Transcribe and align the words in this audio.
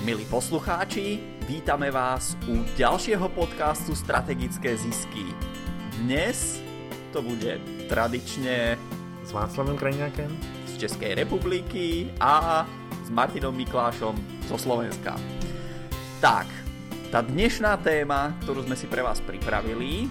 Milí 0.00 0.24
poslucháči, 0.32 1.20
vítame 1.44 1.92
vás 1.92 2.32
u 2.48 2.64
ďalšieho 2.72 3.28
podcastu 3.36 3.92
Strategické 3.92 4.72
zisky. 4.72 5.28
Dnes 6.00 6.64
to 7.12 7.20
bude 7.20 7.60
tradične 7.84 8.80
s 9.20 9.28
Václavem 9.28 9.76
Krajňákem 9.76 10.32
z 10.72 10.88
Českej 10.88 11.20
republiky 11.20 12.08
a 12.16 12.64
s 13.04 13.12
Martinom 13.12 13.52
Miklášom 13.52 14.16
zo 14.48 14.56
Slovenska. 14.56 15.20
Tak, 16.24 16.48
tá 17.12 17.20
dnešná 17.20 17.76
téma, 17.84 18.32
ktorú 18.40 18.64
sme 18.64 18.80
si 18.80 18.88
pre 18.88 19.04
vás 19.04 19.20
pripravili, 19.20 20.08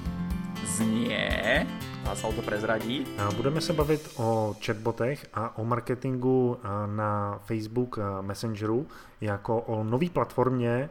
znie 0.77 1.65
Václav 2.03 2.35
to 2.35 2.41
prezradí. 2.41 3.05
Budeme 3.35 3.61
se 3.61 3.73
bavit 3.73 4.09
o 4.17 4.55
chatbotech 4.65 5.27
a 5.33 5.57
o 5.57 5.65
marketingu 5.65 6.57
na 6.85 7.39
Facebook 7.45 7.99
Messengeru 8.21 8.87
jako 9.21 9.61
o 9.61 9.83
nové 9.83 10.09
platformě, 10.09 10.89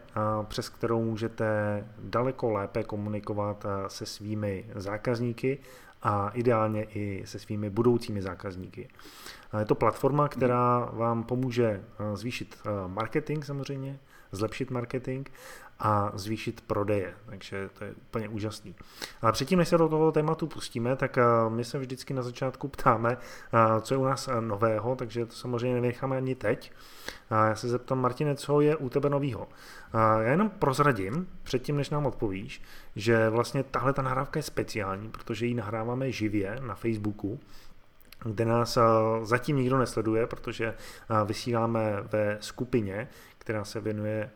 přes 0.49 0.69
kterou 0.69 1.05
můžete 1.05 1.47
daleko 1.99 2.51
lépe 2.51 2.83
komunikovat 2.83 3.67
se 3.89 4.07
svými 4.07 4.65
zákazníky 4.75 5.59
a 6.03 6.31
ideálně 6.35 6.83
i 6.85 7.23
se 7.27 7.39
svými 7.39 7.71
budoucími 7.71 8.23
zákazníky. 8.23 8.89
Je 9.59 9.65
to 9.65 9.75
platforma, 9.75 10.29
která 10.29 10.91
vám 10.93 11.25
pomůže 11.25 11.85
zvýšit 12.15 12.59
marketing 12.87 13.45
samozřejmě, 13.45 13.99
zlepšit 14.33 14.71
marketing 14.71 15.29
a 15.81 16.13
zvýšit 16.15 16.61
prodeje. 16.61 17.15
Takže 17.27 17.71
to 17.79 17.85
je 17.85 17.95
úplně 17.95 18.29
úžasný. 18.29 18.75
Ale 19.23 19.33
předtím, 19.33 19.59
než 19.59 19.69
se 19.69 19.79
do 19.79 19.89
toho 19.89 20.13
tématu 20.13 20.47
pustíme, 20.47 20.97
tak 20.97 21.19
eh, 21.19 21.23
my 21.49 21.65
se 21.65 21.79
vždycky 21.79 22.15
na 22.15 22.23
začátku 22.23 22.69
ptáme, 22.69 23.17
eh, 23.17 23.81
co 23.81 23.95
je 23.95 23.99
u 23.99 24.05
nás 24.05 24.29
eh, 24.29 24.41
nového, 24.41 24.97
takže 24.97 25.27
to 25.27 25.33
samozřejmě 25.33 25.81
nenecháme 25.81 26.17
ani 26.17 26.35
teď. 26.35 26.73
Já 27.31 27.55
se 27.55 27.69
zeptám, 27.69 28.01
Martine, 28.01 28.35
co 28.35 28.61
je 28.61 28.77
u 28.77 28.89
tebe 28.89 29.11
novýho? 29.11 29.49
Já 29.95 30.31
jenom 30.31 30.51
prozradím, 30.51 31.29
předtím, 31.43 31.77
než 31.77 31.91
nám 31.91 32.07
odpovíš, 32.07 32.63
že 32.97 33.29
vlastně 33.29 33.63
tahle 33.63 33.93
ta 33.93 34.03
nahrávka 34.03 34.39
je 34.39 34.43
speciální, 34.43 35.09
protože 35.09 35.47
ji 35.47 35.55
nahráváme 35.55 36.13
živě 36.13 36.59
na 36.61 36.75
Facebooku, 36.75 37.41
kde 38.25 38.45
nás 38.45 38.79
zatím 39.23 39.57
nikdo 39.57 39.79
nesleduje, 39.79 40.27
protože 40.27 40.75
vysíláme 41.25 41.97
ve 42.13 42.39
skupině, 42.41 43.09
která 43.49 43.65
se 43.65 43.81
věnuje 43.81 44.31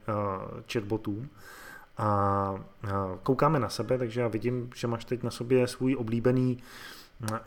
chatbotům 0.72 1.30
a 1.98 2.08
koukáme 3.22 3.58
na 3.58 3.68
sebe, 3.68 3.98
takže 3.98 4.20
já 4.20 4.28
vidím, 4.28 4.70
že 4.74 4.86
máš 4.86 5.04
teď 5.04 5.22
na 5.22 5.30
sobě 5.30 5.68
svůj 5.68 5.96
oblíbený 5.96 6.58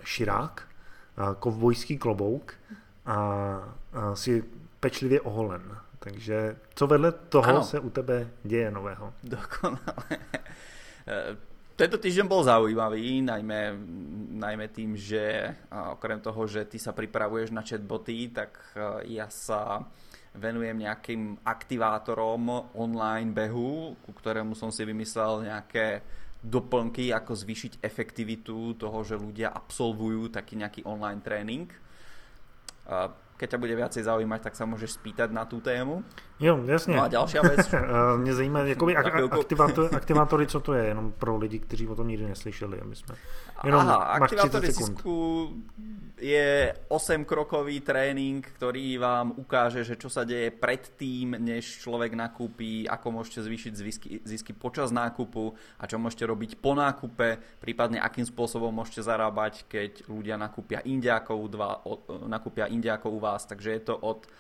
širák, 0.03 0.67
kovbojský 1.39 1.97
klobouk 1.97 2.53
a 3.05 3.17
si 4.13 4.43
pečlivě 4.79 5.21
oholen. 5.21 5.77
Takže 5.99 6.55
co 6.75 6.87
vedle 6.87 7.11
toho 7.11 7.49
ano. 7.49 7.63
se 7.63 7.79
u 7.79 7.89
tebe 7.89 8.29
děje 8.43 8.71
nového? 8.71 9.13
Dokonale. 9.23 10.05
Tento 11.75 11.97
týždeň 11.97 12.27
bol 12.29 12.45
zaujímavý, 12.45 13.25
najmä, 13.25 13.73
najmä 14.37 14.67
tým, 14.69 14.95
že 14.95 15.55
okrem 15.91 16.21
toho, 16.21 16.47
že 16.47 16.65
ty 16.65 16.79
sa 16.79 16.93
pripravuješ 16.93 17.51
na 17.51 17.65
chatboty, 17.65 18.29
tak 18.29 18.61
ja 19.09 19.27
sa 19.33 19.81
venujem 20.35 20.77
nejakým 20.77 21.41
aktivátorom 21.43 22.71
online 22.75 23.31
behu, 23.31 23.95
ku 24.03 24.11
ktorému 24.11 24.53
som 24.53 24.69
si 24.69 24.83
vymyslel 24.83 25.47
nejaké 25.47 26.03
doplnky, 26.45 27.09
ako 27.09 27.33
zvýšiť 27.33 27.81
efektivitu 27.81 28.77
toho, 28.77 28.99
že 29.01 29.17
ľudia 29.17 29.49
absolvujú 29.49 30.29
taký 30.29 30.61
nejaký 30.61 30.85
online 30.85 31.21
trénink 31.25 31.73
keď 33.35 33.47
ťa 33.55 33.61
bude 33.61 33.75
viacej 33.75 34.07
zaujímať, 34.07 34.41
tak 34.47 34.55
sa 34.55 34.63
môžeš 34.63 34.95
spýtať 34.95 35.29
na 35.35 35.43
tú 35.43 35.59
tému. 35.59 36.05
Jo, 36.39 36.59
jasně. 36.65 36.95
No 36.95 37.03
a 37.03 37.07
další 37.07 37.37
věc. 37.39 37.71
Mě 38.17 38.33
zajímá, 38.33 38.59
jakoby 38.59 38.95
aktivátor, 38.95 39.89
aktivátory, 39.95 40.47
co 40.47 40.59
to 40.59 40.73
je, 40.73 40.85
jenom 40.85 41.11
pro 41.11 41.37
lidi, 41.37 41.59
kteří 41.59 41.87
o 41.87 41.95
tom 41.95 42.07
nikdy 42.07 42.27
neslyšeli. 42.27 42.81
Aby 42.81 42.95
jsme... 42.95 43.15
Jenom 43.63 43.81
Aha, 43.81 43.95
aktivátory 43.95 44.71
zisku 44.71 45.49
je 46.19 46.71
8-krokový 46.87 47.83
tréning, 47.83 48.39
ktorý 48.39 48.95
vám 48.97 49.35
ukáže, 49.35 49.83
že 49.83 49.99
čo 49.99 50.07
sa 50.07 50.23
deje 50.23 50.47
predtým, 50.51 51.35
než 51.35 51.83
človek 51.83 52.15
nakúpi, 52.15 52.87
ako 52.87 53.19
môžete 53.19 53.43
zvýšiť 53.43 53.73
zisky, 53.75 54.09
zisky 54.23 54.51
počas 54.55 54.95
nákupu 54.95 55.51
a 55.79 55.83
čo 55.83 55.99
môžete 55.99 56.23
robiť 56.23 56.51
po 56.63 56.71
nákupe, 56.71 57.59
prípadne 57.59 57.99
akým 57.99 58.23
spôsobom 58.23 58.71
môžete 58.71 59.03
zarábať, 59.03 59.67
keď 59.67 60.07
ľudia 60.07 60.39
nakúpia 60.39 60.79
u, 60.87 61.47
dva, 61.51 61.83
nakúpia 62.27 62.71
inde 62.71 62.87
ako 62.87 63.07
u 63.15 63.19
vás. 63.19 63.43
Takže 63.43 63.69
je 63.75 63.81
to 63.83 63.95
od 63.99 64.23
eh, 64.23 64.31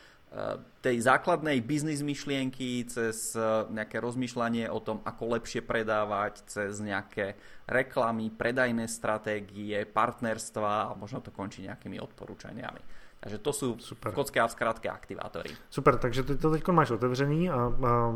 tej 0.83 1.01
základnej 1.01 1.63
biznis 1.63 2.03
myšlienky 2.03 2.83
cez 2.85 3.33
eh, 3.33 3.41
nejaké 3.71 3.97
rozmýšľanie 4.03 4.67
o 4.69 4.79
tom, 4.83 4.99
ako 5.01 5.39
lepšie 5.39 5.63
predávať, 5.63 6.43
cez 6.45 6.77
nejaké 6.83 7.39
reklamy, 7.65 8.29
predajné 8.29 8.85
stratégie, 8.85 9.87
partnerstva 9.87 10.91
a 10.91 10.93
možno 10.93 11.23
to 11.23 11.31
končí 11.31 11.65
nejakými 11.65 11.97
odporúčaniami. 11.97 12.81
Takže 13.25 13.37
to 13.41 13.51
sú 13.55 13.67
Super. 13.81 14.13
v 14.13 14.21
kocke 14.21 14.37
a 14.37 14.45
v 14.45 14.85
aktivátory. 14.85 15.49
Super, 15.73 15.97
takže 15.97 16.23
ty 16.23 16.37
to 16.37 16.51
teď 16.51 16.67
máš 16.67 16.91
otevřený 16.91 17.49
a, 17.49 17.55
a, 17.55 18.13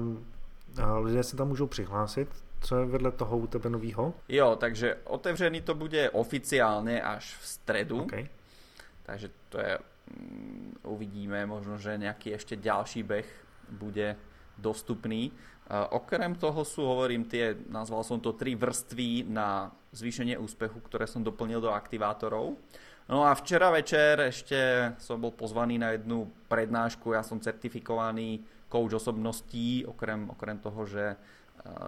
a 0.83 0.97
lidé 0.99 1.23
se 1.23 1.37
tam 1.37 1.47
můžou 1.47 1.67
přihlásit. 1.67 2.29
Co 2.61 2.75
je 2.75 2.85
vedle 2.85 3.11
toho 3.11 3.37
u 3.37 3.47
tebe 3.47 3.69
novýho? 3.69 4.13
Jo, 4.29 4.55
takže 4.59 4.97
otevřený 5.03 5.61
to 5.61 5.75
bude 5.75 6.09
oficiálne 6.09 7.01
až 7.01 7.37
v 7.41 7.47
stredu. 7.47 8.01
Okay. 8.01 8.29
Takže 9.03 9.29
to 9.49 9.57
je, 9.59 9.77
uvidíme, 10.83 11.45
možno, 11.45 11.77
že 11.77 11.99
nejaký 11.99 12.33
ešte 12.33 12.57
ďalší 12.57 13.05
beh 13.05 13.29
bude 13.77 14.17
dostupný. 14.57 15.31
Okrem 15.69 16.33
toho 16.33 16.65
sú, 16.65 16.81
hovorím, 16.81 17.29
tie, 17.29 17.53
nazval 17.69 18.01
som 18.01 18.17
to 18.17 18.33
tri 18.33 18.57
vrstvy 18.57 19.29
na 19.29 19.69
zvýšenie 19.93 20.35
úspechu, 20.41 20.81
ktoré 20.81 21.05
som 21.05 21.21
doplnil 21.21 21.61
do 21.61 21.69
aktivátorov. 21.69 22.57
No 23.09 23.25
a 23.25 23.33
včera 23.33 23.73
večer 23.73 24.21
ešte 24.21 24.93
som 25.01 25.21
bol 25.21 25.33
pozvaný 25.33 25.81
na 25.81 25.97
jednu 25.97 26.29
prednášku, 26.49 27.13
ja 27.13 27.25
som 27.25 27.41
certifikovaný 27.41 28.45
coach 28.69 28.97
osobností, 28.97 29.85
okrem, 29.85 30.29
okrem 30.29 30.57
toho, 30.61 30.85
že 30.85 31.17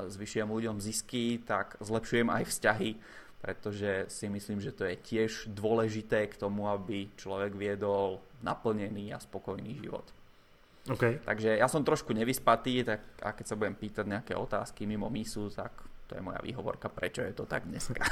zvyšujem 0.09 0.49
ľuďom 0.49 0.77
zisky, 0.81 1.41
tak 1.45 1.77
zlepšujem 1.77 2.25
aj 2.25 2.43
vzťahy, 2.49 2.91
pretože 3.41 4.05
si 4.07 4.29
myslím, 4.29 4.61
že 4.61 4.71
to 4.71 4.85
je 4.85 4.95
tiež 4.95 5.49
dôležité 5.49 6.29
k 6.29 6.37
tomu, 6.37 6.69
aby 6.69 7.09
človek 7.17 7.57
viedol 7.57 8.21
naplnený 8.45 9.11
a 9.11 9.19
spokojný 9.19 9.81
život. 9.81 10.05
Okay. 10.89 11.21
Takže 11.21 11.61
ja 11.61 11.69
som 11.69 11.85
trošku 11.85 12.13
nevyspatý, 12.13 12.81
tak 12.81 13.01
a 13.21 13.33
keď 13.33 13.45
sa 13.45 13.57
budem 13.57 13.77
pýtať 13.77 14.05
nejaké 14.05 14.33
otázky 14.33 14.89
mimo 14.89 15.09
mísu, 15.13 15.49
tak 15.53 15.73
to 16.11 16.19
je 16.19 16.27
moja 16.27 16.43
výhovorka, 16.43 16.91
prečo 16.91 17.23
je 17.23 17.31
to 17.31 17.47
tak 17.47 17.63
dneska. 17.63 18.03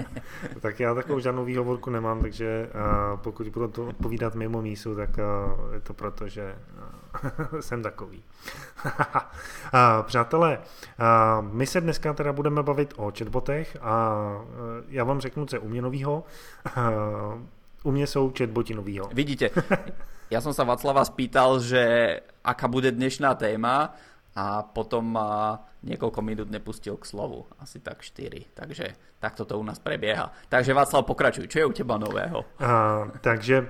tak 0.60 0.80
já 0.80 0.94
takovou 0.94 1.20
žádnou 1.20 1.44
výhovorku 1.44 1.90
nemám, 1.90 2.20
takže 2.20 2.68
uh, 2.68 3.20
pokud 3.20 3.48
budu 3.48 3.68
to 3.68 3.86
odpovídat 3.86 4.34
mimo 4.34 4.62
mísu, 4.62 4.96
tak 4.96 5.10
uh, 5.16 5.72
je 5.74 5.80
to 5.80 5.94
proto, 5.94 6.28
že 6.28 6.54
uh, 7.24 7.60
jsem 7.60 7.82
takový. 7.82 8.20
uh, 8.84 9.80
přátelé, 10.02 10.58
uh, 10.58 11.44
my 11.52 11.66
se 11.66 11.80
dneska 11.80 12.12
teda 12.12 12.32
budeme 12.32 12.62
bavit 12.62 12.94
o 12.96 13.12
chatbotech 13.18 13.76
a 13.80 14.20
uh, 14.36 14.46
já 14.88 15.04
vám 15.04 15.20
řeknu, 15.20 15.46
co 15.46 15.56
je 15.56 15.60
u 15.60 15.68
mě 15.68 15.82
novýho. 15.82 16.24
Uh, 16.76 17.40
u 17.82 17.90
mě 17.90 18.06
jsou 18.06 18.32
chatboti 18.38 18.74
novýho. 18.74 19.08
Vidíte, 19.14 19.50
ja 20.28 20.44
som 20.44 20.52
sa 20.52 20.68
Václava 20.68 21.00
spýtal, 21.08 21.56
že 21.62 21.80
aká 22.44 22.68
bude 22.68 22.92
dnešná 22.92 23.34
téma 23.34 23.96
a 24.38 24.62
potom 24.62 25.02
ma 25.18 25.58
niekoľko 25.82 26.22
minút 26.22 26.46
nepustil 26.46 26.94
k 26.94 27.10
slovu. 27.10 27.50
Asi 27.58 27.82
tak 27.82 28.06
4. 28.06 28.54
Takže 28.54 28.94
takto 29.18 29.42
to 29.42 29.58
u 29.58 29.66
nás 29.66 29.82
prebieha. 29.82 30.30
Takže 30.46 30.74
Václav, 30.74 31.02
pokračuj. 31.10 31.50
Čo 31.50 31.58
je 31.58 31.66
u 31.66 31.74
teba 31.74 31.98
nového? 31.98 32.46
A, 32.62 33.10
takže 33.20 33.66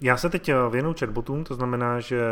já 0.00 0.16
se 0.16 0.30
teď 0.30 0.50
věnu 0.70 0.94
chatbotům, 0.98 1.44
to 1.44 1.54
znamená, 1.54 2.00
že 2.00 2.22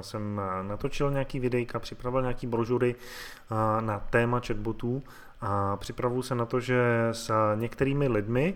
jsem 0.00 0.40
natočil 0.62 1.10
nějaký 1.10 1.40
videjka, 1.40 1.78
připravil 1.78 2.22
nějaký 2.22 2.46
brožury 2.46 2.94
na 3.80 3.98
téma 3.98 4.40
chatbotů 4.46 5.02
a 5.40 5.76
připravuju 5.76 6.22
se 6.22 6.34
na 6.34 6.46
to, 6.46 6.60
že 6.60 7.08
s 7.12 7.54
některými 7.54 8.08
lidmi 8.08 8.54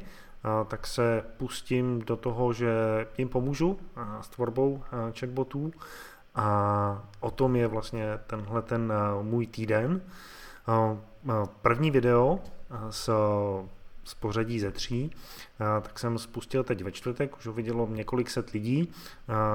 tak 0.69 0.87
se 0.87 1.25
pustím 1.37 2.03
do 2.03 2.17
toho, 2.17 2.53
že 2.53 2.71
jim 3.19 3.29
pomůžu 3.29 3.79
s 4.21 4.29
tvorbou 4.29 4.83
chatbotů 5.21 5.73
a 6.35 7.09
o 7.21 7.31
tom 7.31 7.57
je 7.57 7.67
vlastně 7.67 8.19
tenhle 8.27 8.63
ten 8.63 8.93
můj 9.23 9.47
týden. 9.47 10.01
První 11.63 11.91
video 11.91 12.41
z, 12.91 13.11
z 14.05 14.15
pořadí 14.15 14.61
ze 14.61 14.71
tří, 14.71 15.11
tak 15.83 15.99
jsem 15.99 16.19
spustil 16.19 16.65
teď 16.65 16.85
ve 16.85 16.93
čtvrtek, 16.93 17.37
už 17.37 17.47
ho 17.47 17.53
vidělo 17.53 17.89
několik 17.91 18.31
set 18.31 18.51
lidí, 18.51 18.93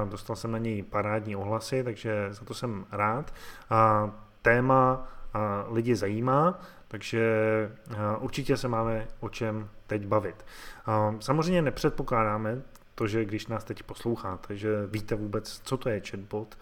dostal 0.10 0.36
jsem 0.36 0.52
na 0.52 0.58
něj 0.58 0.84
parádní 0.84 1.36
ohlasy, 1.36 1.84
takže 1.84 2.28
za 2.32 2.46
to 2.46 2.54
jsem 2.54 2.86
rád. 2.92 3.34
Téma 4.42 5.08
lidi 5.70 5.96
zajímá, 5.96 6.60
takže 6.88 7.22
určitě 8.20 8.58
se 8.58 8.68
máme 8.68 9.08
o 9.20 9.30
čem 9.30 9.70
teď 9.88 10.06
bavit. 10.08 10.46
Samozřejmě 11.20 11.62
nepředpokládáme 11.62 12.62
to, 12.98 13.08
že 13.08 13.26
když 13.26 13.48
nás 13.48 13.64
teď 13.64 13.84
posloucháte, 13.84 14.58
že 14.58 14.88
víte 14.88 15.16
vůbec, 15.16 15.62
co 15.64 15.78
to 15.78 15.90
je 15.90 16.02
chatbot 16.10 16.58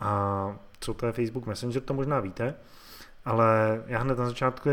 a 0.00 0.56
co 0.80 0.94
to 0.94 1.06
je 1.06 1.12
Facebook 1.12 1.46
Messenger, 1.46 1.82
to 1.82 1.94
možná 1.94 2.20
víte, 2.20 2.54
ale 3.24 3.82
já 3.86 3.98
hned 3.98 4.18
na 4.18 4.26
začátku 4.26 4.70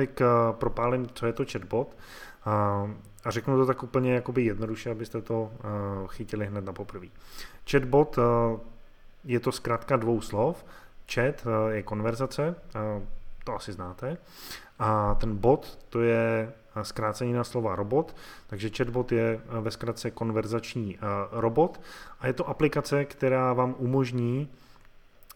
propálím, 0.51 1.07
co 1.13 1.25
je 1.25 1.33
to 1.33 1.45
chatbot 1.51 1.97
a, 2.45 2.87
a 3.23 3.31
řeknu 3.31 3.57
to 3.57 3.65
tak 3.65 3.83
úplně 3.83 4.13
jakoby 4.13 4.45
jednoduše, 4.45 4.91
abyste 4.91 5.21
to 5.21 5.51
chytili 6.07 6.45
hned 6.45 6.65
na 6.65 6.73
poprvé. 6.73 7.07
Chatbot 7.71 8.19
je 9.23 9.39
to 9.39 9.51
zkrátka 9.51 9.95
dvou 9.95 10.21
slov. 10.21 10.65
Chat 11.13 11.47
je 11.69 11.83
konverzace, 11.83 12.55
to 13.43 13.55
asi 13.55 13.71
znáte. 13.71 14.17
A 14.79 15.15
ten 15.15 15.35
bot, 15.35 15.79
to 15.89 16.01
je 16.01 16.53
zkrácení 16.81 17.33
na 17.33 17.43
slova 17.43 17.75
robot, 17.75 18.15
takže 18.47 18.69
chatbot 18.77 19.11
je 19.11 19.41
ve 19.45 19.71
zkratce 19.71 20.11
konverzační 20.11 20.97
robot. 21.31 21.81
A 22.19 22.27
je 22.27 22.33
to 22.33 22.49
aplikace, 22.49 23.05
která 23.05 23.53
vám 23.53 23.75
umožní 23.77 24.49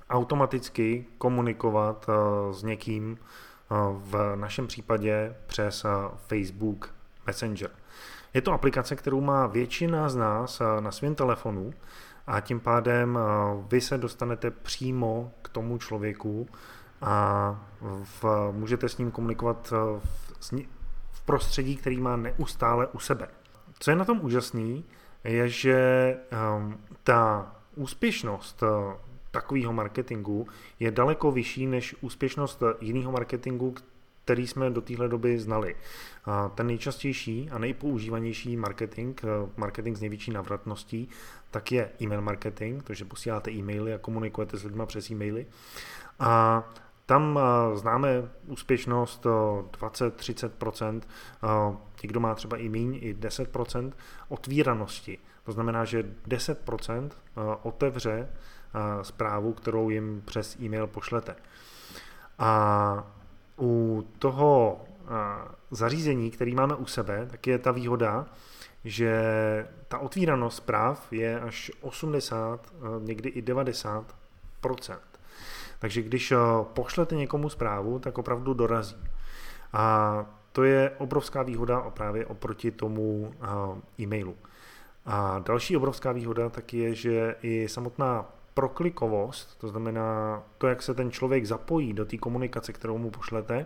automaticky 0.10 1.06
komunikovat 1.18 2.10
s 2.52 2.64
někým, 2.64 3.18
v 3.92 4.36
našem 4.36 4.68
případě 4.68 5.36
přes 5.48 5.86
Facebook 6.28 6.94
Messenger. 7.28 7.70
Je 8.34 8.42
to 8.42 8.54
aplikace, 8.54 8.96
kterou 8.96 9.22
má 9.22 9.48
většina 9.48 10.10
z 10.10 10.16
nás 10.16 10.62
na 10.80 10.92
svém 10.92 11.16
telefonu. 11.16 11.74
A 12.28 12.40
tím 12.40 12.60
pádem 12.60 13.20
vy 13.68 13.82
se 13.82 13.98
dostanete 13.98 14.52
přímo 14.52 15.32
k 15.42 15.50
tomu 15.50 15.78
člověku 15.78 16.48
a 17.02 17.56
v, 18.04 18.26
můžete 18.52 18.90
s 18.90 18.98
ním 18.98 19.12
komunikovat 19.12 19.74
v, 20.00 20.52
v 21.22 21.26
prostředí, 21.26 21.76
který 21.76 22.02
má 22.02 22.16
neustále 22.16 22.88
u 22.88 23.00
sebe. 23.00 23.28
Co 23.80 23.92
je 23.92 23.96
na 23.96 24.06
tom 24.06 24.20
úžasný, 24.22 24.86
je, 25.24 25.50
že 25.50 26.18
um, 26.58 26.78
ta 27.04 27.56
úspěšnost 27.76 28.64
uh, 28.64 28.70
takového 29.32 29.74
marketingu 29.74 30.48
je 30.80 30.92
daleko 30.92 31.32
vyšší 31.32 31.68
než 31.68 31.96
úspěšnost 32.02 32.64
jiného 32.82 33.12
marketingu, 33.12 33.76
který 34.24 34.48
jsme 34.48 34.70
do 34.70 34.82
téhle 34.82 35.08
doby 35.08 35.40
znali. 35.40 35.76
Ten 36.56 36.68
nejčastější 36.68 37.50
a 37.52 37.58
nejpoužívanější 37.58 38.58
marketing, 38.58 39.20
uh, 39.24 39.50
marketing 39.58 39.98
s 39.98 40.02
největší 40.02 40.32
navratností, 40.32 41.10
tak 41.52 41.72
je 41.72 41.92
e-mail 42.02 42.22
marketing, 42.22 42.84
takže 42.84 43.06
posíláte 43.06 43.52
e-maily 43.52 43.94
a 43.94 43.98
komunikujete 43.98 44.58
s 44.58 44.64
lidmi 44.64 44.84
přes 44.86 45.10
e-maily. 45.10 45.46
A 46.20 46.64
tam 47.12 47.40
eh, 47.40 47.78
známe 47.78 48.30
úspěšnost 48.48 49.26
20-30%, 49.26 51.02
eh, 51.04 51.48
někdo 52.04 52.20
má 52.20 52.36
třeba 52.36 52.58
i 52.58 52.70
míň, 52.70 53.00
i 53.02 53.14
10% 53.14 53.92
otvíranosti. 54.30 55.18
To 55.44 55.52
znamená, 55.52 55.86
že 55.86 56.04
10% 56.28 57.10
eh, 57.12 57.42
otevře 57.64 58.30
zprávu, 59.02 59.54
kterou 59.54 59.90
jim 59.90 60.22
přes 60.26 60.60
e-mail 60.60 60.88
pošlete. 60.88 61.36
A 62.40 63.14
u 63.60 64.08
toho 64.20 64.82
zařízení, 65.72 66.32
který 66.32 66.56
máme 66.56 66.76
u 66.76 66.86
sebe, 66.86 67.28
tak 67.32 67.48
je 67.48 67.60
ta 67.60 67.72
výhoda, 67.72 68.26
že 68.84 69.24
ta 69.88 70.00
otvíranost 70.00 70.58
zpráv 70.58 71.14
je 71.14 71.40
až 71.40 71.72
80, 71.82 72.74
někdy 73.00 73.30
i 73.30 73.42
90 73.42 74.16
takže 75.82 76.02
když 76.02 76.32
eh, 76.32 76.38
pošlete 76.74 77.16
někomu 77.16 77.50
zprávu, 77.50 78.00
tak 78.00 78.18
opravdu 78.18 78.54
dorazí. 78.54 78.96
A 79.74 80.26
to 80.52 80.64
je 80.64 80.92
obrovská 80.98 81.44
výhoda 81.44 81.80
právě 81.80 82.26
oproti 82.26 82.72
tomu 82.72 83.34
eh, 83.34 84.04
e-mailu. 84.04 84.36
A 85.06 85.40
další 85.40 85.78
obrovská 85.78 86.12
výhoda 86.12 86.50
taky 86.50 86.78
je, 86.78 86.96
že 86.96 87.36
i 87.42 87.68
samotná 87.68 88.26
proklikovost, 88.54 89.58
to 89.60 89.68
znamená 89.68 90.44
to, 90.58 90.68
jak 90.68 90.82
se 90.82 90.94
ten 90.94 91.12
člověk 91.12 91.46
zapojí 91.46 91.94
do 91.94 92.06
té 92.06 92.18
komunikace, 92.18 92.74
kterou 92.74 92.98
mu 92.98 93.12
pošlete, 93.12 93.66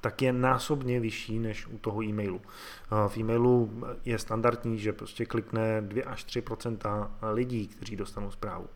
tak 0.00 0.22
je 0.22 0.32
násobně 0.32 1.00
vyšší 1.00 1.38
než 1.38 1.66
u 1.66 1.78
toho 1.78 2.02
e-mailu. 2.02 2.40
Eh, 2.44 3.08
v 3.08 3.16
e-mailu 3.16 3.84
je 4.04 4.18
standardní, 4.18 4.78
že 4.78 4.92
prostě 4.92 5.26
klikne 5.26 5.80
2 5.80 6.04
až 6.06 6.24
3% 6.24 7.10
lidí, 7.32 7.66
kteří 7.66 7.96
dostanou 7.96 8.30
zprávu 8.30 8.66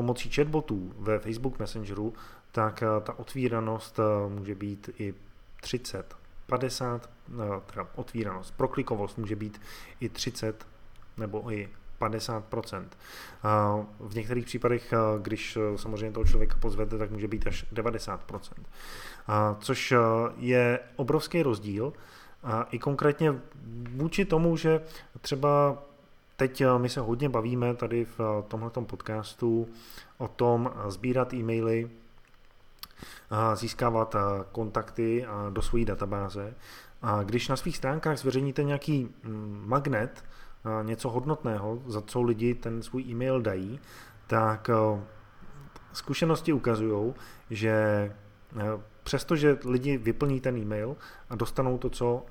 pomocí 0.00 0.30
chatbotů 0.30 0.92
ve 0.98 1.18
Facebook 1.18 1.58
Messengeru, 1.58 2.14
tak 2.52 2.82
eh, 2.82 2.86
ta 3.00 3.18
otvíranost 3.18 3.98
eh, 3.98 4.28
může 4.28 4.54
být 4.54 4.90
i 4.98 5.14
30, 5.60 6.16
50, 6.46 7.10
eh, 7.28 7.60
teda 7.66 7.88
otvíranost, 7.94 8.54
proklikovost 8.56 9.18
může 9.18 9.36
být 9.36 9.60
i 10.00 10.08
30 10.08 10.66
nebo 11.16 11.52
i 11.52 11.68
50% 12.00 12.84
V 14.00 14.14
některých 14.14 14.44
případech, 14.44 14.94
když 15.22 15.58
samozřejmě 15.76 16.12
toho 16.12 16.24
člověka 16.24 16.56
pozvete, 16.60 16.98
tak 16.98 17.10
může 17.10 17.28
být 17.28 17.46
až 17.46 17.66
90% 17.72 18.66
Což 19.60 19.94
je 20.36 20.78
obrovský 20.96 21.42
rozdíl. 21.42 21.92
I 22.70 22.78
konkrétně 22.78 23.40
vůči 23.90 24.24
tomu, 24.24 24.56
že 24.56 24.80
třeba 25.20 25.82
Teď 26.40 26.60
eh, 26.60 26.78
my 26.78 26.88
se 26.88 27.00
hodně 27.00 27.28
bavíme 27.28 27.74
tady 27.74 28.04
v 28.04 28.20
eh, 28.20 28.42
tomto 28.48 28.82
podcastu 28.82 29.68
o 30.18 30.28
tom 30.28 30.70
eh, 30.72 30.90
sbírat 30.90 31.34
e-maily, 31.34 31.90
získávat 33.54 34.16
kontakty 34.52 35.26
do 35.50 35.62
své 35.62 35.84
databáze. 35.84 36.54
A 37.02 37.22
když 37.22 37.48
na 37.48 37.56
svých 37.56 37.76
stránkách 37.76 38.18
zveřejníte 38.18 38.62
nějaký 38.62 39.08
mm, 39.22 39.64
magnet, 39.66 40.24
něco 40.82 41.10
hodnotného, 41.10 41.82
za 41.86 42.00
co 42.00 42.22
lidi 42.22 42.54
ten 42.54 42.82
svůj 42.82 43.02
e-mail 43.02 43.42
dají, 43.42 43.80
tak 44.26 44.70
zkušenosti 45.92 46.52
ukazují, 46.52 47.14
že 47.50 48.12
přestože 49.02 49.58
lidi 49.64 49.96
vyplní 49.96 50.40
ten 50.40 50.56
e-mail 50.56 50.96
a 51.30 51.36
dostanou 51.36 51.78
to, 51.78 51.90
co 51.90 52.26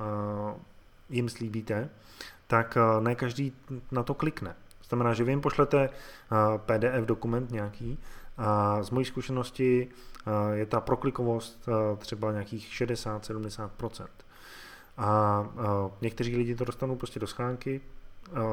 jim 1.10 1.30
slíbíte, 1.30 1.90
tak 2.50 2.78
eh, 2.78 3.02
ne 3.02 3.16
každý 3.16 3.54
na 3.92 4.04
to 4.04 4.14
klikne. 4.14 4.56
Znamená, 4.90 5.14
že 5.14 5.24
vy 5.24 5.32
jim 5.32 5.42
pošlete 5.42 5.90
eh, 5.90 5.90
PDF 6.58 7.06
dokument 7.06 7.52
nějaký 7.52 7.98
a 8.38 8.84
z 8.84 8.90
mojí 8.90 9.06
zkušenosti 9.06 9.88
eh, 9.88 10.58
je 10.58 10.66
ta 10.66 10.82
proklikovost 10.82 11.70
třeba 11.98 12.32
nějakých 12.32 12.68
60-70%. 12.68 14.08
A 14.98 15.46
někteří 16.02 16.38
lidi 16.38 16.56
to 16.56 16.66
dostanou 16.66 16.96
prostě 16.96 17.20
do 17.20 17.28
schránky, 17.28 17.82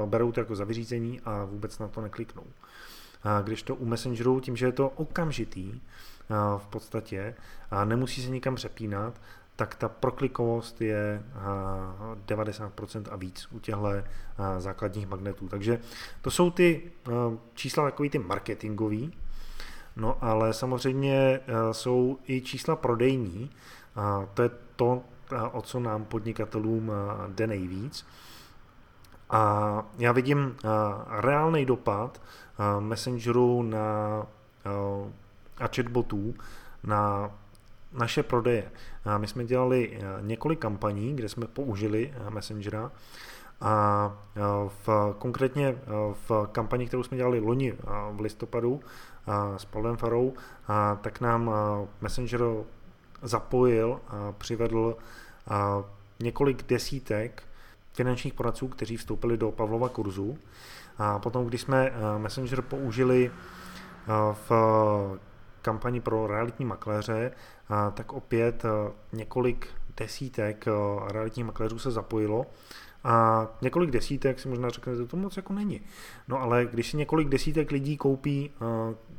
berou 0.06 0.32
to 0.32 0.40
jako 0.40 0.56
za 0.56 0.64
vyřízení 0.64 1.20
a 1.24 1.44
vůbec 1.44 1.78
na 1.78 1.88
to 1.88 2.00
nekliknou. 2.00 2.42
Když 3.42 3.62
to 3.62 3.74
u 3.74 3.86
Messengeru, 3.86 4.40
tím, 4.40 4.56
že 4.56 4.66
je 4.66 4.72
to 4.72 4.88
okamžitý 4.88 5.80
v 6.58 6.66
podstatě 6.66 7.34
a 7.70 7.84
nemusí 7.84 8.22
se 8.22 8.30
nikam 8.30 8.54
přepínat, 8.54 9.14
tak 9.56 9.74
ta 9.74 9.88
proklikovost 9.88 10.80
je 10.80 11.22
90% 12.26 13.04
a 13.10 13.16
víc 13.16 13.48
u 13.52 13.58
těchto 13.58 13.88
základních 14.58 15.08
magnetů. 15.08 15.48
Takže 15.48 15.80
to 16.20 16.30
jsou 16.30 16.50
ty 16.50 16.92
čísla 17.54 17.84
takový 17.84 18.10
ty 18.10 18.18
marketingový, 18.18 19.12
no 19.96 20.24
ale 20.24 20.54
samozřejmě 20.54 21.40
jsou 21.72 22.18
i 22.28 22.40
čísla 22.40 22.76
prodejní, 22.76 23.50
to 24.34 24.42
je 24.42 24.50
to, 24.76 25.02
o 25.52 25.62
co 25.62 25.80
nám 25.80 26.04
podnikatelům 26.04 26.92
jde 27.28 27.46
nejvíc. 27.46 28.06
A 29.30 29.82
já 29.98 30.12
vidím 30.12 30.56
reálný 31.08 31.66
dopad 31.66 32.22
Messengeru 32.80 33.62
na 33.62 34.26
a 35.58 35.66
chatbotů 35.76 36.34
na 36.82 37.30
naše 37.96 38.22
prodeje. 38.22 38.70
My 39.18 39.26
jsme 39.26 39.44
dělali 39.44 39.90
eh, 39.92 40.02
několik 40.20 40.58
kampaní, 40.58 41.16
kde 41.16 41.28
jsme 41.28 41.46
použili 41.46 42.14
eh, 42.14 42.30
Messengera 42.30 42.92
a 43.60 44.12
eh, 44.36 44.40
v, 44.86 45.14
konkrétně 45.18 45.78
v 46.28 46.48
kampani, 46.52 46.86
kterou 46.86 47.02
jsme 47.02 47.16
dělali 47.16 47.40
loni 47.40 47.74
v 48.12 48.20
listopadu 48.20 48.80
s 49.56 49.64
Pavlem 49.64 49.96
Farou, 49.96 50.34
tak 51.00 51.20
nám 51.20 51.50
Messenger 52.00 52.40
zapojil 53.22 54.00
a 54.08 54.32
přivedl 54.32 54.96
několik 56.20 56.62
desítek 56.62 57.42
finančních 57.92 58.34
poradců, 58.34 58.68
kteří 58.68 58.96
vstoupili 58.96 59.36
do 59.36 59.50
Pavlova 59.50 59.88
kurzu. 59.88 60.38
A 60.98 61.18
potom, 61.18 61.46
když 61.46 61.60
jsme 61.60 61.92
Messenger 62.18 62.62
použili 62.62 63.30
v 64.32 64.50
kampani 65.66 66.00
pro 66.00 66.26
realitní 66.26 66.64
makléře, 66.64 67.32
tak 67.94 68.12
opět 68.12 68.62
několik 69.12 69.68
desítek 69.96 70.64
realitních 71.08 71.46
makléřů 71.46 71.78
se 71.78 71.90
zapojilo 71.90 72.46
a 73.04 73.46
několik 73.62 73.90
desítek 73.90 74.40
si 74.40 74.48
možná 74.48 74.68
řeknete, 74.68 75.06
to 75.06 75.16
moc 75.16 75.36
jako 75.36 75.52
není. 75.52 75.80
No 76.28 76.42
ale 76.42 76.66
když 76.66 76.90
si 76.90 76.96
několik 76.96 77.28
desítek 77.28 77.70
lidí 77.70 77.96
koupí 77.96 78.50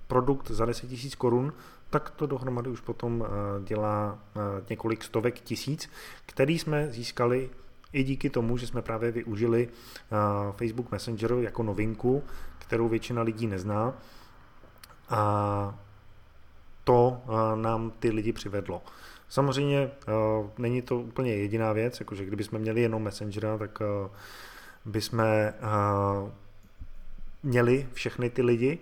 produkt 0.08 0.52
za 0.52 0.66
10 0.66 0.90
000 0.90 1.02
korun, 1.18 1.54
tak 1.90 2.10
to 2.10 2.26
dohromady 2.26 2.70
už 2.70 2.82
potom 2.82 3.26
dělá 3.64 4.20
několik 4.70 5.04
stovek 5.04 5.40
tisíc, 5.40 5.90
který 6.26 6.60
jsme 6.60 6.92
získali 6.92 7.50
i 7.94 8.04
díky 8.04 8.30
tomu, 8.30 8.58
že 8.58 8.68
jsme 8.68 8.82
právě 8.82 9.12
využili 9.12 9.70
Facebook 10.52 10.92
Messenger 10.92 11.32
jako 11.32 11.64
novinku, 11.64 12.24
kterou 12.60 12.88
většina 12.90 13.22
lidí 13.22 13.48
nezná. 13.48 13.94
A 15.10 15.80
to 16.88 17.22
nám 17.56 17.92
ty 18.00 18.10
lidi 18.10 18.34
přivedlo. 18.34 18.82
Samozřejmě 19.30 19.92
není 20.58 20.82
to 20.82 21.00
úplně 21.00 21.36
jediná 21.36 21.74
věc, 21.74 22.00
jakože 22.00 22.26
kdybychom 22.26 22.60
měli 22.60 22.82
jenom 22.82 23.04
Messengera, 23.04 23.58
tak 23.58 23.80
bychom 24.86 25.24
měli 27.44 27.88
všechny 27.94 28.30
ty 28.30 28.42
lidi, 28.42 28.80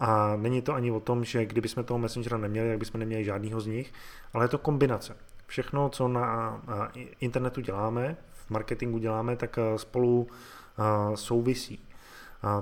a 0.00 0.36
není 0.36 0.62
to 0.62 0.74
ani 0.74 0.90
o 0.90 1.00
tom, 1.00 1.24
že 1.24 1.46
kdybychom 1.46 1.84
toho 1.84 1.98
Messengera 1.98 2.38
neměli, 2.38 2.68
tak 2.68 2.78
bychom 2.78 3.00
neměli 3.00 3.24
žádného 3.24 3.60
z 3.60 3.66
nich, 3.66 3.92
ale 4.32 4.44
je 4.44 4.48
to 4.48 4.58
kombinace. 4.58 5.16
Všechno, 5.46 5.88
co 5.88 6.08
na 6.08 6.62
internetu 7.20 7.60
děláme, 7.60 8.16
v 8.46 8.50
marketingu 8.50 8.98
děláme, 8.98 9.36
tak 9.36 9.58
eh, 9.58 9.78
spolu 9.78 10.28
eh, 10.28 11.16
souvisí. 11.16 11.80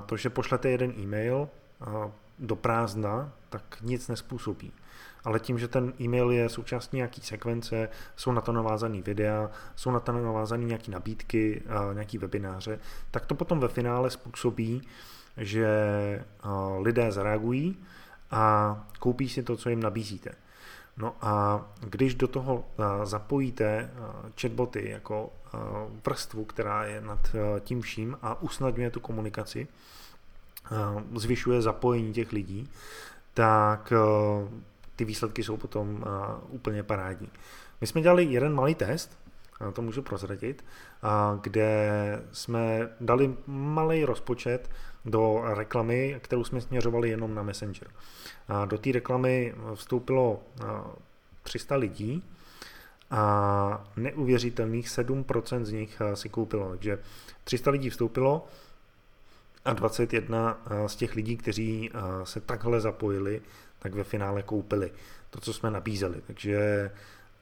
To, 0.05 0.17
že 0.17 0.29
pošlete 0.29 0.69
jeden 0.69 0.93
e-mail 0.97 1.49
eh, 1.81 2.11
do 2.39 2.55
prázdna, 2.55 3.31
tak 3.49 3.77
nic 3.81 4.07
nespůsobí. 4.07 4.71
Ale 5.23 5.39
tím, 5.39 5.59
že 5.59 5.67
ten 5.67 5.93
e-mail 6.01 6.31
je 6.31 6.49
součástí 6.49 6.97
nějaký 6.97 7.21
sekvence, 7.21 7.89
jsou 8.15 8.31
na 8.31 8.41
to 8.41 8.51
navázané 8.51 9.01
videa, 9.01 9.51
jsou 9.75 9.91
na 9.91 9.99
to 9.99 10.11
navázané 10.11 10.63
nějaké 10.63 10.91
nabídky, 10.91 11.63
nějaké 11.93 12.19
webináře, 12.19 12.79
tak 13.11 13.25
to 13.25 13.35
potom 13.35 13.59
ve 13.59 13.67
finále 13.67 14.09
způsobí, 14.09 14.87
že 15.37 15.67
lidé 16.79 17.11
zareagují 17.11 17.77
a 18.31 18.87
koupí 18.99 19.29
si 19.29 19.43
to, 19.43 19.57
co 19.57 19.69
jim 19.69 19.83
nabízíte. 19.83 20.31
No 20.97 21.15
a 21.21 21.65
když 21.79 22.15
do 22.15 22.27
toho 22.27 22.65
zapojíte 23.03 23.91
chatboty 24.41 24.89
jako 24.89 25.33
vrstvu, 26.05 26.45
která 26.45 26.83
je 26.83 27.01
nad 27.01 27.35
tím 27.59 27.81
vším 27.81 28.17
a 28.21 28.41
usnadňuje 28.41 28.91
tu 28.91 28.99
komunikaci, 28.99 29.67
zvyšuje 31.15 31.61
zapojení 31.61 32.13
těch 32.13 32.31
lidí, 32.31 32.69
tak 33.33 33.93
ty 34.95 35.05
výsledky 35.05 35.43
jsou 35.43 35.57
potom 35.57 36.03
úplně 36.49 36.83
parádní. 36.83 37.29
My 37.81 37.87
jsme 37.87 38.01
dělali 38.01 38.23
jeden 38.23 38.53
malý 38.53 38.75
test, 38.75 39.17
to 39.73 39.81
můžu 39.81 40.01
prozradit, 40.01 40.65
kde 41.41 41.91
jsme 42.31 42.89
dali 43.01 43.35
malý 43.47 44.05
rozpočet 44.05 44.69
do 45.05 45.41
reklamy, 45.45 46.19
kterou 46.21 46.43
jsme 46.43 46.61
směřovali 46.61 47.09
jenom 47.09 47.35
na 47.35 47.43
Messenger. 47.43 47.87
Do 48.65 48.77
té 48.77 48.91
reklamy 48.91 49.55
vstoupilo 49.75 50.39
300 51.43 51.75
lidí 51.75 52.23
a 53.11 53.91
neuvěřitelných 53.95 54.87
7% 54.87 55.63
z 55.63 55.71
nich 55.71 56.01
si 56.13 56.29
koupilo. 56.29 56.69
Takže 56.69 56.99
300 57.43 57.71
lidí 57.71 57.89
vstoupilo 57.89 58.47
a 59.65 59.73
21 59.73 60.57
z 60.87 60.95
těch 60.95 61.15
lidí, 61.15 61.37
kteří 61.37 61.91
se 62.23 62.41
takhle 62.41 62.81
zapojili, 62.81 63.41
tak 63.79 63.93
ve 63.93 64.03
finále 64.03 64.43
koupili 64.43 64.91
to, 65.29 65.39
co 65.39 65.53
jsme 65.53 65.71
nabízeli. 65.71 66.21
Takže 66.27 66.91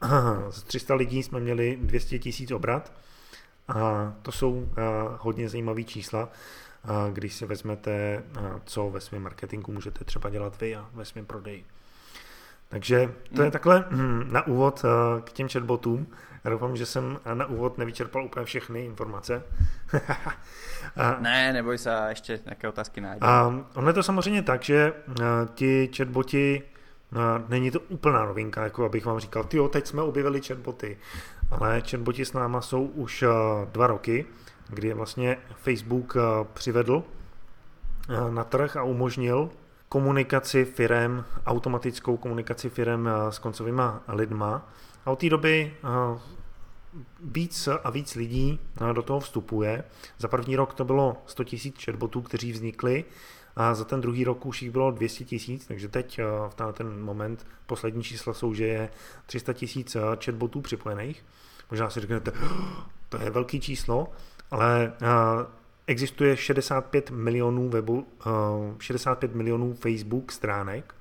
z 0.50 0.64
300 0.64 0.96
lidí 0.96 1.24
jsme 1.24 1.40
měli 1.40 1.78
200 1.82 2.20
tisíc 2.20 2.52
obrat 2.52 2.94
a 3.68 4.14
to 4.22 4.32
jsou 4.32 4.70
hodně 5.18 5.50
zajímavé 5.50 5.84
čísla 5.84 6.30
když 7.14 7.34
si 7.34 7.46
vezmete, 7.46 8.24
co 8.66 8.90
ve 8.90 9.02
svém 9.02 9.22
marketingu 9.22 9.72
můžete 9.72 10.06
třeba 10.06 10.30
dělat 10.30 10.62
vy 10.62 10.76
a 10.76 10.90
ve 10.94 11.06
svém 11.06 11.26
prodeji. 11.26 11.66
Takže 12.72 13.14
to 13.36 13.42
je 13.42 13.46
hmm. 13.46 13.52
takhle 13.52 13.86
hm, 13.90 14.28
na 14.32 14.48
úvod 14.48 14.86
k 15.24 15.32
těm 15.32 15.50
chatbotům. 15.50 16.08
Já 16.44 16.52
doufám, 16.52 16.76
že 16.76 16.86
jsem 16.86 17.20
na 17.34 17.46
úvod 17.46 17.78
nevyčerpal 17.78 18.26
úplně 18.26 18.46
všechny 18.46 18.86
informace. 18.86 19.44
ne, 21.20 21.54
neboj 21.54 21.78
se, 21.78 22.06
ještě 22.10 22.40
nějaké 22.46 22.68
otázky 22.68 23.02
najde. 23.02 23.28
A 23.28 23.64
ono 23.74 23.88
je 23.88 23.94
to 23.94 24.04
samozřejmě 24.04 24.42
tak, 24.42 24.64
že 24.64 24.94
ti 25.54 25.90
chatboti, 25.98 26.64
není 27.48 27.72
to 27.72 27.80
úplná 27.80 28.26
novinka, 28.26 28.64
jako 28.64 28.86
abych 28.86 29.06
vám 29.06 29.20
říkal, 29.20 29.44
ty 29.44 29.58
teď 29.70 29.88
jsme 29.88 30.02
objevili 30.02 30.42
chatboty, 30.42 30.98
ale 31.52 31.82
chatboti 31.90 32.26
s 32.26 32.34
náma 32.34 32.62
jsou 32.62 32.84
už 32.84 33.24
dva 33.72 33.88
roky 33.88 34.26
kdy 34.72 34.94
vlastně 34.94 35.38
Facebook 35.56 36.16
eh, 36.16 36.48
přivedl 36.54 37.04
eh, 38.10 38.32
na 38.32 38.44
trh 38.44 38.78
a 38.78 38.84
umožnil 38.84 39.50
komunikaci 39.92 40.66
firem, 40.66 41.26
automatickou 41.46 42.18
komunikaci 42.18 42.70
firem 42.70 43.08
eh, 43.08 43.32
s 43.32 43.40
koncovými 43.40 43.82
lidma. 44.08 44.72
A 45.06 45.12
od 45.12 45.20
té 45.20 45.30
doby 45.30 45.74
víc 47.24 47.70
a 47.84 47.90
víc 47.90 48.16
lidí 48.16 48.60
do 48.94 49.02
toho 49.02 49.20
vstupuje. 49.20 49.84
Za 50.18 50.28
první 50.28 50.56
rok 50.56 50.74
to 50.74 50.86
bylo 50.86 51.18
100 51.26 51.44
000 51.44 51.76
chatbotů, 51.86 52.22
kteří 52.22 52.52
vznikli 52.52 53.06
a 53.56 53.74
za 53.74 53.86
ten 53.86 54.02
druhý 54.02 54.24
rok 54.24 54.46
už 54.46 54.62
jich 54.62 54.72
bylo 54.72 54.92
200 54.92 55.24
tisíc, 55.24 55.68
takže 55.68 55.88
teď 55.88 56.20
v 56.50 56.74
ten 56.74 57.02
moment 57.02 57.48
poslední 57.66 58.04
čísla 58.04 58.34
jsou, 58.34 58.54
že 58.54 58.68
je 58.68 58.90
300 59.26 59.54
tisíc 59.54 59.98
chatbotů 60.26 60.62
připojených. 60.62 61.26
Možná 61.72 61.90
si 61.90 62.00
řeknete, 62.00 62.32
oh, 62.32 62.84
to 63.10 63.22
je 63.22 63.30
velký 63.30 63.60
číslo, 63.60 64.12
ale 64.52 64.94
existuje 65.88 66.38
65 66.38 67.12
milionů 67.12 67.70
webu, 67.70 68.08
uh, 68.26 68.80
65 68.80 69.36
milionů 69.36 69.74
Facebook 69.74 70.32
stránek 70.32 70.96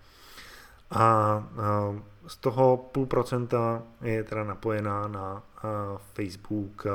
a 0.91 1.37
uh, 1.91 1.99
z 2.27 2.37
toho 2.37 2.77
půl 2.77 3.07
procenta 3.07 3.83
je 4.03 4.25
teda 4.25 4.45
napojená 4.45 5.09
na 5.09 5.33
uh, 5.35 5.71
Facebook 6.15 6.87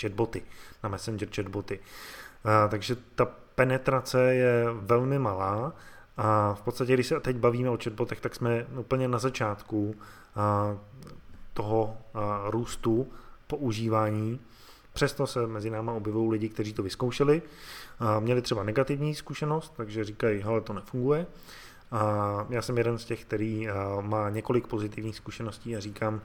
chatboty, 0.00 0.42
na 0.82 0.88
Messenger 0.88 1.28
chatboty. 1.36 1.80
Takže 2.68 2.96
ta 3.14 3.24
penetrace 3.54 4.34
je 4.34 4.64
velmi 4.72 5.18
malá 5.18 5.72
a 6.16 6.54
v 6.54 6.62
podstatě, 6.62 6.94
když 6.94 7.06
se 7.06 7.20
teď 7.20 7.36
bavíme 7.36 7.70
o 7.70 7.78
chatbotech, 7.84 8.20
tak 8.20 8.34
jsme 8.34 8.64
úplně 8.64 9.08
na 9.08 9.18
začátku 9.18 9.94
toho 11.54 11.96
růstu 12.50 13.12
používání 13.46 14.40
Přesto 14.96 15.26
se 15.26 15.46
mezi 15.46 15.70
náma 15.70 15.92
objevují 15.92 16.30
lidi, 16.30 16.48
kteří 16.48 16.72
to 16.72 16.82
vyzkoušeli, 16.82 17.42
a 17.98 18.20
měli 18.20 18.42
třeba 18.42 18.62
negativní 18.62 19.14
zkušenost, 19.14 19.72
takže 19.76 20.04
říkají, 20.04 20.40
hele, 20.40 20.60
to 20.60 20.72
nefunguje. 20.72 21.26
A 21.92 22.46
já 22.50 22.62
jsem 22.62 22.78
jeden 22.78 22.98
z 22.98 23.04
těch, 23.04 23.24
který 23.24 23.68
má 24.00 24.30
několik 24.30 24.66
pozitivních 24.66 25.16
zkušeností 25.16 25.76
a 25.76 25.80
říkám, 25.80 26.20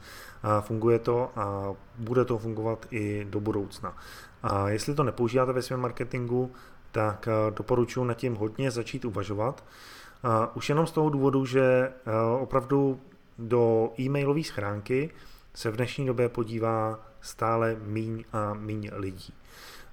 funguje 0.62 1.00
to 1.00 1.32
a 1.36 1.74
bude 1.98 2.26
to 2.26 2.38
fungovat 2.38 2.88
i 2.92 3.28
do 3.30 3.40
budoucna. 3.40 3.98
A 4.44 4.70
jestli 4.70 4.96
to 4.96 5.04
nepoužíváte 5.04 5.54
ve 5.54 5.62
svém 5.62 5.80
marketingu, 5.80 6.52
tak 6.92 7.28
doporučuji 7.50 8.04
nad 8.04 8.14
tím 8.14 8.36
hodně 8.36 8.72
začít 8.72 9.06
uvažovat. 9.06 9.64
Už 10.54 10.70
jenom 10.70 10.88
z 10.88 10.92
toho 10.92 11.10
důvodu, 11.10 11.46
že 11.46 11.92
opravdu 12.40 13.00
do 13.38 13.92
e-mailové 14.00 14.44
schránky 14.44 15.10
se 15.54 15.72
v 15.72 15.76
dnešní 15.76 16.06
době 16.06 16.30
podívá 16.30 17.00
stále 17.22 17.78
míň 17.86 18.24
a 18.34 18.54
míň 18.54 18.90
lidí. 18.94 19.34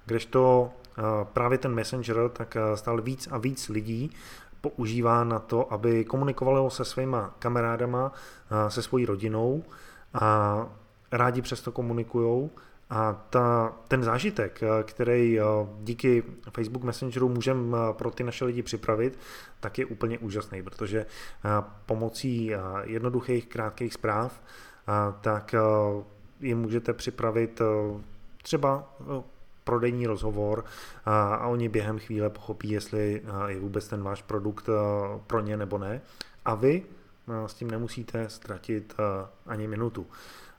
Kdežto 0.05 0.71
eh, 0.97 1.01
právě 1.23 1.57
ten 1.57 1.75
Messenger, 1.75 2.29
tak 2.33 2.55
eh, 2.55 2.77
stále 2.77 3.01
víc 3.01 3.27
a 3.31 3.37
víc 3.37 3.69
lidí 3.69 4.11
používá 4.61 5.23
na 5.23 5.39
to, 5.39 5.73
aby 5.73 6.05
komunikovalo 6.05 6.69
se 6.69 6.85
svýma 6.85 7.35
kamarádama, 7.39 8.11
eh, 8.51 8.71
se 8.71 8.81
svojí 8.81 9.05
rodinou 9.05 9.63
a 10.13 10.65
rádi 11.11 11.41
přesto 11.41 11.71
komunikují 11.71 12.49
a 12.89 13.13
ta, 13.29 13.73
ten 13.87 14.03
zážitek, 14.03 14.61
který 14.83 15.39
díky 15.81 16.23
Facebook 16.51 16.83
Messengeru 16.83 17.29
můžeme 17.29 17.77
pro 17.91 18.11
ty 18.11 18.23
naše 18.23 18.45
lidi 18.45 18.63
připravit, 18.63 19.19
tak 19.59 19.77
je 19.77 19.85
úplně 19.85 20.19
úžasný, 20.19 20.63
protože 20.63 21.05
pomocí 21.85 22.51
jednoduchých, 22.85 23.47
krátkých 23.47 23.93
zpráv, 23.93 24.41
tak 25.21 25.55
jim 26.39 26.59
můžete 26.59 26.93
připravit 26.93 27.61
eh, 27.61 28.01
třeba 28.43 28.93
eh, 29.01 29.23
prodejní 29.63 30.07
rozhovor 30.07 30.65
a, 31.05 31.47
oni 31.47 31.69
během 31.69 31.99
chvíle 31.99 32.29
pochopí, 32.29 32.69
jestli 32.69 33.21
eh, 33.25 33.51
je 33.51 33.59
vůbec 33.59 33.87
ten 33.87 34.03
váš 34.03 34.21
produkt 34.21 34.69
pro 35.27 35.39
ně 35.39 35.57
nebo 35.57 35.77
ne. 35.77 36.01
A 36.45 36.55
vy 36.55 36.83
s 37.45 37.53
tím 37.53 37.71
nemusíte 37.71 38.29
ztratit 38.29 38.95
ani 39.45 39.67
minutu. 39.67 40.07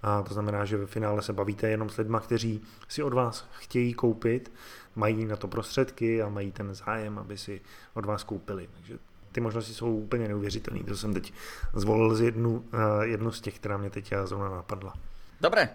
A 0.03 0.23
to 0.23 0.35
znamená, 0.35 0.65
že 0.65 0.77
ve 0.77 0.87
finále 0.87 1.23
se 1.23 1.33
bavíte 1.33 1.69
jenom 1.69 1.91
s 1.91 1.97
lidmi, 1.97 2.17
kteří 2.23 2.63
si 2.89 3.03
od 3.03 3.13
vás 3.13 3.49
chtějí 3.59 3.95
koupit, 3.95 4.53
mají 4.97 5.25
na 5.25 5.37
to 5.37 5.49
prostředky 5.49 6.23
a 6.23 6.29
mají 6.29 6.53
ten 6.53 6.75
zájem, 6.75 7.19
aby 7.19 7.39
si 7.39 7.61
od 7.95 8.05
vás 8.05 8.25
koupili. 8.25 8.69
Takže 8.75 8.99
ty 9.33 9.41
možnosti 9.41 9.75
jsou 9.75 9.97
úplně 9.97 10.29
neuvěřitelné. 10.29 10.85
To 10.85 10.97
jsem 10.97 11.15
teď 11.15 11.33
zvolil 11.75 12.15
z 12.15 12.21
jednu, 12.21 12.65
jednu 13.03 13.33
z 13.33 13.41
těch, 13.41 13.57
která 13.59 13.77
mě 13.77 13.91
teď 13.91 14.15
zrovna 14.25 14.51
napadla. 14.51 14.95
Dobre, 15.41 15.69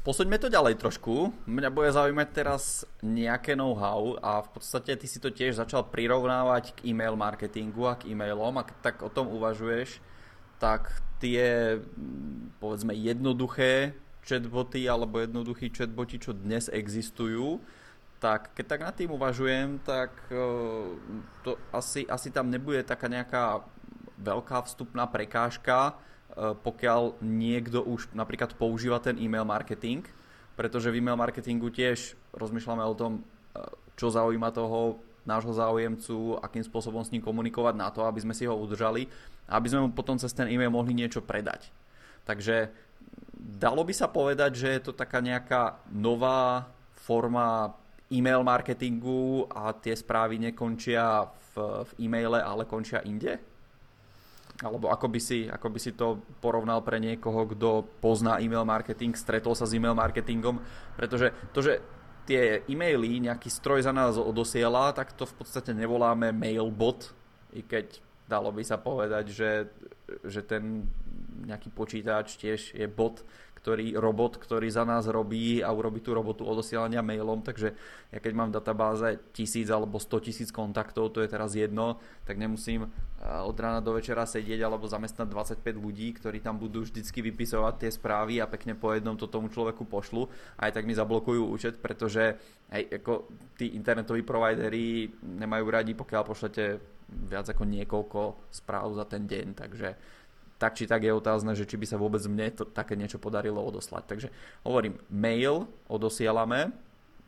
posuňme 0.00 0.40
to 0.40 0.48
ďalej 0.48 0.80
trošku. 0.80 1.28
Mňa 1.44 1.68
bude 1.68 1.92
zaujímať 1.92 2.28
teraz 2.32 2.88
nejaké 3.04 3.52
know-how 3.52 4.16
a 4.16 4.40
v 4.40 4.48
podstate 4.56 4.96
ty 4.96 5.04
si 5.04 5.20
to 5.20 5.28
tiež 5.28 5.60
začal 5.60 5.84
prirovnávať 5.92 6.72
k 6.72 6.88
e-mail 6.88 7.12
marketingu 7.20 7.84
a 7.84 8.00
k 8.00 8.08
e-mailom 8.08 8.56
a 8.56 8.64
tak 8.64 9.04
o 9.04 9.12
tom 9.12 9.28
uvažuješ, 9.28 10.00
tak 10.56 10.88
tie 11.20 11.76
povedzme 12.64 12.96
jednoduché 12.96 13.92
chatboty 14.24 14.88
alebo 14.88 15.20
jednoduchí 15.20 15.68
chatboti, 15.68 16.16
čo 16.16 16.32
dnes 16.32 16.72
existujú, 16.72 17.60
tak 18.18 18.50
keď 18.54 18.64
tak 18.66 18.80
nad 18.82 18.94
tým 18.98 19.14
uvažujem, 19.14 19.78
tak 19.86 20.10
to 21.46 21.50
asi, 21.70 22.02
asi 22.10 22.34
tam 22.34 22.50
nebude 22.50 22.82
taká 22.82 23.06
nejaká 23.06 23.62
veľká 24.18 24.66
vstupná 24.66 25.06
prekážka, 25.06 25.94
pokiaľ 26.38 27.22
niekto 27.22 27.82
už 27.82 28.10
napríklad 28.14 28.58
používa 28.58 28.98
ten 28.98 29.18
e-mail 29.18 29.46
marketing, 29.46 30.02
pretože 30.58 30.90
v 30.90 30.98
e-mail 30.98 31.14
marketingu 31.14 31.70
tiež 31.70 32.18
rozmýšľame 32.34 32.82
o 32.82 32.98
tom, 32.98 33.22
čo 33.94 34.10
zaujíma 34.10 34.50
toho 34.50 34.98
nášho 35.22 35.54
záujemcu, 35.54 36.42
akým 36.42 36.64
spôsobom 36.66 37.04
s 37.06 37.12
ním 37.14 37.22
komunikovať 37.22 37.74
na 37.78 37.92
to, 37.94 38.02
aby 38.02 38.22
sme 38.22 38.34
si 38.34 38.48
ho 38.48 38.54
udržali 38.56 39.06
a 39.46 39.60
aby 39.60 39.66
sme 39.70 39.80
mu 39.86 39.90
potom 39.94 40.18
cez 40.18 40.34
ten 40.34 40.50
e-mail 40.50 40.72
mohli 40.72 40.96
niečo 40.96 41.22
predať. 41.22 41.70
Takže 42.24 42.72
dalo 43.36 43.84
by 43.84 43.94
sa 43.94 44.08
povedať, 44.08 44.56
že 44.56 44.68
je 44.72 44.80
to 44.88 44.92
taká 44.96 45.22
nejaká 45.22 45.84
nová 45.92 46.70
forma 46.96 47.76
e-mail 48.08 48.40
marketingu 48.40 49.44
a 49.52 49.72
tie 49.76 49.92
správy 49.92 50.40
nekončia 50.40 51.28
v, 51.52 51.84
v 51.84 51.90
e-maile, 52.08 52.40
ale 52.40 52.64
končia 52.64 53.04
inde? 53.04 53.36
Alebo 54.58 54.90
ako 54.90 55.06
by, 55.06 55.20
si, 55.22 55.46
ako 55.46 55.68
by 55.70 55.78
si 55.78 55.94
to 55.94 56.18
porovnal 56.42 56.82
pre 56.82 56.98
niekoho, 56.98 57.46
kto 57.46 57.86
pozná 58.02 58.42
e-mail 58.42 58.66
marketing, 58.66 59.14
stretol 59.14 59.54
sa 59.54 59.68
s 59.68 59.74
e-mail 59.76 59.94
marketingom? 59.94 60.58
Pretože 60.98 61.30
to, 61.54 61.62
že 61.62 61.78
tie 62.26 62.66
e-maily 62.66 63.22
nejaký 63.22 63.48
stroj 63.48 63.86
za 63.86 63.94
nás 63.94 64.18
odosiela, 64.18 64.90
tak 64.90 65.14
to 65.14 65.24
v 65.24 65.34
podstate 65.38 65.70
nevoláme 65.72 66.34
mailbot, 66.34 67.14
i 67.54 67.62
keď 67.62 68.02
dalo 68.28 68.52
by 68.52 68.60
sa 68.66 68.76
povedať, 68.76 69.32
že, 69.32 69.52
že 70.26 70.44
ten 70.44 70.84
nejaký 71.48 71.72
počítač 71.72 72.36
tiež 72.36 72.76
je 72.76 72.86
bot, 72.90 73.24
ktorý, 73.58 73.98
robot, 73.98 74.38
ktorý 74.38 74.70
za 74.70 74.86
nás 74.86 75.10
robí 75.10 75.60
a 75.60 75.74
urobí 75.74 75.98
tú 75.98 76.14
robotu 76.14 76.46
odosielania 76.46 77.02
mailom, 77.02 77.42
takže 77.42 77.74
ja 78.14 78.18
keď 78.22 78.32
mám 78.32 78.48
v 78.54 78.56
databáze 78.62 79.08
tisíc 79.34 79.66
alebo 79.68 79.98
100 79.98 80.26
tisíc 80.30 80.48
kontaktov, 80.54 81.10
to 81.10 81.20
je 81.20 81.28
teraz 81.28 81.58
jedno, 81.58 81.98
tak 82.22 82.38
nemusím 82.38 82.86
eh, 82.86 83.42
od 83.42 83.58
rána 83.58 83.82
do 83.82 83.98
večera 83.98 84.22
sedieť 84.24 84.62
alebo 84.62 84.86
zamestnať 84.86 85.26
25 85.58 85.60
ľudí, 85.76 86.14
ktorí 86.16 86.38
tam 86.38 86.56
budú 86.56 86.86
vždycky 86.86 87.20
vypisovať 87.20 87.74
tie 87.82 87.90
správy 87.90 88.38
a 88.38 88.46
pekne 88.46 88.78
po 88.78 88.94
jednom 88.94 89.18
to 89.18 89.26
tomu 89.26 89.50
človeku 89.50 89.84
pošlu 89.84 90.30
aj 90.58 90.70
tak 90.74 90.84
mi 90.86 90.94
zablokujú 90.94 91.42
účet, 91.48 91.80
pretože 91.80 92.36
hej, 92.70 92.84
ako 93.00 93.28
tí 93.58 93.74
internetoví 93.74 94.22
providery 94.22 95.10
nemajú 95.22 95.64
radi, 95.68 95.92
pokiaľ 95.96 96.22
pošlete 96.22 96.64
viac 97.08 97.48
ako 97.48 97.64
niekoľko 97.64 98.20
správ 98.52 98.92
za 98.92 99.08
ten 99.08 99.24
deň, 99.24 99.56
takže 99.56 99.96
tak 100.58 100.74
či 100.74 100.90
tak 100.90 101.06
je 101.06 101.14
otázne, 101.14 101.54
že 101.54 101.64
či 101.64 101.78
by 101.78 101.86
sa 101.86 101.96
vôbec 101.96 102.20
mne 102.26 102.50
to, 102.50 102.66
také 102.66 102.98
niečo 102.98 103.22
podarilo 103.22 103.62
odoslať. 103.62 104.04
Takže 104.10 104.28
hovorím, 104.66 104.98
mail 105.06 105.70
odosielame, 105.86 106.74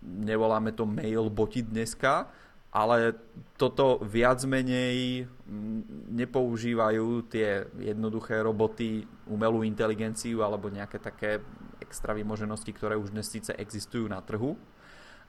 nevoláme 0.03 0.75
to 0.75 0.83
mail 0.83 1.31
boti 1.31 1.63
dneska, 1.63 2.27
ale 2.71 3.19
toto 3.59 3.99
viac 4.03 4.43
menej 4.47 5.27
mm, 5.27 6.11
nepoužívajú 6.15 7.27
tie 7.27 7.67
jednoduché 7.83 8.39
roboty, 8.43 9.07
umelú 9.27 9.67
inteligenciu 9.67 10.47
alebo 10.47 10.71
nejaké 10.71 11.03
také 11.03 11.43
extra 11.83 12.15
vymoženosti, 12.15 12.71
ktoré 12.71 12.95
už 12.95 13.11
dnes 13.11 13.27
síce 13.27 13.51
existujú 13.59 14.07
na 14.07 14.23
trhu. 14.23 14.55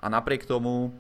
A 0.02 0.10
napriek 0.10 0.46
tomu 0.46 0.94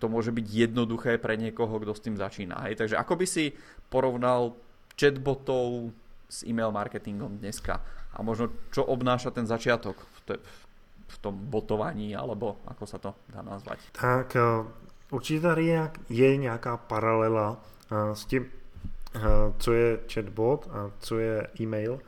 to 0.00 0.08
môže 0.08 0.32
byť 0.32 0.46
jednoduché 0.48 1.20
pre 1.20 1.36
niekoho, 1.36 1.76
kto 1.78 1.92
s 1.92 2.04
tým 2.04 2.16
začína. 2.16 2.64
Hej? 2.66 2.80
Takže 2.80 2.96
ako 2.96 3.14
by 3.20 3.26
si 3.28 3.54
porovnal 3.92 4.56
chatbotov 4.96 5.92
s 6.28 6.46
e-mail 6.46 6.72
marketingom 6.72 7.38
dneska 7.38 7.80
a 8.12 8.22
možno 8.22 8.48
čo 8.72 8.84
obnáša 8.84 9.30
ten 9.30 9.46
začiatok 9.46 9.96
v, 9.96 10.20
te, 10.24 10.34
v 11.06 11.16
tom 11.18 11.36
botovaní, 11.36 12.16
alebo 12.16 12.58
ako 12.66 12.84
sa 12.86 12.98
to 12.98 13.14
dá 13.28 13.42
nazvať. 13.42 13.78
Tak 13.92 14.36
eh, 14.36 14.42
určitě 15.10 15.40
tady 15.40 15.80
je 16.08 16.36
nějaká 16.36 16.76
paralela 16.76 17.56
eh, 17.60 18.14
s 18.14 18.24
tím, 18.24 18.46
eh, 19.14 19.20
co 19.58 19.72
je 19.72 19.98
chatbot 20.12 20.68
a 20.72 20.90
co 20.98 21.18
je 21.18 21.46
e-mail, 21.60 22.00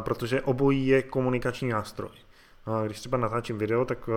protože 0.00 0.42
obojí 0.42 0.86
je 0.86 1.02
komunikační 1.02 1.68
nástroj. 1.68 2.10
Když 2.86 3.00
třeba 3.00 3.18
natáčím 3.18 3.58
video, 3.58 3.84
tak 3.84 4.08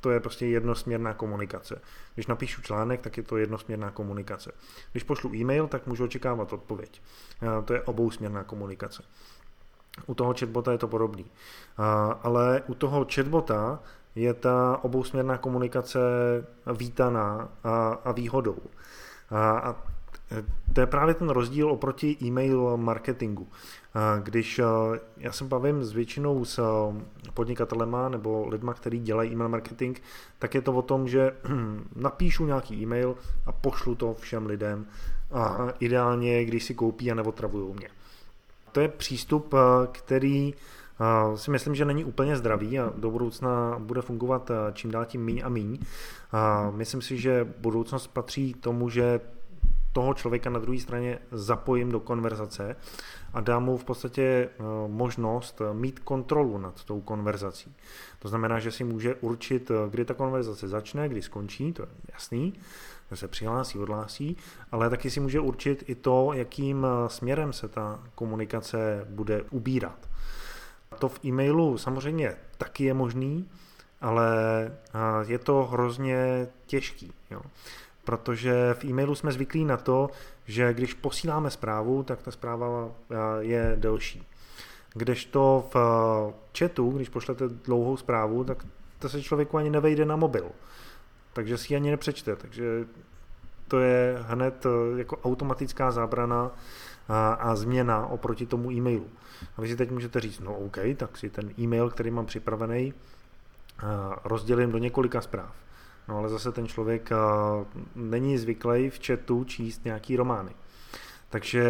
to 0.00 0.10
je 0.10 0.20
prostě 0.20 0.46
jednosměrná 0.46 1.14
komunikace. 1.14 1.80
Když 2.14 2.26
napíšu 2.26 2.62
článek, 2.62 3.00
tak 3.00 3.16
je 3.16 3.22
to 3.22 3.36
jednosměrná 3.36 3.90
komunikace. 3.90 4.52
Když 4.92 5.02
pošlu 5.02 5.34
e-mail, 5.34 5.66
tak 5.66 5.86
můžu 5.86 6.04
očekávat 6.04 6.52
odpověď. 6.52 7.02
To 7.64 7.74
je 7.74 7.82
obousměrná 7.82 8.44
komunikace. 8.44 9.02
U 10.06 10.14
toho 10.14 10.34
chatbota 10.38 10.72
je 10.72 10.78
to 10.78 10.88
podobný. 10.88 11.26
Ale 12.22 12.62
u 12.66 12.74
toho 12.74 13.06
chatbota 13.14 13.80
je 14.14 14.34
ta 14.34 14.78
obousměrná 14.82 15.38
komunikace 15.38 15.98
vítaná 16.76 17.48
a, 18.04 18.12
výhodou. 18.12 18.58
A, 19.30 19.58
a 19.58 19.76
to 20.72 20.80
je 20.80 20.86
právě 20.86 21.14
ten 21.14 21.28
rozdíl 21.28 21.70
oproti 21.70 22.16
e-mail 22.22 22.76
marketingu. 22.76 23.48
Když 24.22 24.60
já 25.16 25.32
se 25.32 25.44
bavím 25.44 25.84
s 25.84 25.92
většinou 25.92 26.44
s 26.44 26.60
podnikatelema 27.34 28.08
nebo 28.08 28.48
lidma, 28.48 28.74
kteří 28.74 28.98
dělají 28.98 29.32
e-mail 29.32 29.48
marketing, 29.48 29.98
tak 30.38 30.54
je 30.54 30.60
to 30.60 30.72
o 30.72 30.82
tom, 30.82 31.08
že 31.08 31.32
napíšu 31.96 32.46
nějaký 32.46 32.82
e-mail 32.82 33.16
a 33.46 33.52
pošlu 33.52 33.94
to 33.94 34.14
všem 34.14 34.46
lidem 34.46 34.86
a 35.30 35.68
ideálně, 35.80 36.44
když 36.44 36.64
si 36.64 36.74
koupí 36.74 37.10
a 37.10 37.14
nebo 37.14 37.32
travují 37.32 37.74
mě. 37.74 37.88
To 38.72 38.80
je 38.80 38.88
přístup, 38.88 39.54
který 39.92 40.54
si 41.34 41.50
myslím, 41.50 41.74
že 41.74 41.84
není 41.84 42.04
úplně 42.04 42.36
zdravý 42.36 42.78
a 42.78 42.92
do 42.96 43.10
budoucna 43.10 43.78
bude 43.78 44.02
fungovat 44.02 44.50
čím 44.72 44.90
dál 44.90 45.04
tím 45.04 45.24
míň 45.24 45.42
a 45.44 45.48
míň. 45.48 45.78
Myslím 46.70 47.02
si, 47.02 47.16
že 47.18 47.46
budoucnost 47.58 48.06
patří 48.06 48.54
tomu, 48.54 48.88
že 48.88 49.20
toho 49.98 50.14
člověka 50.14 50.50
na 50.50 50.58
druhé 50.58 50.78
straně 50.78 51.18
zapojím 51.30 51.92
do 51.92 52.00
konverzace 52.00 52.76
a 53.32 53.40
dám 53.40 53.64
mu 53.64 53.76
v 53.76 53.84
podstatě 53.84 54.22
eh, 54.22 54.62
možnost 54.86 55.60
eh, 55.60 55.74
mít 55.74 55.98
kontrolu 55.98 56.58
nad 56.58 56.84
tou 56.84 57.00
konverzací. 57.00 57.74
To 58.18 58.28
znamená, 58.28 58.58
že 58.58 58.70
si 58.70 58.84
může 58.84 59.14
určit, 59.14 59.70
eh, 59.70 59.74
kdy 59.90 60.04
ta 60.04 60.14
konverzace 60.14 60.68
začne, 60.68 61.08
kdy 61.08 61.22
skončí, 61.22 61.72
to 61.72 61.82
je 61.82 61.88
jasný, 62.12 62.54
že 63.10 63.16
se 63.16 63.28
přihlásí, 63.28 63.78
odhlásí, 63.78 64.36
ale 64.72 64.90
taky 64.90 65.10
si 65.10 65.20
může 65.20 65.40
určit 65.40 65.84
i 65.86 65.94
to, 65.94 66.30
jakým 66.32 66.86
směrem 67.06 67.52
se 67.52 67.68
ta 67.68 68.00
komunikace 68.14 69.06
bude 69.10 69.42
ubírat. 69.50 70.08
To 70.98 71.08
v 71.08 71.24
e-mailu 71.24 71.78
samozřejmě 71.78 72.36
taky 72.58 72.84
je 72.84 72.94
možný, 72.94 73.48
ale 74.00 74.30
je 75.26 75.38
to 75.38 75.64
hrozně 75.64 76.46
těžký. 76.66 77.12
Jo 77.30 77.40
protože 78.08 78.74
v 78.74 78.84
e-mailu 78.84 79.14
jsme 79.14 79.32
zvyklí 79.32 79.64
na 79.64 79.76
to, 79.76 80.10
že 80.46 80.74
když 80.74 80.94
posíláme 80.94 81.50
zprávu, 81.50 82.02
tak 82.02 82.22
ta 82.22 82.30
zpráva 82.30 82.88
eh, 82.88 83.16
je 83.40 83.72
delší. 83.76 84.26
Kdežto 84.94 85.68
v 85.74 85.76
eh, 85.76 86.34
chatu, 86.58 86.90
když 86.90 87.08
pošlete 87.08 87.48
dlouhou 87.48 87.96
zprávu, 87.96 88.44
tak 88.44 88.66
to 88.98 89.08
se 89.08 89.22
člověku 89.22 89.56
ani 89.56 89.70
nevejde 89.70 90.04
na 90.04 90.16
mobil. 90.16 90.50
Takže 91.32 91.58
si 91.58 91.72
ji 91.72 91.76
ani 91.76 91.90
nepřečte. 91.90 92.36
Takže 92.36 92.84
to 93.68 93.78
je 93.78 94.18
hned 94.20 94.66
eh, 94.66 94.98
jako 94.98 95.16
automatická 95.16 95.90
zábrana 95.90 96.50
a, 97.08 97.32
a 97.32 97.56
změna 97.56 98.06
oproti 98.06 98.46
tomu 98.46 98.72
e-mailu. 98.72 99.06
A 99.56 99.60
vy 99.60 99.68
si 99.68 99.76
teď 99.76 99.90
můžete 99.90 100.20
říct, 100.20 100.40
no 100.40 100.58
OK, 100.58 100.78
tak 100.96 101.18
si 101.18 101.30
ten 101.30 101.50
e-mail, 101.58 101.90
který 101.90 102.10
mám 102.10 102.26
připravený, 102.26 102.94
rozdělím 104.24 104.72
do 104.72 104.78
několika 104.78 105.20
zpráv. 105.20 105.67
No 106.08 106.18
ale 106.18 106.28
zase 106.28 106.52
ten 106.52 106.66
člověk 106.66 107.10
není 107.94 108.38
zvyklý 108.38 108.90
v 108.90 109.06
chatu 109.06 109.44
číst 109.44 109.84
nějaký 109.84 110.16
romány. 110.16 110.50
Takže 111.28 111.64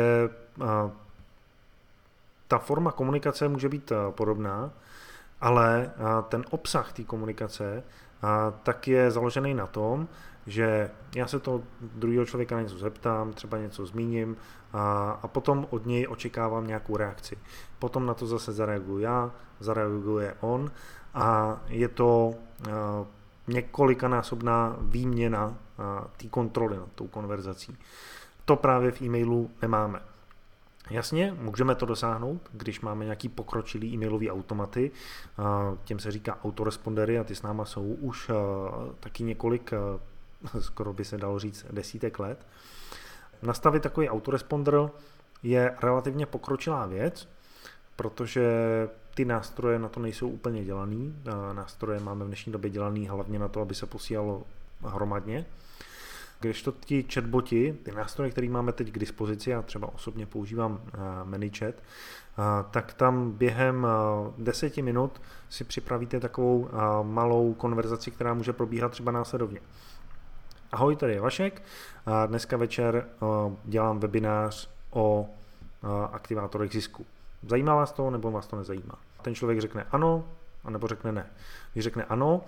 ta 2.48 2.59
forma 2.59 2.92
komunikace 2.92 3.48
může 3.48 3.68
být 3.68 3.92
podobná, 4.11 4.70
ale 5.40 5.92
ten 6.29 6.44
obsah 6.51 6.92
té 6.92 7.05
komunikace 7.05 7.83
tak 8.62 8.88
je 8.88 9.11
založený 9.11 9.55
na 9.55 9.66
tom, 9.66 10.09
že 10.46 10.90
já 11.14 11.27
se 11.27 11.38
to 11.40 11.62
druhého 11.81 12.27
člověka 12.27 12.61
něco 12.61 12.79
zeptám, 12.79 13.33
třeba 13.33 13.59
něco 13.59 13.87
zmíním 13.87 14.37
a, 14.72 15.11
a 15.22 15.29
potom 15.29 15.66
od 15.70 15.87
něj 15.87 16.07
očekávám 16.09 16.66
nějakou 16.66 16.96
reakci. 16.96 17.38
Potom 17.79 18.07
na 18.07 18.14
to 18.14 18.27
zase 18.27 18.53
zareaguju 18.53 18.98
já, 18.98 19.31
zareaguje 19.61 20.35
on 20.40 20.70
a 21.14 21.61
je 21.68 21.88
to 21.88 22.35
několikanásobná 23.48 24.76
výměna 24.80 25.58
té 26.16 26.28
kontroly 26.28 26.76
nad 26.76 26.92
tou 26.94 27.06
konverzací. 27.06 27.76
To 28.44 28.56
právě 28.56 28.90
v 28.90 29.02
e-mailu 29.02 29.50
nemáme. 29.62 30.00
Jasně, 30.90 31.37
můžeme 31.40 31.74
to 31.74 31.87
dosáhnout, 31.87 32.40
když 32.52 32.80
máme 32.80 33.04
nějaký 33.04 33.28
pokročilý 33.28 33.94
e-mailový 33.94 34.30
automaty, 34.30 34.90
těm 35.84 35.98
se 35.98 36.11
říká 36.11 36.38
autorespondery 36.44 37.18
a 37.18 37.24
ty 37.24 37.34
s 37.34 37.42
náma 37.42 37.64
jsou 37.64 37.82
už 37.82 38.30
taky 39.00 39.24
několik, 39.24 39.72
skoro 40.61 40.92
by 40.92 41.04
se 41.04 41.18
dalo 41.18 41.38
říct, 41.38 41.66
desítek 41.70 42.18
let. 42.18 42.46
Nastavit 43.42 43.82
takový 43.82 44.08
autoresponder 44.08 44.90
je 45.42 45.76
relativně 45.82 46.26
pokročilá 46.26 46.87
věc, 46.87 47.28
protože 47.96 48.50
ty 49.18 49.24
nástroje 49.24 49.78
na 49.78 49.88
to 49.88 50.00
nejsou 50.00 50.28
úplně 50.28 50.64
dělaný. 50.64 51.14
Nástroje 51.52 52.00
máme 52.00 52.24
v 52.24 52.28
dnešní 52.28 52.52
době 52.52 52.70
dělaný 52.70 53.09
hlavně 53.09 53.38
na 53.38 53.48
to, 53.48 53.61
aby 53.61 53.74
se 53.74 53.87
posílalo 53.87 54.42
hromadně. 54.85 55.46
Když 56.40 56.62
to 56.62 56.72
ti 56.72 57.07
chatboti, 57.14 57.78
ty 57.83 57.92
nástroje, 57.92 58.31
které 58.31 58.48
máme 58.48 58.72
teď 58.72 58.90
k 58.90 58.98
dispozici, 58.98 59.50
já 59.50 59.62
třeba 59.62 59.94
osobně 59.94 60.26
používám 60.26 60.81
ManyChat, 61.24 61.74
tak 62.70 62.94
tam 62.94 63.31
během 63.31 63.87
deseti 64.38 64.83
minut 64.83 65.20
si 65.48 65.64
připravíte 65.64 66.20
takovou 66.20 66.68
malou 67.02 67.54
konverzaci, 67.54 68.11
která 68.11 68.35
může 68.35 68.52
probíhat 68.52 68.92
třeba 68.92 69.12
následovně. 69.12 69.61
Ahoj, 70.72 70.96
tady 70.96 71.12
je 71.12 71.20
Vašek. 71.20 71.62
Dneska 72.26 72.57
večer 72.57 73.07
dělám 73.64 73.98
webinář 73.98 74.70
o 74.90 75.28
aktivátorech 76.12 76.72
zisku. 76.72 77.07
Zajímá 77.48 77.74
vás 77.74 77.92
to, 77.92 78.11
nebo 78.11 78.31
vás 78.31 78.46
to 78.46 78.57
nezajímá? 78.57 79.08
Ten 79.22 79.35
člověk 79.35 79.61
řekne 79.61 79.87
ano, 79.90 80.24
anebo 80.64 80.87
řekne 80.87 81.12
ne. 81.12 81.26
Když 81.72 81.85
řekne 81.85 82.04
ano, 82.04 82.40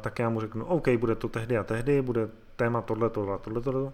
tak 0.00 0.18
já 0.18 0.28
mu 0.28 0.40
řeknu, 0.40 0.64
OK, 0.64 0.88
bude 0.88 1.14
to 1.14 1.28
tehdy 1.28 1.58
a 1.58 1.64
tehdy, 1.64 2.02
bude 2.02 2.28
téma 2.56 2.82
tohle, 2.82 3.10
tohle, 3.10 3.38
tohle, 3.38 3.60
tohle. 3.60 3.92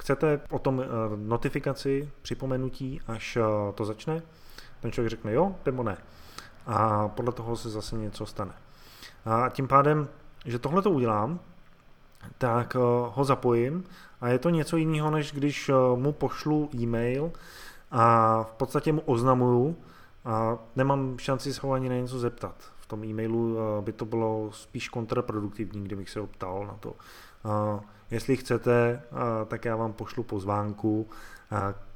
Chcete 0.00 0.40
o 0.50 0.58
tom 0.58 0.80
e, 0.80 0.86
notifikaci, 1.16 2.10
připomenutí, 2.22 3.00
až 3.06 3.36
e, 3.36 3.42
to 3.74 3.84
začne? 3.84 4.22
Ten 4.80 4.92
člověk 4.92 5.10
řekne 5.10 5.32
jo, 5.32 5.56
nebo 5.66 5.82
ne. 5.82 5.96
A 6.66 7.08
podle 7.08 7.32
toho 7.32 7.56
se 7.56 7.70
zase 7.70 7.96
něco 7.96 8.26
stane. 8.26 8.52
A 9.24 9.48
tím 9.48 9.68
pádem, 9.68 10.08
že 10.44 10.58
tohle 10.58 10.82
to 10.82 10.90
udělám, 10.90 11.40
tak 12.38 12.76
e, 12.76 12.78
ho 13.12 13.24
zapojím 13.24 13.84
a 14.20 14.28
je 14.28 14.38
to 14.38 14.50
něco 14.50 14.76
jiného, 14.76 15.10
než 15.10 15.32
když 15.32 15.70
mu 15.94 16.12
pošlu 16.12 16.70
e-mail 16.74 17.32
a 17.90 18.42
v 18.42 18.52
podstatě 18.52 18.92
mu 18.92 19.00
oznamuju 19.00 19.76
a 20.24 20.58
nemám 20.76 21.18
šanci 21.18 21.54
se 21.54 21.60
ho 21.62 21.72
ani 21.72 21.88
na 21.88 21.94
něco 21.94 22.18
zeptat. 22.18 22.54
V 22.76 22.86
tom 22.86 23.04
e-mailu 23.04 23.56
by 23.80 23.92
to 23.92 24.04
bylo 24.04 24.50
spíš 24.52 24.88
kontraproduktivní, 24.88 25.84
kdybych 25.84 26.10
se 26.10 26.20
optal 26.20 26.66
na 26.66 26.74
to. 26.74 26.96
Jestli 28.10 28.36
chcete, 28.36 29.02
tak 29.46 29.64
já 29.64 29.76
vám 29.76 29.92
pošlu 29.92 30.22
pozvánku, 30.22 31.08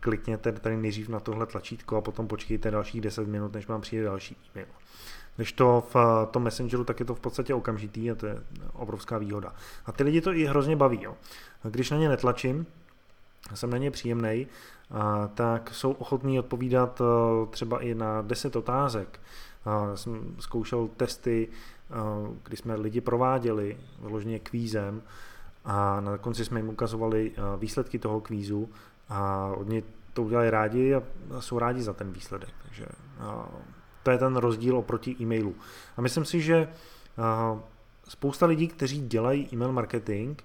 klikněte 0.00 0.52
tady 0.52 0.76
nejdřív 0.76 1.08
na 1.08 1.20
tohle 1.20 1.46
tlačítko 1.46 1.96
a 1.96 2.00
potom 2.00 2.28
počkejte 2.28 2.70
dalších 2.70 3.00
10 3.00 3.28
minut, 3.28 3.52
než 3.52 3.68
vám 3.68 3.80
přijde 3.80 4.04
další 4.04 4.36
e-mail. 4.50 4.66
Když 5.36 5.52
to 5.52 5.84
v 5.94 6.26
tom 6.30 6.42
Messengeru, 6.42 6.84
tak 6.84 7.00
je 7.00 7.06
to 7.06 7.14
v 7.14 7.20
podstatě 7.20 7.54
okamžitý 7.54 8.10
a 8.10 8.14
to 8.14 8.26
je 8.26 8.42
obrovská 8.72 9.18
výhoda. 9.18 9.54
A 9.86 9.92
ty 9.92 10.02
lidi 10.04 10.20
to 10.20 10.32
i 10.32 10.44
hrozně 10.44 10.76
baví. 10.76 11.02
Jo. 11.02 11.16
Když 11.62 11.90
na 11.90 11.96
ně 11.96 12.08
netlačím, 12.08 12.66
jsem 13.54 13.70
na 13.70 13.78
ně 13.78 13.90
příjemný, 13.90 14.46
tak 15.34 15.74
jsou 15.74 15.92
ochotní 15.92 16.38
odpovídat 16.38 17.02
třeba 17.50 17.82
i 17.82 17.94
na 17.94 18.22
10 18.22 18.56
otázek. 18.56 19.20
Já 19.66 19.96
jsem 19.96 20.36
zkoušel 20.38 20.88
testy, 20.96 21.48
kdy 22.42 22.56
jsme 22.56 22.74
lidi 22.74 23.00
prováděli 23.00 23.78
vložně 23.98 24.38
kvízem 24.38 25.02
a 25.64 26.00
na 26.00 26.18
konci 26.18 26.44
jsme 26.44 26.58
jim 26.58 26.68
ukazovali 26.68 27.32
výsledky 27.58 27.98
toho 27.98 28.20
kvízu 28.20 28.68
a 29.08 29.46
oni 29.56 29.82
to 30.12 30.22
udělali 30.22 30.50
rádi 30.50 30.94
a 30.94 31.02
jsou 31.40 31.58
rádi 31.58 31.82
za 31.82 31.92
ten 31.92 32.12
výsledek. 32.12 32.50
Takže 32.62 32.86
to 34.02 34.10
je 34.10 34.18
ten 34.18 34.36
rozdíl 34.36 34.76
oproti 34.76 35.16
e-mailu. 35.20 35.54
A 35.96 36.00
myslím 36.00 36.24
si, 36.24 36.40
že 36.40 36.68
spousta 38.08 38.46
lidí, 38.46 38.68
kteří 38.68 39.08
dělají 39.08 39.48
e-mail 39.52 39.72
marketing, 39.72 40.42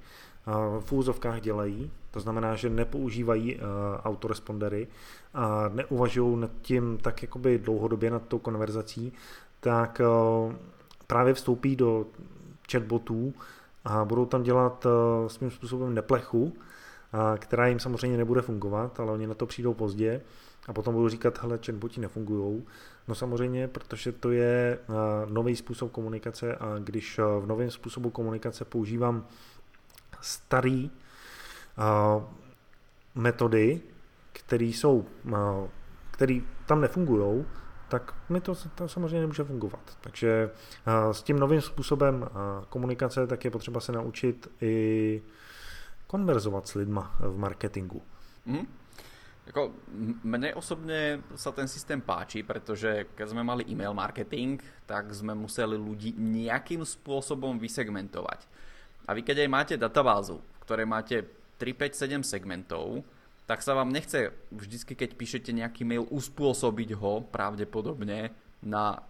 v 0.79 0.91
úzovkách 0.91 1.41
dělají, 1.41 1.91
to 2.12 2.19
znamená, 2.19 2.56
že 2.56 2.69
nepoužívají 2.69 3.60
autorespondery 4.04 4.88
a 5.34 5.69
neuvažují 5.69 6.38
nad 6.38 6.52
tím 6.62 6.98
tak 7.02 7.22
jakoby 7.22 7.58
dlouhodobě 7.58 8.12
nad 8.12 8.28
tou 8.28 8.39
konverzací, 8.39 9.13
tak 9.60 10.02
právě 11.08 11.34
vstoupí 11.34 11.76
do 11.76 12.06
chatbotů 12.72 13.34
a 13.86 14.06
budou 14.06 14.26
tam 14.26 14.43
dělat 14.43 14.88
svým 15.28 15.52
způsobem 15.52 15.93
neplechu, 15.93 16.54
která 17.38 17.67
jim 17.67 17.80
samozřejmě 17.80 18.17
nebude 18.17 18.41
fungovat, 18.41 19.00
ale 19.00 19.12
oni 19.12 19.28
na 19.28 19.34
to 19.34 19.45
přijdou 19.45 19.74
pozdě 19.74 20.22
a 20.67 20.74
potom 20.74 20.93
budou 20.93 21.10
říkat, 21.10 21.41
hele, 21.41 21.60
chatboti 21.65 22.02
nefungují. 22.02 22.63
No 23.08 23.15
samozřejmě, 23.15 23.67
protože 23.67 24.12
to 24.12 24.32
je 24.32 24.80
nový 25.30 25.56
způsob 25.56 25.91
komunikace 25.91 26.56
a 26.56 26.78
když 26.80 27.19
v 27.39 27.45
novém 27.48 27.72
způsobu 27.72 28.10
komunikace 28.10 28.65
používám 28.65 29.26
starý 30.22 30.91
metody, 33.15 33.81
které 34.33 34.65
jsou, 34.65 35.05
které 36.11 36.39
tam 36.65 36.81
nefungují, 36.81 37.45
tak 37.89 38.15
mi 38.29 38.41
to, 38.41 38.55
to 38.75 38.87
samozřejmě 38.87 39.19
nemůže 39.19 39.43
fungovat. 39.43 39.97
Takže 40.01 40.49
s 41.11 41.23
tím 41.23 41.39
novým 41.39 41.61
způsobem 41.61 42.29
komunikace 42.69 43.27
tak 43.27 43.45
je 43.45 43.51
potřeba 43.51 43.79
se 43.79 43.91
naučit 43.91 44.47
i 44.61 45.21
konverzovat 46.07 46.67
s 46.67 46.73
lidma 46.73 47.15
v 47.19 47.37
marketingu. 47.37 48.01
Mm. 48.45 48.67
Jako, 49.49 49.73
mne 50.23 50.53
osobne 50.53 51.25
sa 51.33 51.49
ten 51.49 51.65
systém 51.65 51.97
páči, 51.97 52.45
pretože 52.45 53.09
keď 53.17 53.33
sme 53.33 53.41
mali 53.41 53.65
e-mail 53.65 53.97
marketing, 53.97 54.61
tak 54.85 55.09
sme 55.09 55.33
museli 55.33 55.73
ľudí 55.73 56.13
nejakým 56.13 56.85
spôsobom 56.85 57.57
vysegmentovať. 57.57 58.45
A 59.09 59.17
vy 59.17 59.25
keď 59.25 59.41
aj 59.41 59.49
máte 59.49 59.73
databázu, 59.73 60.37
v 60.37 60.61
ktorej 60.61 60.85
máte 60.85 61.25
3, 61.60 61.76
5, 61.76 62.24
7 62.24 62.24
segmentov, 62.24 63.04
tak 63.45 63.65
sa 63.65 63.76
vám 63.76 63.91
nechce 63.91 64.32
vždycky, 64.54 64.93
keď 64.95 65.17
píšete 65.17 65.52
nejaký 65.52 65.84
mail, 65.84 66.06
uspôsobiť 66.08 66.95
ho 67.02 67.26
pravdepodobne 67.28 68.32
na 68.63 69.04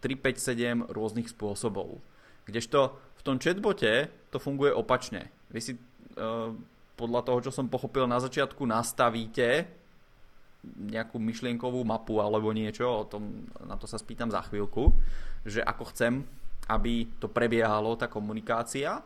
3, 0.00 0.14
5, 0.16 0.88
7 0.88 0.94
rôznych 0.94 1.28
spôsobov. 1.28 2.00
Kdežto 2.48 2.96
v 3.20 3.22
tom 3.22 3.36
chatbote 3.36 4.08
to 4.32 4.38
funguje 4.40 4.72
opačne. 4.72 5.28
Vy 5.52 5.60
si 5.60 5.72
uh, 5.76 6.54
podľa 6.96 7.20
toho, 7.24 7.38
čo 7.48 7.52
som 7.52 7.68
pochopil 7.68 8.08
na 8.08 8.20
začiatku, 8.20 8.64
nastavíte 8.64 9.68
nejakú 10.64 11.16
myšlienkovú 11.16 11.80
mapu 11.84 12.20
alebo 12.20 12.52
niečo, 12.52 12.84
o 12.84 13.08
tom, 13.08 13.48
na 13.64 13.80
to 13.80 13.88
sa 13.88 13.96
spýtam 13.96 14.28
za 14.28 14.44
chvíľku, 14.44 14.92
že 15.48 15.64
ako 15.64 15.88
chcem, 15.92 16.20
aby 16.68 17.08
to 17.16 17.32
prebiehalo, 17.32 17.96
tá 17.96 18.06
komunikácia 18.06 19.00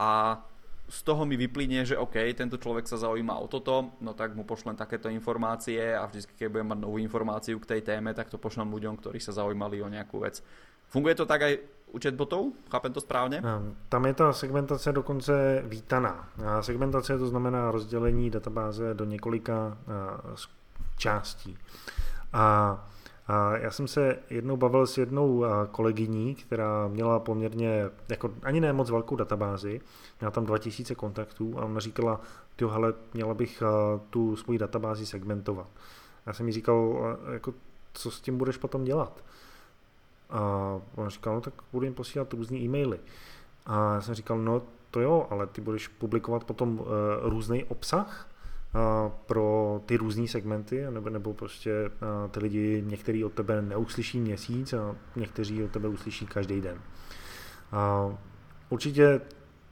a 0.00 0.40
z 0.88 1.02
toho 1.02 1.24
mi 1.24 1.36
vyplynie, 1.36 1.84
že 1.86 1.98
OK, 1.98 2.20
tento 2.36 2.60
človek 2.60 2.84
sa 2.84 3.00
zaujíma 3.00 3.40
o 3.40 3.48
toto, 3.48 3.96
no 4.00 4.12
tak 4.12 4.36
mu 4.36 4.44
pošlem 4.44 4.76
takéto 4.76 5.08
informácie 5.08 5.96
a 5.96 6.04
vždy, 6.06 6.36
keď 6.36 6.48
budem 6.52 6.68
mať 6.68 6.78
novú 6.78 6.96
informáciu 7.00 7.56
k 7.60 7.66
tej 7.66 7.80
téme, 7.80 8.14
tak 8.14 8.28
to 8.28 8.36
pošlem 8.36 8.68
ľuďom, 8.68 9.00
ktorí 9.00 9.16
sa 9.20 9.32
zaujímali 9.32 9.80
o 9.80 9.88
nejakú 9.88 10.20
vec. 10.20 10.44
Funguje 10.92 11.14
to 11.14 11.26
tak 11.26 11.42
aj 11.42 11.58
u 11.94 11.98
chatbotov? 11.98 12.52
Chápem 12.70 12.92
to 12.92 13.00
správně? 13.00 13.42
Tam 13.88 14.06
je 14.06 14.14
ta 14.14 14.32
segmentace 14.32 14.92
dokonce 14.92 15.62
vítaná. 15.66 16.28
Segmentace 16.60 17.18
to 17.18 17.26
znamená 17.26 17.70
rozdělení 17.70 18.30
databáze 18.30 18.94
do 18.94 19.04
několika 19.04 19.78
částí. 20.96 21.58
A 22.32 22.86
a 23.26 23.56
já 23.56 23.70
jsem 23.70 23.88
se 23.88 24.18
jednou 24.30 24.56
bavil 24.56 24.86
s 24.86 24.98
jednou 24.98 25.44
kolegyní, 25.70 26.34
která 26.34 26.88
měla 26.88 27.20
poměrně, 27.20 27.90
jako 28.08 28.30
ani 28.42 28.60
ne 28.60 28.72
moc 28.72 28.90
velkou 28.90 29.16
databázi, 29.16 29.80
měla 30.20 30.30
tam 30.30 30.46
2000 30.46 30.94
kontaktů 30.94 31.54
a 31.58 31.64
ona 31.64 31.80
říkala, 31.80 32.20
ty 32.56 32.64
hele, 32.64 32.94
měla 33.14 33.34
bych 33.34 33.62
tu 34.10 34.36
svoji 34.36 34.58
databázi 34.58 35.06
segmentovat. 35.06 35.66
Já 36.26 36.32
jsem 36.32 36.46
jí 36.46 36.52
říkal, 36.52 36.98
jako, 37.32 37.54
co 37.92 38.10
s 38.10 38.20
tím 38.20 38.38
budeš 38.38 38.56
potom 38.56 38.84
dělat? 38.84 39.24
A 40.30 40.40
ona 40.94 41.08
říkala, 41.08 41.36
no 41.36 41.40
tak 41.40 41.54
budu 41.72 41.84
jim 41.84 41.94
posílat 41.94 42.32
různý 42.32 42.64
e-maily. 42.64 43.00
A 43.66 43.94
já 43.94 44.00
jsem 44.00 44.14
říkal, 44.14 44.38
no 44.38 44.62
to 44.90 45.00
jo, 45.00 45.26
ale 45.30 45.46
ty 45.46 45.60
budeš 45.60 45.88
publikovat 45.88 46.44
potom 46.44 46.78
uh, 46.78 46.86
různý 47.22 47.64
obsah, 47.64 48.28
pro 49.26 49.80
ty 49.86 49.96
různé 49.96 50.28
segmenty, 50.28 50.86
nebo, 50.90 51.10
nebo 51.10 51.34
prostě 51.34 51.90
ty 52.30 52.40
lidi, 52.40 52.82
některý 52.86 53.24
od 53.24 53.32
tebe 53.32 53.62
neuslyší 53.62 54.20
měsíc 54.20 54.72
a 54.72 54.96
někteří 55.16 55.64
od 55.64 55.70
tebe 55.70 55.88
uslyší 55.88 56.26
každý 56.26 56.60
den. 56.60 56.80
Určitě 58.70 59.20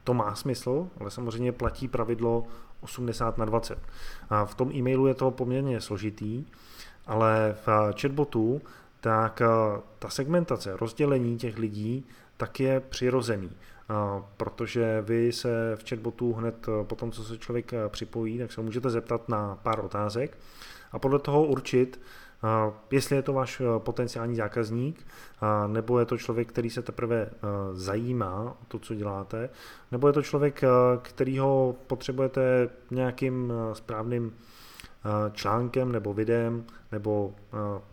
to 0.04 0.14
má 0.14 0.34
smysl, 0.34 0.88
ale 1.00 1.10
samozřejmě 1.10 1.52
platí 1.52 1.88
pravidlo 1.88 2.44
80 2.80 3.38
na 3.38 3.44
20. 3.44 3.78
A 4.30 4.44
v 4.44 4.54
tom 4.54 4.72
e-mailu 4.72 5.06
je 5.06 5.14
to 5.14 5.30
poměrně 5.30 5.80
složitý, 5.80 6.44
ale 7.06 7.56
v 7.66 7.92
chatbotu 8.00 8.62
tak 9.00 9.42
ta 9.98 10.08
segmentace, 10.08 10.76
rozdělení 10.76 11.38
těch 11.38 11.58
lidí, 11.58 12.06
tak 12.36 12.60
je 12.60 12.80
přirozený 12.80 13.50
protože 14.36 15.02
vy 15.06 15.32
se 15.32 15.76
v 15.76 15.88
chatbotu 15.88 16.32
hned 16.32 16.68
eh, 16.68 16.84
po 16.84 16.94
tom, 16.94 17.12
co 17.12 17.24
se 17.24 17.38
člověk 17.38 17.72
eh, 17.72 17.88
připojí, 17.88 18.38
tak 18.38 18.52
se 18.52 18.60
můžete 18.60 18.90
zeptat 18.90 19.28
na 19.28 19.58
pár 19.62 19.84
otázek 19.84 20.38
a 20.92 20.98
podle 20.98 21.18
toho 21.18 21.44
určit, 21.44 22.00
eh, 22.44 22.72
jestli 22.90 23.16
je 23.16 23.22
to 23.22 23.32
váš 23.32 23.62
potenciální 23.78 24.36
zákazník, 24.36 25.06
nebo 25.66 25.98
je 25.98 26.06
to 26.06 26.18
člověk, 26.18 26.48
který 26.48 26.70
se 26.70 26.82
teprve 26.82 27.30
zajímá 27.72 28.56
o 28.62 28.64
to, 28.68 28.78
co 28.78 28.94
děláte, 28.94 29.50
nebo 29.90 30.06
je 30.06 30.12
to 30.12 30.22
člověk, 30.22 30.64
kterýho 31.02 31.76
potřebujete 31.86 32.68
nějakým 32.90 33.52
správným 33.72 34.34
článkem 35.32 35.92
nebo 35.92 36.14
videem 36.14 36.64
nebo 36.92 37.34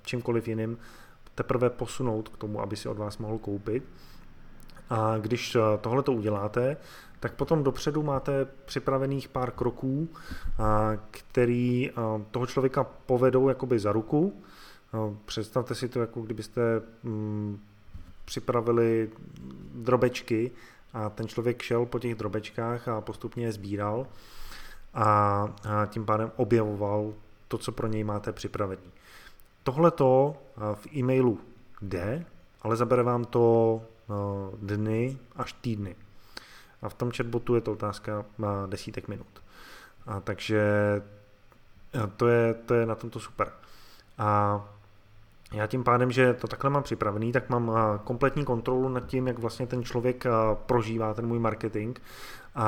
čímkoliv 0.02 0.48
jiným 0.48 0.78
teprve 1.36 1.70
posunout 1.70 2.30
k 2.30 2.38
tomu, 2.38 2.62
aby 2.62 2.76
si 2.76 2.90
od 2.90 2.98
vás 2.98 3.18
mohl 3.18 3.38
koupit. 3.38 3.84
A 4.90 5.18
když 5.18 5.58
tohle 5.82 6.04
to 6.04 6.14
uděláte, 6.14 6.78
tak 7.20 7.34
potom 7.34 7.64
dopředu 7.64 8.04
máte 8.04 8.48
připravených 8.66 9.30
pár 9.30 9.52
kroků, 9.52 10.10
který 11.12 11.92
toho 12.32 12.46
člověka 12.46 12.84
povedou 12.84 13.50
jakoby 13.50 13.80
za 13.80 13.92
ruku. 13.92 14.44
Představte 15.26 15.76
si 15.76 15.90
to, 15.90 16.00
jako 16.00 16.22
kdybyste 16.22 16.62
mm, 17.04 17.60
připravili 18.26 19.10
drobečky 19.74 20.52
a 20.94 21.10
ten 21.10 21.28
člověk 21.28 21.62
šel 21.62 21.86
po 21.86 22.00
těch 22.00 22.16
drobečkách 22.16 22.88
a 22.88 23.02
postupně 23.02 23.46
je 23.46 23.52
sbíral 23.52 24.08
a, 24.94 25.04
a 25.70 25.86
tím 25.86 26.06
pádem 26.06 26.32
objevoval 26.36 27.14
to, 27.48 27.58
co 27.58 27.72
pro 27.72 27.88
něj 27.88 28.04
máte 28.04 28.32
připravený. 28.32 28.92
Tohle 29.64 29.92
to 29.92 30.36
v 30.74 30.88
e-mailu 30.96 31.40
jde, 31.82 32.26
ale 32.62 32.76
zabere 32.76 33.04
vám 33.04 33.26
to 33.26 33.82
dny 34.62 35.18
až 35.36 35.54
týdny. 35.54 35.96
A 36.82 36.90
v 36.90 36.94
tom 36.94 37.12
chatbotu 37.12 37.56
je 37.56 37.62
to 37.62 37.72
otázka 37.72 38.26
desítek 38.66 39.08
minut. 39.08 39.44
A 40.08 40.20
takže 40.20 40.62
to 42.18 42.28
je, 42.28 42.54
to 42.54 42.74
je 42.74 42.86
na 42.86 42.96
tomto 42.96 43.20
super. 43.20 43.52
A 44.18 44.62
já 45.54 45.68
tím 45.68 45.84
pádem, 45.84 46.12
že 46.12 46.34
to 46.34 46.48
takhle 46.48 46.70
mám 46.70 46.84
připravený, 46.84 47.32
tak 47.32 47.50
mám 47.50 47.72
kompletní 48.04 48.46
kontrolu 48.46 48.90
nad 48.90 49.06
tím, 49.06 49.28
jak 49.28 49.40
vlastně 49.40 49.68
ten 49.68 49.84
člověk 49.84 50.24
prožívá 50.54 51.14
ten 51.14 51.28
můj 51.28 51.40
marketing 51.40 52.00
a, 52.56 52.68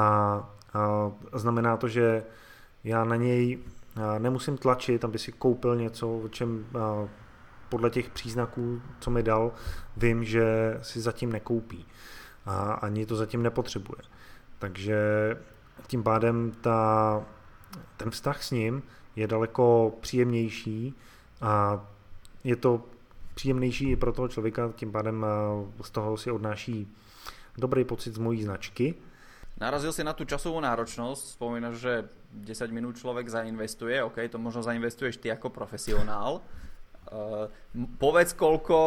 a 0.73 1.11
znamená 1.33 1.77
to, 1.77 1.87
že 1.87 2.23
já 2.83 3.03
na 3.03 3.15
něj 3.15 3.59
nemusím 4.17 4.57
tlačit, 4.57 5.05
aby 5.05 5.19
si 5.19 5.31
koupil 5.31 5.75
něco, 5.75 6.17
o 6.17 6.27
čem 6.27 6.65
podle 7.71 7.89
těch 7.89 8.09
příznaků, 8.09 8.81
co 8.99 9.11
mi 9.11 9.23
dal, 9.23 9.51
vím, 9.97 10.23
že 10.23 10.77
si 10.81 11.01
zatím 11.01 11.31
nekoupí 11.31 11.85
a 12.45 12.73
ani 12.73 13.05
to 13.05 13.15
zatím 13.15 13.43
nepotřebuje. 13.43 14.01
Takže 14.59 14.99
tím 15.87 16.03
pádem 16.03 16.51
ta, 16.61 17.23
ten 17.97 18.11
vztah 18.11 18.43
s 18.43 18.51
ním 18.51 18.83
je 19.15 19.27
daleko 19.27 19.93
příjemnější 20.01 20.95
a 21.41 21.81
je 22.43 22.55
to 22.55 22.83
příjemnější 23.33 23.91
i 23.91 23.95
pro 23.95 24.13
toho 24.13 24.27
člověka, 24.27 24.71
tím 24.75 24.91
pádem 24.91 25.25
z 25.81 25.89
toho 25.89 26.17
si 26.17 26.31
odnáší 26.31 26.87
dobrý 27.57 27.83
pocit 27.83 28.13
z 28.13 28.17
mojí 28.17 28.43
značky. 28.43 28.95
Narazil 29.61 29.93
si 29.93 30.01
na 30.01 30.17
tú 30.17 30.25
časovú 30.25 30.57
náročnosť, 30.57 31.37
spomínaš, 31.37 31.75
že 31.77 31.93
10 32.33 32.73
minút 32.73 32.97
človek 32.97 33.29
zainvestuje, 33.29 34.01
OK, 34.01 34.17
to 34.25 34.41
možno 34.41 34.65
zainvestuješ 34.65 35.21
ty 35.21 35.29
ako 35.29 35.53
profesionál, 35.53 36.41
povedz, 37.99 38.33
koľko, 38.33 38.79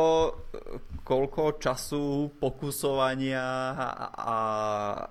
koľko 1.05 1.43
času 1.61 2.33
pokusovania 2.41 3.77
a, 3.77 4.39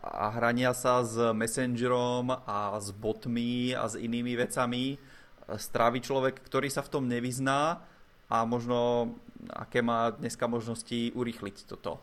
a, 0.02 0.26
hrania 0.34 0.73
sa 0.73 1.06
s 1.06 1.17
Messengerom 1.34 2.34
a 2.34 2.78
s 2.82 2.89
botmi 2.89 3.78
a 3.78 3.86
s 3.86 4.02
inými 4.02 4.34
vecami 4.34 4.97
strávi 5.45 5.99
človek, 6.02 6.41
ktorý 6.41 6.71
sa 6.73 6.82
v 6.82 6.89
tom 6.89 7.06
nevyzná 7.06 7.86
a 8.30 8.38
možno 8.49 9.13
aké 9.52 9.84
má 9.84 10.10
dneska 10.10 10.47
možnosti 10.47 11.12
urychliť 11.13 11.67
toto 11.67 11.99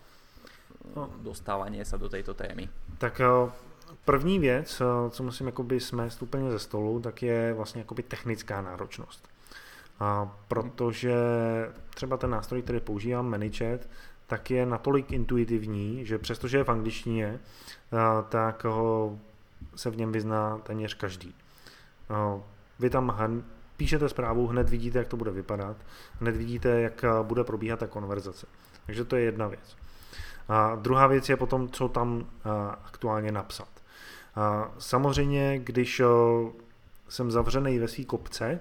no. 0.94 1.10
dostávanie 1.24 1.84
sa 1.84 1.96
do 1.96 2.08
tejto 2.08 2.34
témy. 2.34 2.68
Tak 2.98 3.20
eh, 3.20 3.26
první 4.04 4.38
věc, 4.38 4.80
eh, 4.80 5.10
co 5.10 5.22
musím 5.22 5.46
jakoby 5.46 5.80
smést 5.80 6.22
úplně 6.22 6.50
ze 6.50 6.58
stolu, 6.58 7.00
tak 7.00 7.22
je 7.22 7.52
vlastně 7.54 7.80
jakoby 7.80 8.02
technická 8.02 8.62
náročnost. 8.62 9.28
A 10.00 10.36
protože 10.48 11.14
třeba 11.94 12.16
ten 12.16 12.30
nástroj, 12.30 12.62
který 12.62 12.80
používám, 12.80 13.30
ManyChat, 13.30 13.80
tak 14.26 14.50
je 14.50 14.66
natolik 14.66 15.12
intuitivní, 15.12 16.06
že 16.06 16.18
přestože 16.18 16.58
je 16.58 16.64
v 16.64 16.68
angličtině, 16.68 17.40
tak 18.28 18.66
se 19.76 19.90
v 19.90 19.96
něm 19.96 20.12
vyzná 20.12 20.58
téměř 20.58 20.94
každý. 20.94 21.34
Vy 22.78 22.90
tam 22.90 23.42
píšete 23.76 24.08
zprávu, 24.08 24.46
hned 24.46 24.68
vidíte, 24.68 24.98
jak 24.98 25.08
to 25.08 25.16
bude 25.16 25.30
vypadat, 25.30 25.76
hned 26.20 26.36
vidíte, 26.36 26.80
jak 26.80 27.04
bude 27.22 27.44
probíhat 27.44 27.78
ta 27.78 27.86
konverzace. 27.86 28.46
Takže 28.86 29.04
to 29.04 29.16
je 29.16 29.22
jedna 29.22 29.46
věc. 29.46 29.76
A 30.48 30.74
druhá 30.74 31.06
věc 31.06 31.28
je 31.28 31.36
potom, 31.36 31.68
co 31.68 31.88
tam 31.88 32.26
aktuálně 32.84 33.32
napsat. 33.32 33.68
A 34.34 34.70
samozřejmě, 34.78 35.58
když 35.58 36.02
jsem 37.08 37.30
zavřený 37.30 37.78
ve 37.78 37.88
své 37.88 38.04
kopce, 38.04 38.60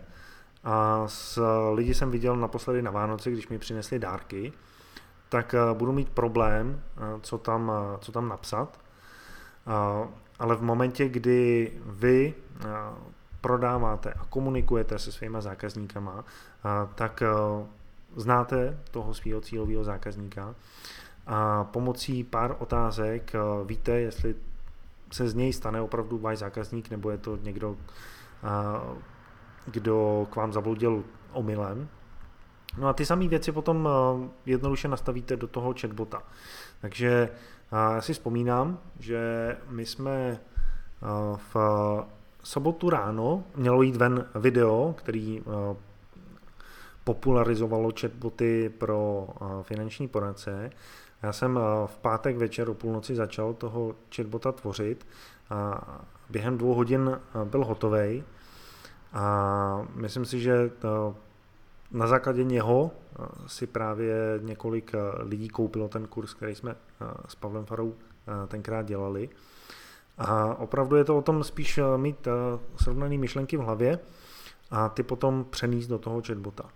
a 0.64 1.04
s 1.08 1.42
lidi 1.74 1.94
jsem 1.94 2.12
viděl 2.12 2.36
naposledy 2.36 2.82
na 2.82 2.92
Vánoci, 2.92 3.32
když 3.32 3.48
mi 3.48 3.60
přinesli 3.60 4.00
dárky, 4.00 4.54
tak 5.30 5.54
eh, 5.54 5.74
budu 5.74 5.92
mít 5.92 6.10
problém, 6.10 6.82
eh, 6.98 7.02
co 7.22 7.38
tam, 7.38 7.72
eh, 7.76 7.98
co 8.02 8.12
tam 8.12 8.30
napsat. 8.30 8.80
Ale 10.40 10.56
v 10.56 10.62
momentě, 10.62 11.10
kdy 11.10 11.72
vy 11.86 12.34
prodáváte 13.42 14.14
a 14.14 14.26
komunikujete 14.30 15.00
se 15.00 15.12
svýma 15.12 15.42
zákazníkama, 15.42 16.26
tak 16.96 17.24
znáte 18.16 18.80
toho 18.92 19.14
svého 19.14 19.42
cílového 19.42 19.84
zákazníka 19.84 20.56
a 21.28 21.64
pomocí 21.64 22.24
pár 22.24 22.56
otázek 22.60 23.34
víte, 23.66 23.92
jestli 23.92 24.36
se 25.12 25.30
z 25.30 25.34
něj 25.34 25.54
stane 25.54 25.82
opravdu 25.82 26.18
váš 26.18 26.38
zákazník, 26.38 26.90
nebo 26.90 27.12
je 27.12 27.18
to 27.18 27.38
někdo, 27.38 27.78
kdo 29.72 30.28
k 30.30 30.36
vám 30.36 30.54
zabloudil 30.54 31.04
omylem. 31.34 31.90
No 32.78 32.88
a 32.88 32.94
ty 32.94 33.06
samé 33.06 33.28
věci 33.28 33.52
potom 33.52 33.90
eh, 33.90 34.30
jednoduše 34.46 34.88
nastavíte 34.88 35.38
do 35.38 35.48
toho 35.48 35.74
chatbota. 35.82 36.24
Takže 36.82 37.30
eh, 37.32 37.96
já 37.96 38.02
si 38.02 38.14
vzpomínám, 38.14 38.80
že 39.00 39.20
my 39.70 39.86
jsme 39.86 40.12
eh, 40.14 41.38
v 41.54 41.56
sobotu 42.44 42.90
ráno 42.90 43.44
mělo 43.56 43.82
jít 43.82 43.96
ven 43.96 44.26
video, 44.36 44.96
který 44.98 45.44
popularizovalo 47.04 47.92
chatboty 48.00 48.70
pro 48.70 49.28
finanční 49.62 50.08
poradce. 50.08 50.70
Já 51.24 51.34
jsem 51.34 51.60
v 51.86 51.98
pátek 52.02 52.38
večer 52.38 52.70
o 52.70 52.74
půlnoci 52.74 53.16
začal 53.16 53.54
toho 53.54 53.96
chatbota 54.16 54.52
tvořit 54.52 55.08
a 55.50 55.82
během 56.30 56.58
dvou 56.58 56.74
hodin 56.74 57.20
byl 57.44 57.66
hotový 57.66 58.24
a 59.14 59.88
myslím 59.96 60.26
si, 60.26 60.40
že 60.40 60.70
to, 60.70 61.16
na 61.92 62.08
základě 62.08 62.44
něho 62.44 62.92
eh, 62.92 63.26
si 63.48 63.68
právě 63.68 64.16
několik 64.42 64.92
eh, 64.94 65.24
lidí 65.24 65.50
koupilo 65.50 65.88
ten 65.88 66.08
kurz, 66.08 66.34
který 66.34 66.56
jsme 66.56 66.72
eh, 66.72 67.06
s 67.28 67.36
Pavlem 67.36 67.66
Farou 67.66 67.96
tenkrát 68.48 68.86
dělali. 68.86 69.30
A 70.18 70.56
opravdu 70.56 70.96
je 70.96 71.04
to 71.04 71.18
o 71.18 71.22
tom 71.22 71.44
spíš 71.44 71.80
mít 71.98 72.28
srovnané 72.84 73.18
myšlenky 73.18 73.58
v 73.58 73.62
hlavě 73.62 74.00
a 74.72 74.90
ty 74.90 75.04
potom 75.04 75.46
přenést 75.50 75.88
do 75.88 76.00
toho 76.00 76.22
chatbota. 76.28 76.70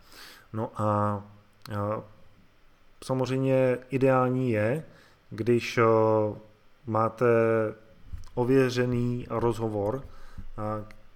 No 0.53 0.71
a 0.81 1.21
samozřejmě 3.03 3.77
ideální 3.89 4.51
je, 4.51 4.85
když 5.29 5.79
máte 6.85 7.25
ověřený 8.35 9.27
rozhovor, 9.29 10.03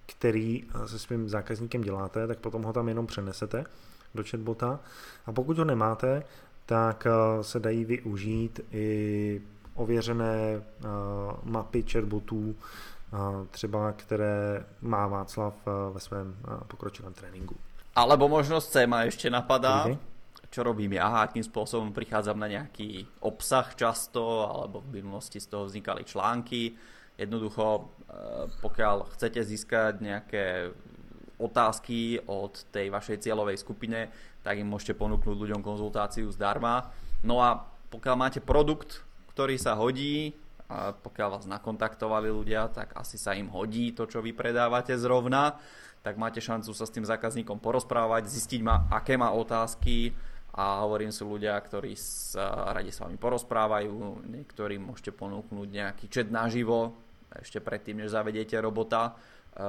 který 0.08 0.64
eh, 0.64 0.88
se 0.88 0.98
svým 0.98 1.28
zákazníkem 1.28 1.80
děláte, 1.80 2.26
tak 2.26 2.38
potom 2.38 2.62
ho 2.62 2.72
tam 2.72 2.88
jenom 2.88 3.06
přenesete 3.06 3.64
do 4.14 4.24
chatbota. 4.30 4.80
A 5.26 5.32
pokud 5.32 5.58
ho 5.58 5.64
nemáte, 5.64 6.22
tak 6.66 7.06
eh, 7.06 7.44
se 7.44 7.60
dají 7.60 7.84
využít 7.84 8.60
i 8.72 9.42
ověřené 9.74 10.36
eh, 10.50 10.88
mapy 11.42 11.84
chatbotů, 11.92 12.56
třeba 13.50 13.92
které 13.92 14.64
má 14.80 15.06
Václav 15.06 15.54
ve 15.92 16.00
svém 16.00 16.36
pokročilém 16.66 17.12
tréninku. 17.12 17.56
Alebo 17.96 18.28
možnost 18.28 18.68
C 18.68 18.86
ma 18.86 19.02
ještě 19.02 19.30
napadá. 19.30 19.86
Čo 20.48 20.64
robím 20.64 20.96
ja, 20.96 21.28
akým 21.28 21.44
spôsobom 21.44 21.92
prichádzam 21.92 22.40
na 22.40 22.48
nejaký 22.48 23.04
obsah 23.20 23.76
často, 23.76 24.48
alebo 24.48 24.80
v 24.80 25.04
minulosti 25.04 25.44
z 25.44 25.46
toho 25.52 25.68
vznikali 25.68 26.08
články 26.08 26.72
Jednoducho, 27.18 27.90
eh, 28.06 28.46
pokiaľ 28.62 29.10
chcete 29.18 29.42
získať 29.42 29.98
nejaké 29.98 30.70
otázky 31.38 32.22
od 32.26 32.66
tej 32.74 32.90
vašej 32.90 33.26
cieľovej 33.26 33.58
skupine, 33.62 34.10
tak 34.42 34.58
im 34.58 34.70
môžete 34.70 34.98
ponúknuť 34.98 35.34
ľuďom 35.34 35.62
konzultáciu 35.62 36.30
zdarma. 36.30 36.90
No 37.22 37.42
a 37.42 37.66
pokiaľ 37.90 38.16
máte 38.18 38.40
produkt, 38.42 39.02
ktorý 39.34 39.58
sa 39.58 39.78
hodí, 39.78 40.34
a 40.68 40.92
pokiaľ 40.92 41.40
vás 41.40 41.46
nakontaktovali 41.48 42.28
ľudia, 42.28 42.68
tak 42.68 42.92
asi 42.92 43.16
sa 43.16 43.32
im 43.32 43.48
hodí 43.48 43.96
to, 43.96 44.04
čo 44.04 44.20
vy 44.20 44.36
predávate 44.36 44.92
zrovna, 45.00 45.56
tak 46.04 46.20
máte 46.20 46.44
šancu 46.44 46.76
sa 46.76 46.84
s 46.84 46.92
tým 46.92 47.08
zákazníkom 47.08 47.56
porozprávať, 47.56 48.28
zistiť 48.28 48.60
ma, 48.60 48.84
aké 48.92 49.16
má 49.16 49.32
otázky 49.32 50.12
a 50.52 50.84
hovorím 50.84 51.08
sú 51.08 51.24
ľudia, 51.24 51.56
ktorí 51.56 51.96
sa 51.96 52.68
radi 52.76 52.92
s 52.92 53.00
vami 53.00 53.16
porozprávajú, 53.16 54.28
niektorým 54.28 54.84
môžete 54.84 55.16
ponúknuť 55.16 55.68
nejaký 55.72 56.04
chat 56.12 56.28
naživo, 56.28 56.92
ešte 57.36 57.60
predtým, 57.60 57.96
než 57.96 58.10
zavediete 58.10 58.60
robota. 58.60 59.12
Eh, 59.12 59.60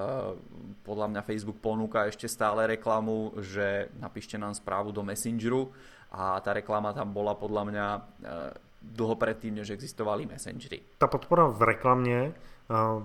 podľa 0.84 1.08
mňa 1.08 1.22
Facebook 1.22 1.58
ponúka 1.60 2.06
ešte 2.06 2.28
stále 2.30 2.68
reklamu, 2.68 3.34
že 3.42 3.90
napíšte 4.00 4.38
nám 4.38 4.54
správu 4.56 4.92
do 4.92 5.04
Messengeru 5.04 5.72
a 6.12 6.40
tá 6.42 6.54
reklama 6.54 6.94
tam 6.94 7.14
bola 7.14 7.34
podľa 7.36 7.64
mňa 7.66 7.88
eh, 7.98 8.70
dlho 8.82 9.16
předtím, 9.16 9.56
než 9.56 9.70
existovaly 9.70 10.26
messengery. 10.26 10.82
Ta 10.98 11.08
podpora 11.08 11.48
v 11.48 11.62
reklamě 11.62 12.34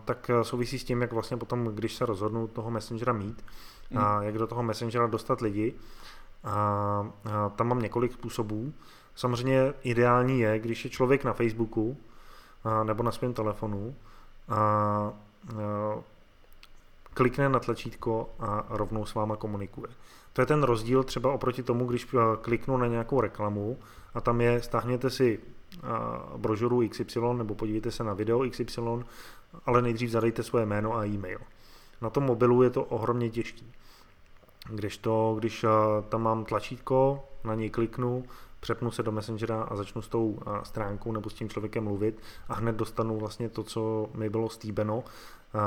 tak 0.05 0.31
souvisí 0.43 0.79
s 0.79 0.85
tím, 0.85 1.03
jak 1.03 1.13
vlastně 1.13 1.37
potom, 1.37 1.65
když 1.65 1.95
se 1.95 2.07
rozhodnou 2.07 2.47
toho 2.47 2.71
messengera 2.71 3.13
mít, 3.13 3.45
hmm. 3.91 4.05
a 4.05 4.23
jak 4.23 4.39
do 4.39 4.47
toho 4.47 4.63
messengera 4.63 5.07
dostat 5.07 5.41
lidi. 5.41 5.75
A, 6.45 6.51
a 6.53 7.49
tam 7.49 7.69
mám 7.69 7.83
několik 7.83 8.13
způsobů. 8.13 8.73
Samozřejmě 9.15 9.75
ideální 9.83 10.41
je, 10.41 10.59
když 10.59 10.85
je 10.85 10.91
člověk 10.91 11.25
na 11.25 11.33
Facebooku 11.33 11.97
a, 12.65 12.85
nebo 12.85 13.03
na 13.03 13.13
svém 13.13 13.35
telefonu 13.35 13.97
a, 14.49 14.57
a 14.57 15.13
klikne 17.15 17.49
na 17.49 17.59
tlačítko 17.59 18.31
a 18.39 18.65
rovnou 18.69 19.07
s 19.07 19.15
váma 19.15 19.37
komunikuje. 19.37 19.89
To 20.33 20.43
je 20.43 20.47
ten 20.47 20.63
rozdíl 20.63 21.05
třeba 21.05 21.33
oproti 21.33 21.63
tomu, 21.63 21.87
když 21.87 22.07
kliknu 22.41 22.77
na 22.77 22.87
nějakou 22.87 23.21
reklamu 23.21 23.79
a 24.15 24.21
tam 24.21 24.41
je, 24.41 24.63
stáhněte 24.63 25.11
si 25.11 25.41
brožuru 26.37 26.89
XY 26.89 27.21
nebo 27.37 27.55
podívejte 27.55 27.91
se 27.91 28.05
na 28.05 28.15
video 28.15 28.51
XY, 28.51 28.81
ale 29.67 29.83
nejdřív 29.83 30.11
zadejte 30.11 30.43
svoje 30.43 30.67
jméno 30.67 30.95
a 30.95 31.07
e-mail. 31.07 31.39
Na 32.01 32.11
tom 32.11 32.25
mobilu 32.25 32.63
je 32.63 32.71
to 32.71 32.85
ohromně 32.85 33.31
těžký. 33.31 33.73
to, 35.01 35.35
když 35.39 35.65
tam 36.09 36.23
mám 36.23 36.45
tlačítko, 36.45 37.25
na 37.45 37.55
něj 37.55 37.71
kliknu, 37.71 38.25
přepnu 38.65 38.91
se 38.91 39.03
do 39.03 39.13
Messengera 39.13 39.63
a 39.63 39.77
začnu 39.77 40.03
s 40.03 40.09
tou 40.09 40.39
stránkou 40.63 41.13
nebo 41.13 41.31
s 41.31 41.35
tím 41.35 41.49
člověkem 41.49 41.85
mluvit 41.85 42.21
a 42.49 42.55
hned 42.55 42.77
dostanu 42.77 43.19
vlastně 43.19 43.49
to, 43.49 43.63
co 43.63 44.09
mi 44.15 44.31
bylo 44.31 44.49
stýbeno, 44.49 45.05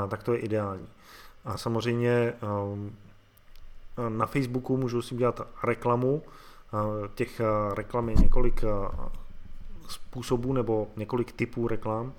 tak 0.08 0.22
to 0.22 0.32
je 0.32 0.38
ideální. 0.38 0.88
A 1.44 1.56
samozřejmě 1.56 2.34
um, 2.42 2.96
na 4.08 4.26
Facebooku 4.26 4.76
můžu 4.76 5.02
si 5.02 5.14
dělat 5.14 5.40
reklamu. 5.62 6.22
Těch 7.14 7.40
reklam 7.74 8.08
je 8.08 8.14
několik 8.14 8.64
způsobů 9.88 10.52
nebo 10.52 10.88
několik 10.96 11.32
typů 11.32 11.68
reklam. 11.68 12.12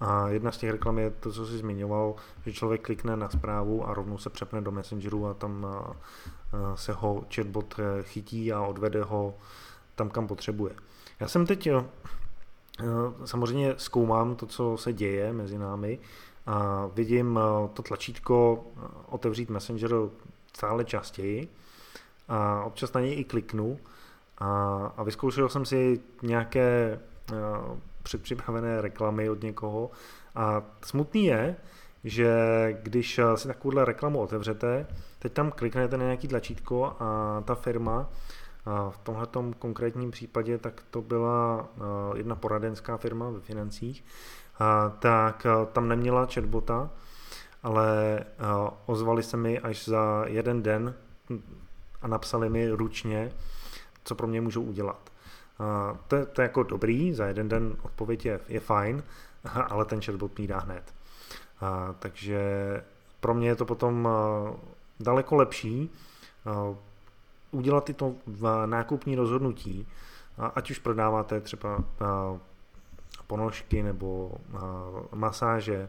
A 0.00 0.28
jedna 0.28 0.52
z 0.52 0.58
těch 0.58 0.70
reklam 0.70 0.98
je 0.98 1.10
to, 1.10 1.32
co 1.32 1.46
jsi 1.46 1.58
zmiňoval, 1.58 2.14
že 2.46 2.52
člověk 2.52 2.82
klikne 2.82 3.16
na 3.16 3.28
zprávu 3.28 3.88
a 3.88 3.94
rovnou 3.94 4.18
se 4.18 4.30
přepne 4.30 4.60
do 4.60 4.70
Messengeru 4.70 5.26
a 5.26 5.34
tam 5.34 5.66
se 6.74 6.92
ho 6.92 7.24
chatbot 7.34 7.74
chytí 8.02 8.52
a 8.52 8.62
odvede 8.62 9.02
ho 9.02 9.34
tam, 9.94 10.10
kam 10.10 10.26
potřebuje. 10.26 10.74
Já 11.20 11.28
jsem 11.28 11.46
teď 11.46 11.66
e, 11.66 11.84
samozřejmě 13.24 13.74
zkoumám 13.76 14.36
to, 14.36 14.46
co 14.46 14.76
se 14.76 14.92
děje 14.92 15.32
mezi 15.32 15.58
námi 15.58 15.98
a 16.46 16.86
vidím 16.86 17.38
e, 17.38 17.68
to 17.68 17.82
tlačítko 17.82 18.64
otevřít 19.08 19.50
Messenger 19.50 19.90
stále 20.56 20.84
častěji 20.84 21.48
a 22.28 22.64
občas 22.64 22.92
na 22.92 23.00
něj 23.00 23.20
i 23.20 23.24
kliknu 23.24 23.78
a, 24.38 24.46
a 24.96 25.02
vyzkoušel 25.02 25.48
jsem 25.48 25.64
si 25.64 26.00
nějaké 26.22 27.00
předpřipravené 28.02 28.80
reklamy 28.80 29.30
od 29.30 29.42
někoho 29.42 29.90
a 30.34 30.62
smutný 30.84 31.24
je, 31.24 31.56
že 32.04 32.34
když 32.82 33.20
si 33.34 33.48
takovouhle 33.48 33.84
reklamu 33.84 34.20
otevřete, 34.20 34.86
teď 35.18 35.32
tam 35.32 35.50
kliknete 35.50 35.96
na 35.96 36.04
nějaký 36.04 36.28
tlačítko 36.28 36.96
a 37.00 37.42
ta 37.46 37.54
firma, 37.54 38.10
v 38.90 38.98
tomhle 38.98 39.26
konkrétním 39.58 40.10
případě 40.10 40.58
tak 40.58 40.82
to 40.90 41.02
byla 41.02 41.68
jedna 42.14 42.34
poradenská 42.34 42.96
firma 42.96 43.30
ve 43.30 43.40
financích, 43.40 44.04
tak 44.98 45.46
tam 45.72 45.88
neměla 45.88 46.28
chatbota, 46.34 46.90
ale 47.62 48.20
ozvali 48.86 49.22
se 49.22 49.36
mi 49.36 49.58
až 49.58 49.84
za 49.84 50.24
jeden 50.26 50.62
den 50.62 50.94
a 52.02 52.06
napsali 52.06 52.50
mi 52.50 52.70
ručně, 52.70 53.32
co 54.04 54.14
pro 54.14 54.26
mě 54.26 54.40
můžou 54.40 54.62
udělat. 54.62 55.10
To 56.08 56.16
je, 56.16 56.26
to 56.26 56.40
je 56.40 56.42
jako 56.42 56.62
dobrý, 56.62 57.14
za 57.14 57.26
jeden 57.26 57.48
den 57.48 57.76
odpověď 57.82 58.26
je, 58.26 58.40
je 58.48 58.60
fajn, 58.60 59.02
ale 59.68 59.84
ten 59.84 60.00
chatbot 60.00 60.38
mi 60.38 60.46
dá 60.46 60.58
hned. 60.58 60.94
Takže 61.98 62.40
pro 63.20 63.34
mě 63.34 63.48
je 63.48 63.56
to 63.56 63.64
potom 63.64 64.08
daleko 65.00 65.36
lepší 65.36 65.90
udělat 67.52 67.84
tyto 67.84 68.14
nákupní 68.66 69.16
rozhodnutí, 69.16 69.86
ať 70.54 70.70
už 70.70 70.78
prodáváte 70.78 71.40
třeba 71.40 71.84
ponožky 73.26 73.82
nebo 73.82 74.32
masáže, 75.14 75.88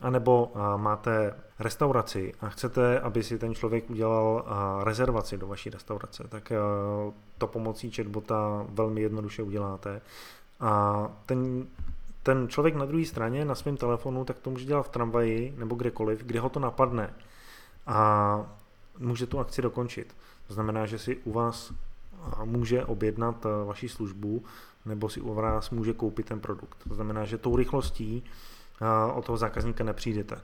anebo 0.00 0.52
máte 0.76 1.34
restauraci 1.58 2.32
a 2.40 2.48
chcete, 2.48 3.00
aby 3.00 3.22
si 3.22 3.38
ten 3.38 3.54
člověk 3.54 3.90
udělal 3.90 4.44
rezervaci 4.84 5.38
do 5.38 5.46
vaší 5.46 5.70
restaurace, 5.70 6.24
tak 6.28 6.52
to 7.38 7.46
pomocí 7.46 7.90
chatbota 7.90 8.66
velmi 8.68 9.00
jednoduše 9.00 9.42
uděláte. 9.42 10.00
A 10.60 11.08
ten, 11.26 11.66
ten 12.22 12.48
člověk 12.48 12.74
na 12.74 12.84
druhé 12.84 13.04
straně 13.04 13.44
na 13.44 13.54
svém 13.54 13.76
telefonu, 13.76 14.24
tak 14.24 14.38
to 14.38 14.50
může 14.50 14.64
dělat 14.64 14.82
v 14.82 14.88
tramvaji 14.88 15.54
nebo 15.58 15.74
kdekoliv, 15.74 16.24
kde 16.24 16.40
ho 16.40 16.48
to 16.48 16.60
napadne. 16.60 17.14
A 17.86 18.46
může 18.98 19.26
tu 19.26 19.38
akci 19.38 19.62
dokončit. 19.62 20.14
To 20.46 20.54
znamená, 20.54 20.86
že 20.86 20.98
si 20.98 21.16
u 21.16 21.32
vás 21.32 21.72
může 22.44 22.84
objednat 22.84 23.46
vaši 23.66 23.88
službu 23.88 24.44
nebo 24.84 25.08
si 25.08 25.20
u 25.20 25.34
vás 25.34 25.70
může 25.70 25.92
koupit 25.92 26.26
ten 26.26 26.40
produkt. 26.40 26.78
To 26.88 26.94
znamená, 26.94 27.24
že 27.24 27.38
tou 27.38 27.56
rychlostí 27.56 28.24
od 29.14 29.24
toho 29.26 29.36
zákazníka 29.36 29.84
nepřijdete. 29.84 30.36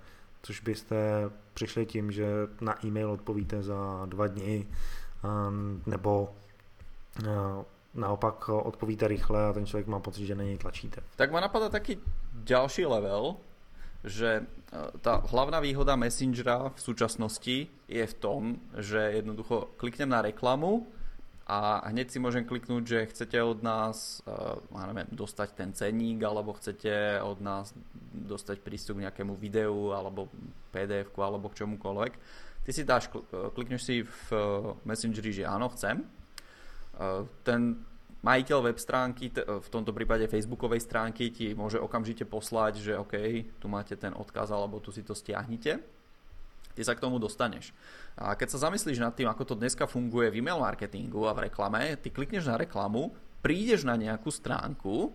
Což 0.43 0.61
byste 0.61 1.31
přišli 1.55 1.87
tím, 1.87 2.13
že 2.13 2.27
na 2.61 2.87
e-mail 2.87 3.11
odpovíte 3.11 3.63
za 3.63 4.07
dva 4.07 4.27
dny, 4.27 4.67
nebo 5.87 6.33
naopak 7.95 8.49
odpovíte 8.49 9.09
rychle 9.09 9.47
a 9.47 9.53
ten 9.53 9.67
člověk 9.67 9.87
má 9.87 10.01
pocit, 10.01 10.27
že 10.27 10.35
na 10.35 10.43
něj 10.43 10.59
tlačíte. 10.59 11.01
Tak 11.17 11.33
ma 11.33 11.41
napadá 11.41 11.69
taký 11.69 11.99
ďalší 12.33 12.87
level, 12.87 13.37
že 14.05 14.49
tá 15.03 15.21
hlavná 15.29 15.61
výhoda 15.61 15.99
Messengera 15.99 16.71
v 16.73 16.81
súčasnosti 16.81 17.69
je 17.91 18.05
v 18.07 18.15
tom, 18.17 18.63
že 18.79 19.21
jednoducho 19.21 19.75
kliknem 19.77 20.15
na 20.15 20.23
reklamu 20.23 20.87
a 21.51 21.83
hneď 21.91 22.15
si 22.15 22.23
môžem 22.23 22.47
kliknúť, 22.47 22.83
že 22.87 23.11
chcete 23.11 23.35
od 23.43 23.59
nás 23.67 24.23
uh, 24.23 24.63
neviem, 24.71 25.11
dostať 25.11 25.49
ten 25.59 25.71
ceník, 25.75 26.23
alebo 26.23 26.55
chcete 26.55 27.19
od 27.19 27.43
nás 27.43 27.75
dostať 28.15 28.63
prístup 28.63 29.03
k 29.03 29.11
nejakému 29.11 29.35
videu, 29.35 29.91
alebo 29.91 30.31
pdf 30.71 31.11
alebo 31.19 31.51
k 31.51 31.67
čomukoľvek. 31.67 32.13
Ty 32.63 32.71
si 32.71 32.87
dáš, 32.87 33.11
eh, 33.11 33.51
klikneš 33.51 33.83
si 33.83 34.07
v 34.07 34.27
eh, 34.31 34.39
Messengeri, 34.87 35.33
že 35.35 35.49
áno, 35.49 35.73
chcem. 35.75 36.07
Ten 37.49 37.81
majiteľ 38.21 38.59
web 38.69 38.79
stránky, 38.79 39.33
v 39.37 39.69
tomto 39.73 39.97
prípade 39.97 40.29
facebookovej 40.29 40.85
stránky, 40.85 41.33
ti 41.33 41.57
môže 41.57 41.81
okamžite 41.81 42.29
poslať, 42.29 42.81
že 42.81 42.93
OK, 42.97 43.15
tu 43.57 43.67
máte 43.67 43.97
ten 43.97 44.13
odkaz, 44.13 44.53
alebo 44.53 44.79
tu 44.81 44.93
si 44.93 45.01
to 45.01 45.17
stiahnite 45.17 45.81
ty 46.75 46.83
sa 46.87 46.97
k 46.97 47.03
tomu 47.03 47.21
dostaneš. 47.21 47.77
A 48.17 48.33
keď 48.33 48.57
sa 48.57 48.71
zamyslíš 48.71 49.05
nad 49.05 49.13
tým, 49.13 49.29
ako 49.29 49.53
to 49.53 49.55
dneska 49.59 49.85
funguje 49.85 50.33
v 50.33 50.41
e-mail 50.41 50.65
marketingu 50.65 51.29
a 51.29 51.37
v 51.37 51.53
reklame, 51.53 51.93
ty 52.01 52.09
klikneš 52.09 52.49
na 52.49 52.57
reklamu, 52.57 53.13
prídeš 53.45 53.85
na 53.85 54.01
nejakú 54.01 54.33
stránku, 54.33 55.13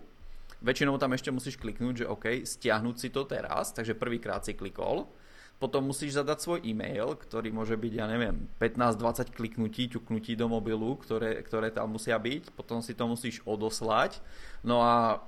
väčšinou 0.62 1.02
tam 1.02 1.18
ešte 1.18 1.34
musíš 1.34 1.58
kliknúť, 1.58 2.06
že 2.06 2.10
OK, 2.10 2.46
stiahnuť 2.46 2.96
si 3.02 3.10
to 3.10 3.26
teraz, 3.26 3.74
takže 3.74 3.98
prvýkrát 3.98 4.46
si 4.46 4.54
klikol, 4.54 5.10
potom 5.56 5.88
musíš 5.88 6.20
zadať 6.20 6.38
svoj 6.44 6.60
e-mail, 6.68 7.16
ktorý 7.16 7.50
môže 7.50 7.80
byť, 7.80 7.94
ja 7.96 8.06
neviem, 8.12 8.52
15-20 8.60 9.32
kliknutí, 9.32 9.88
ťuknutí 9.88 10.36
do 10.36 10.52
mobilu, 10.52 11.00
ktoré, 11.00 11.40
ktoré 11.42 11.72
tam 11.72 11.96
musia 11.96 12.20
byť, 12.20 12.52
potom 12.54 12.84
si 12.84 12.92
to 12.92 13.08
musíš 13.08 13.40
odoslať. 13.48 14.20
No 14.68 14.84
a 14.84 15.24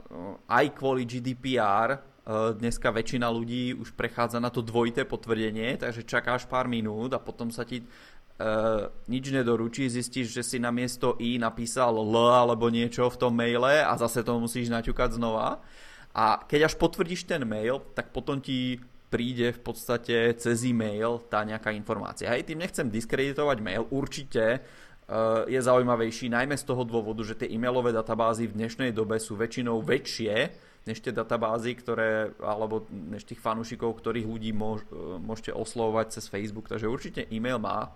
aj 0.52 0.66
kvôli 0.76 1.08
GDPR 1.08 2.04
Eh, 2.28 2.52
dneska 2.60 2.92
väčšina 2.92 3.32
ľudí 3.32 3.72
už 3.72 3.96
prechádza 3.96 4.44
na 4.44 4.52
to 4.52 4.60
dvojité 4.60 5.08
potvrdenie, 5.08 5.80
takže 5.80 6.04
čakáš 6.04 6.44
pár 6.44 6.68
minút 6.68 7.16
a 7.16 7.24
potom 7.24 7.48
sa 7.48 7.64
ti 7.64 7.80
uh, 7.80 8.92
nič 9.08 9.32
nedoručí, 9.32 9.88
zistíš, 9.88 10.36
že 10.36 10.44
si 10.44 10.58
na 10.60 10.68
miesto 10.68 11.16
i 11.24 11.40
napísal 11.40 11.96
L 11.96 12.12
alebo 12.20 12.68
niečo 12.68 13.08
v 13.08 13.16
tom 13.16 13.32
maile 13.32 13.80
a 13.80 13.96
zase 13.96 14.28
to 14.28 14.44
musíš 14.44 14.68
naťukať 14.68 15.16
znova. 15.16 15.64
A 16.12 16.44
keď 16.44 16.68
až 16.68 16.76
potvrdíš 16.76 17.24
ten 17.24 17.48
mail, 17.48 17.80
tak 17.96 18.12
potom 18.12 18.44
ti 18.44 18.84
príde 19.10 19.56
v 19.56 19.62
podstate 19.64 20.36
cez 20.36 20.68
e-mail 20.68 21.24
tá 21.32 21.44
nejaká 21.48 21.72
informácia. 21.72 22.28
Hej, 22.32 22.52
tým 22.52 22.60
nechcem 22.60 22.92
diskreditovať 22.92 23.58
mail, 23.64 23.88
určite 23.90 24.60
uh, 24.60 25.48
je 25.48 25.60
zaujímavejší, 25.62 26.28
najmä 26.28 26.60
z 26.60 26.68
toho 26.68 26.84
dôvodu, 26.84 27.24
že 27.24 27.40
tie 27.40 27.52
e-mailové 27.52 27.96
databázy 27.96 28.52
v 28.52 28.58
dnešnej 28.60 28.92
dobe 28.92 29.20
sú 29.20 29.40
väčšinou 29.40 29.80
väčšie 29.80 30.68
než 30.88 31.04
tie 31.04 31.12
databázy, 31.12 31.76
ktoré, 31.76 32.32
alebo 32.40 32.88
než 32.90 33.28
tých 33.28 33.44
fanúšikov, 33.44 34.00
ktorých 34.00 34.24
ľudí 34.24 34.56
môž, 34.56 34.88
môžete 35.20 35.52
oslovovať 35.52 36.16
cez 36.16 36.32
Facebook, 36.32 36.72
takže 36.72 36.88
určitě 36.88 37.28
e-mail 37.28 37.60
má 37.60 37.92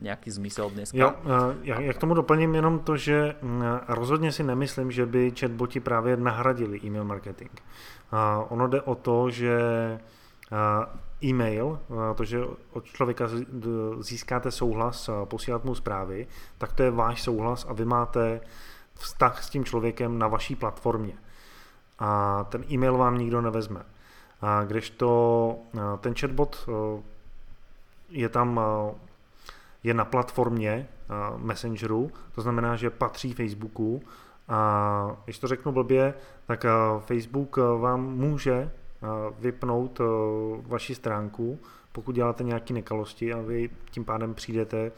nějaký 0.00 0.30
zmysel 0.30 0.70
dneska. 0.70 0.98
Jo, 0.98 1.14
já, 1.62 1.80
já 1.80 1.92
k 1.92 1.98
tomu 1.98 2.14
doplním 2.14 2.54
jenom 2.54 2.78
to, 2.78 2.96
že 2.96 3.34
mm, 3.42 3.62
rozhodně 3.88 4.32
si 4.32 4.42
nemyslím, 4.42 4.90
že 4.90 5.06
by 5.06 5.32
chatboti 5.40 5.80
právě 5.80 6.16
nahradili 6.16 6.80
e-mail 6.84 7.04
marketing. 7.04 7.50
Ono 8.48 8.68
jde 8.68 8.82
o 8.82 8.94
to, 8.94 9.30
že 9.30 9.52
e-mail, 11.24 11.78
to, 12.14 12.24
že 12.24 12.44
od 12.72 12.84
člověka 12.84 13.28
získáte 14.00 14.50
souhlas 14.50 15.10
posílat 15.24 15.64
mu 15.64 15.74
zprávy, 15.74 16.26
tak 16.58 16.72
to 16.72 16.82
je 16.82 16.90
váš 16.90 17.22
souhlas 17.22 17.66
a 17.68 17.72
vy 17.72 17.84
máte 17.84 18.40
vztah 18.94 19.44
s 19.44 19.50
tím 19.50 19.64
člověkem 19.64 20.18
na 20.18 20.28
vaší 20.28 20.56
platformě. 20.56 21.12
A 21.98 22.44
ten 22.48 22.64
e-mail 22.72 22.96
vám 22.96 23.18
nikdo 23.18 23.40
nevezme. 23.40 23.82
A 24.40 24.64
kdežto 24.64 25.58
ten 26.00 26.14
chatbot 26.14 26.68
je 28.10 28.28
tam 28.28 28.60
je 29.82 29.94
na 29.94 30.04
platformě 30.04 30.88
Messengeru, 31.36 32.10
to 32.34 32.42
znamená, 32.42 32.76
že 32.76 32.90
patří 32.90 33.32
Facebooku 33.32 34.02
a 34.48 35.16
když 35.24 35.38
to 35.38 35.48
řeknu 35.48 35.72
blbě, 35.72 36.14
tak 36.46 36.64
Facebook 36.98 37.56
vám 37.56 38.00
může 38.00 38.72
vypnout 39.38 40.00
vaši 40.62 40.94
stránku, 40.94 41.58
pokud 41.92 42.14
děláte 42.14 42.44
nějaké 42.44 42.74
nekalosti 42.74 43.32
a 43.32 43.40
vy 43.40 43.70
tím 43.90 44.04
pádem 44.04 44.34
přijdete 44.34 44.92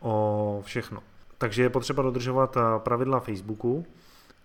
o 0.00 0.62
všechno. 0.64 1.02
Takže 1.38 1.62
je 1.62 1.70
potřeba 1.70 2.02
dodržovat 2.02 2.56
pravidla 2.78 3.20
Facebooku 3.20 3.86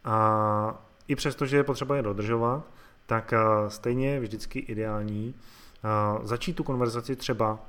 a 0.03 0.85
i 1.07 1.15
přesto, 1.15 1.45
že 1.45 1.57
je 1.57 1.63
potřeba 1.63 1.95
je 1.95 2.01
dodržovat, 2.01 2.63
tak 3.05 3.33
stejně 3.67 4.09
je 4.09 4.19
vždycky 4.19 4.59
ideální 4.59 5.35
začít 6.23 6.53
tu 6.53 6.63
konverzaci 6.63 7.15
třeba 7.15 7.59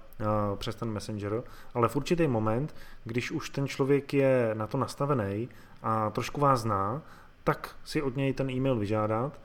přes 0.56 0.74
ten 0.74 0.90
Messenger, 0.90 1.42
ale 1.74 1.88
v 1.88 1.96
určitý 1.96 2.26
moment, 2.26 2.74
když 3.04 3.30
už 3.30 3.50
ten 3.50 3.68
člověk 3.68 4.14
je 4.14 4.50
na 4.54 4.66
to 4.66 4.78
nastavený 4.78 5.48
a 5.82 6.10
trošku 6.10 6.40
vás 6.40 6.60
zná, 6.60 7.02
tak 7.44 7.76
si 7.84 8.02
od 8.02 8.16
něj 8.16 8.32
ten 8.32 8.50
e-mail 8.50 8.76
vyžádat 8.76 9.40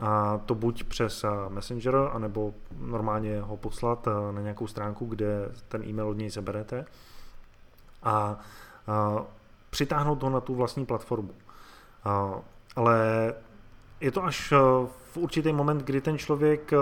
a 0.00 0.40
to 0.46 0.54
buď 0.54 0.84
přes 0.84 1.24
Messenger, 1.48 1.96
anebo 2.12 2.54
normálně 2.78 3.40
ho 3.40 3.56
poslat 3.56 4.08
na 4.30 4.40
nějakou 4.40 4.66
stránku, 4.66 5.06
kde 5.06 5.52
ten 5.68 5.82
e-mail 5.84 6.08
od 6.08 6.16
něj 6.16 6.30
seberete 6.30 6.84
a, 8.02 8.38
a 8.86 9.22
přitáhnout 9.70 10.22
ho 10.22 10.30
na 10.30 10.40
tu 10.40 10.54
vlastní 10.54 10.86
platformu. 10.86 11.34
A, 12.04 12.34
ale 12.76 13.34
je 14.00 14.10
to 14.10 14.24
až 14.24 14.52
v 15.12 15.16
určitý 15.16 15.52
moment, 15.52 15.82
kdy 15.82 16.00
ten 16.00 16.18
člověk 16.18 16.72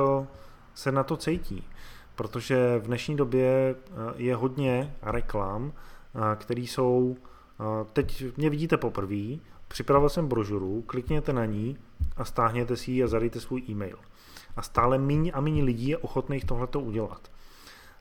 se 0.75 0.93
na 0.93 1.03
to 1.03 1.17
cítí 1.17 1.65
protože 2.19 2.79
v 2.79 2.87
dnešní 2.87 3.17
době 3.17 3.75
eh, 3.75 3.95
je 4.17 4.37
hodně 4.37 4.95
reklam, 5.03 5.73
eh, 5.73 6.37
které 6.37 6.61
jsou, 6.61 7.17
eh, 7.17 7.85
teď 7.93 8.37
mě 8.37 8.51
vidíte 8.51 8.77
poprvé, 8.77 9.39
připravil 9.69 10.09
jsem 10.09 10.29
brožuru, 10.29 10.83
klikněte 10.83 11.33
na 11.33 11.45
ní 11.45 11.79
a 12.17 12.25
stáhněte 12.25 12.77
si 12.77 12.91
ji 12.91 13.05
a 13.05 13.07
zadejte 13.07 13.41
svůj 13.41 13.63
e-mail. 13.69 13.99
A 14.57 14.63
stále 14.63 14.99
méně 14.99 15.33
a 15.33 15.41
méně 15.41 15.63
lidí 15.63 15.89
je 15.89 15.99
ochotných 15.99 16.45
tohleto 16.45 16.81
udělat. 16.81 17.31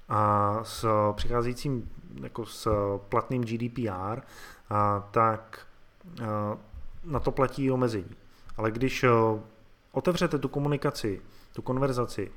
A 0.10 0.60
s 0.64 0.88
přicházejícím 1.14 1.90
jako 2.24 2.46
s 2.46 2.70
platným 3.10 3.44
GDPR, 3.44 4.22
a, 4.70 5.08
tak 5.12 5.68
a, 6.24 6.58
na 7.04 7.20
to 7.20 7.32
platí 7.32 7.72
omezení. 7.72 8.16
Ale 8.58 8.72
když 8.72 9.06
otevřete 9.92 10.40
tu 10.40 10.48
komunikaci, 10.48 11.22
tu 11.54 11.62
konverzaci 11.62 12.32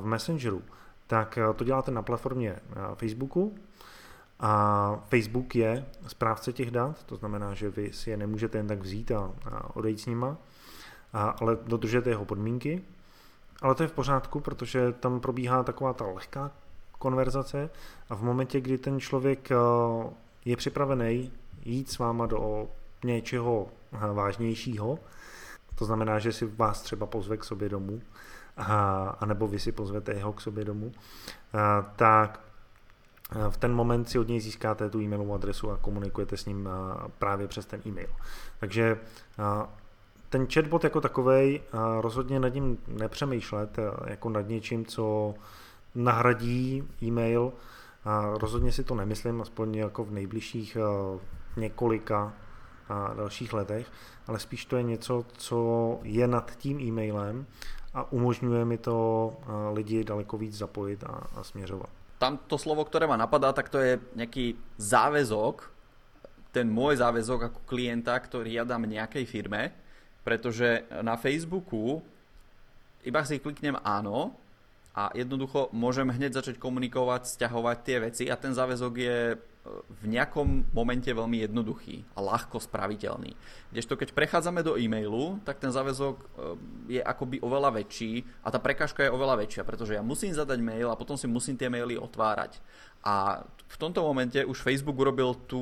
v 0.00 0.04
Messengeru 0.04 0.62
tak 1.06 1.38
eh, 1.38 1.54
to 1.54 1.64
děláte 1.64 1.90
na 1.90 2.02
platformě 2.02 2.50
eh, 2.50 2.94
Facebooku 2.94 3.54
a 4.40 5.04
Facebook 5.08 5.56
je 5.56 5.86
správce 6.06 6.52
těch 6.52 6.70
dat, 6.70 7.04
to 7.04 7.16
znamená, 7.16 7.54
že 7.54 7.70
vy 7.70 7.92
si 7.92 8.10
je 8.10 8.16
nemůžete 8.16 8.58
jen 8.58 8.66
tak 8.66 8.78
vzít 8.78 9.10
a, 9.10 9.32
a 9.50 9.76
odejít 9.76 10.00
s 10.00 10.06
nima, 10.06 10.36
a, 11.12 11.28
ale 11.28 11.58
dodržete 11.66 12.10
jeho 12.10 12.24
podmínky. 12.24 12.82
Ale 13.62 13.74
to 13.74 13.82
je 13.82 13.88
v 13.88 13.92
pořádku, 13.92 14.40
protože 14.40 14.92
tam 14.92 15.20
probíhá 15.20 15.62
taková 15.62 15.92
ta 15.92 16.06
lehká 16.06 16.50
konverzace 16.98 17.70
a 18.08 18.14
v 18.14 18.22
momentě, 18.22 18.60
kdy 18.60 18.78
ten 18.78 19.00
člověk 19.00 19.48
je 20.44 20.56
připravený 20.56 21.32
jít 21.64 21.90
s 21.90 21.98
váma 21.98 22.26
do 22.26 22.68
něčeho 23.04 23.68
vážnějšího, 24.12 24.98
to 25.74 25.84
znamená, 25.84 26.18
že 26.18 26.32
si 26.32 26.46
vás 26.46 26.82
třeba 26.82 27.06
pozve 27.06 27.36
k 27.36 27.44
sobě 27.44 27.68
domů, 27.68 28.00
a, 28.56 29.08
anebo 29.20 29.48
vy 29.48 29.58
si 29.58 29.72
pozvete 29.72 30.12
jeho 30.12 30.32
k 30.32 30.40
sobě 30.40 30.64
domů, 30.64 30.92
a, 31.52 31.82
tak 31.96 32.40
v 33.50 33.56
ten 33.56 33.74
moment 33.74 34.08
si 34.08 34.18
od 34.18 34.28
něj 34.28 34.40
získáte 34.40 34.90
tu 34.90 35.00
e-mailovou 35.00 35.34
adresu 35.34 35.70
a 35.70 35.76
komunikujete 35.76 36.36
s 36.36 36.46
ním 36.46 36.68
právě 37.18 37.48
přes 37.48 37.66
ten 37.66 37.80
e-mail. 37.86 38.08
Takže 38.60 38.98
ten 40.28 40.46
chatbot 40.46 40.84
jako 40.84 41.00
takový 41.00 41.60
rozhodně 42.00 42.40
nad 42.40 42.48
ním 42.48 42.78
nepřemýšlet 42.88 43.78
jako 44.06 44.28
nad 44.28 44.48
něčím, 44.48 44.86
co 44.86 45.34
nahradí 45.94 46.88
e-mail. 47.02 47.52
Rozhodně 48.34 48.72
si 48.72 48.84
to 48.84 48.94
nemyslím, 48.94 49.40
aspoň 49.40 49.74
jako 49.74 50.04
v 50.04 50.10
nejbližších 50.10 50.76
několika 51.56 52.32
dalších 53.16 53.52
letech, 53.52 53.86
ale 54.26 54.38
spíš 54.38 54.64
to 54.64 54.76
je 54.76 54.82
něco, 54.82 55.24
co 55.32 55.98
je 56.02 56.26
nad 56.28 56.56
tím 56.56 56.80
e-mailem 56.80 57.46
a 57.94 58.12
umožňuje 58.12 58.64
mi 58.64 58.78
to 58.78 59.32
eh, 59.42 59.74
lidi 59.74 60.04
daleko 60.04 60.38
víc 60.38 60.58
zapojit 60.58 61.04
a, 61.04 61.26
a 61.34 61.44
směřovat. 61.44 61.90
Tam 62.24 62.40
to 62.48 62.56
slovo, 62.56 62.88
které 62.88 63.04
ma 63.06 63.20
napadá, 63.20 63.52
tak 63.52 63.68
to 63.68 63.78
je 63.78 64.00
nějaký 64.16 64.56
záväzok, 64.80 65.68
ten 66.56 66.72
môj 66.72 66.96
záväzok 66.96 67.52
ako 67.52 67.60
klienta, 67.68 68.16
ktorý 68.16 68.48
ja 68.48 68.64
dám 68.64 68.88
nejakej 68.88 69.28
firme, 69.28 69.76
pretože 70.24 70.88
na 71.04 71.20
Facebooku 71.20 72.00
iba 73.04 73.20
si 73.28 73.36
kliknem 73.36 73.76
áno 73.84 74.32
a 74.96 75.12
jednoducho 75.12 75.68
môžem 75.76 76.08
hneď 76.08 76.40
začať 76.40 76.56
komunikovať, 76.56 77.28
stiahovať 77.28 77.78
tie 77.84 77.96
veci 78.00 78.24
a 78.32 78.40
ten 78.40 78.56
záväzok 78.56 78.92
je 78.96 79.18
v 79.72 80.04
nejakom 80.12 80.68
momente 80.76 81.08
veľmi 81.08 81.40
jednoduchý 81.48 82.04
a 82.12 82.20
ľahko 82.20 82.60
spraviteľný. 82.60 83.32
Kdežto 83.72 83.96
keď 83.96 84.12
prechádzame 84.12 84.60
do 84.60 84.76
e-mailu, 84.76 85.40
tak 85.40 85.56
ten 85.56 85.72
záväzok 85.72 86.16
eh, 86.20 86.28
je 86.96 87.00
akoby 87.00 87.40
oveľa 87.40 87.80
väčší 87.80 88.28
a 88.44 88.52
tá 88.52 88.60
prekážka 88.60 89.08
je 89.08 89.14
oveľa 89.14 89.40
väčšia, 89.40 89.64
pretože 89.64 89.96
ja 89.96 90.04
musím 90.04 90.36
zadať 90.36 90.60
mail 90.60 90.92
a 90.92 91.00
potom 91.00 91.16
si 91.16 91.24
musím 91.24 91.56
tie 91.56 91.72
maily 91.72 91.96
otvárať. 91.96 92.60
A 93.04 93.44
v 93.74 93.76
tomto 93.76 94.06
momente 94.06 94.38
už 94.38 94.62
Facebook 94.62 94.94
urobil 94.94 95.34
tú 95.50 95.60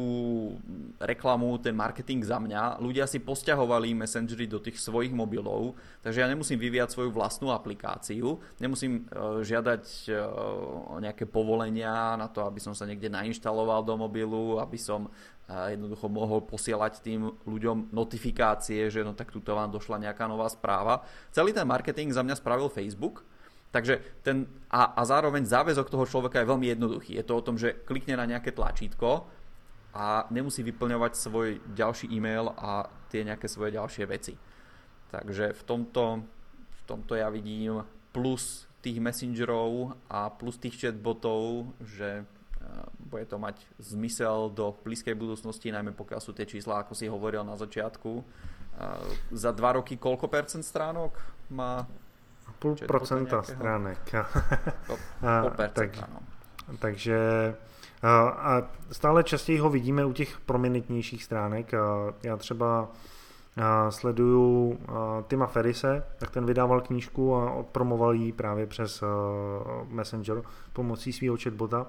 reklamu, 1.00 1.56
ten 1.56 1.72
marketing 1.72 2.20
za 2.20 2.36
mňa. 2.36 2.76
Ľudia 2.76 3.08
si 3.08 3.24
posťahovali 3.24 3.96
Messengery 3.96 4.44
do 4.44 4.60
tých 4.60 4.76
svojich 4.76 5.16
mobilov, 5.16 5.74
takže 6.04 6.20
ja 6.20 6.28
nemusím 6.28 6.60
vyvíjať 6.60 6.92
svoju 6.92 7.08
vlastnú 7.08 7.48
aplikáciu, 7.50 8.36
nemusím 8.60 9.08
uh, 9.08 9.40
žiadať 9.40 9.84
uh, 10.12 11.00
nejaké 11.00 11.24
povolenia 11.24 12.14
na 12.20 12.28
to, 12.28 12.44
aby 12.44 12.60
som 12.60 12.76
sa 12.76 12.84
niekde 12.84 13.08
nainštaloval 13.08 13.80
do 13.80 13.96
mobilu, 13.96 14.60
aby 14.60 14.76
som 14.76 15.08
uh, 15.08 15.72
jednoducho 15.72 16.06
mohol 16.12 16.44
posielať 16.44 17.00
tým 17.00 17.32
ľuďom 17.48 17.96
notifikácie, 17.96 18.92
že 18.92 19.00
no 19.00 19.16
tak 19.16 19.32
tuto 19.32 19.56
vám 19.56 19.72
došla 19.72 19.98
nejaká 19.98 20.28
nová 20.28 20.52
správa. 20.52 21.00
Celý 21.32 21.56
ten 21.56 21.64
marketing 21.64 22.12
za 22.12 22.20
mňa 22.20 22.36
spravil 22.36 22.68
Facebook, 22.68 23.24
takže 23.72 24.04
ten, 24.22 24.46
a, 24.70 24.94
a 24.94 25.02
zároveň 25.02 25.48
záväzok 25.48 25.88
toho 25.88 26.06
človeka 26.06 26.38
je 26.38 26.50
veľmi 26.52 26.66
jednoduchý. 26.70 27.16
Je 27.16 27.24
to 27.26 27.40
o 27.40 27.44
tom, 27.44 27.56
že 27.58 27.74
klikne 27.88 28.14
na 28.14 28.28
nejaké 28.28 28.52
tlačítko 28.52 29.26
a 29.96 30.28
nemusí 30.30 30.62
vyplňovať 30.62 31.12
svoj 31.16 31.48
ďalší 31.72 32.12
e-mail 32.12 32.52
a 32.54 32.86
tie 33.10 33.24
nejaké 33.24 33.50
svoje 33.50 33.74
ďalšie 33.74 34.04
veci. 34.06 34.36
Takže 35.10 35.56
v 35.56 35.62
tomto, 35.64 36.24
v 36.52 36.82
tomto 36.86 37.16
ja 37.16 37.32
vidím 37.32 37.82
plus 38.12 38.68
tých 38.84 39.00
messengerov 39.00 39.96
a 40.12 40.28
plus 40.28 40.60
tých 40.60 40.76
chatbotov, 40.76 41.72
že 41.80 42.24
bude 43.10 43.26
to 43.28 43.36
mať 43.36 43.58
zmysel 43.82 44.48
do 44.48 44.72
blízkej 44.86 45.18
budúcnosti, 45.18 45.68
najmä 45.74 45.92
pokiaľ 45.92 46.20
sú 46.22 46.32
tie 46.32 46.48
čísla, 46.48 46.80
ako 46.80 46.96
si 46.96 47.10
hovoril 47.10 47.44
na 47.44 47.58
začiatku. 47.58 48.22
Za 49.34 49.50
dva 49.52 49.76
roky 49.76 50.00
koľko 50.00 50.30
percent 50.32 50.64
stránok 50.64 51.12
má 51.52 51.84
Půl 52.58 52.76
procenta 52.86 53.42
stránek. 53.42 53.98
Tak, 55.72 55.90
takže 56.78 57.18
a 58.36 58.62
stále 58.92 59.24
častěji 59.24 59.58
ho 59.58 59.70
vidíme 59.70 60.04
u 60.04 60.12
těch 60.12 60.40
prominentnějších 60.40 61.24
stránek. 61.24 61.72
Já 62.22 62.36
třeba 62.36 62.88
sleduju 63.90 64.78
Tima 65.28 65.46
Ferise, 65.46 66.04
tak 66.18 66.30
ten 66.30 66.46
vydával 66.46 66.80
knížku 66.80 67.36
a 67.36 67.62
promoval 67.62 68.14
ji 68.14 68.32
právě 68.32 68.66
přes 68.66 69.02
Messenger 69.88 70.42
pomocí 70.72 71.12
svého 71.12 71.36
chatbota. 71.42 71.86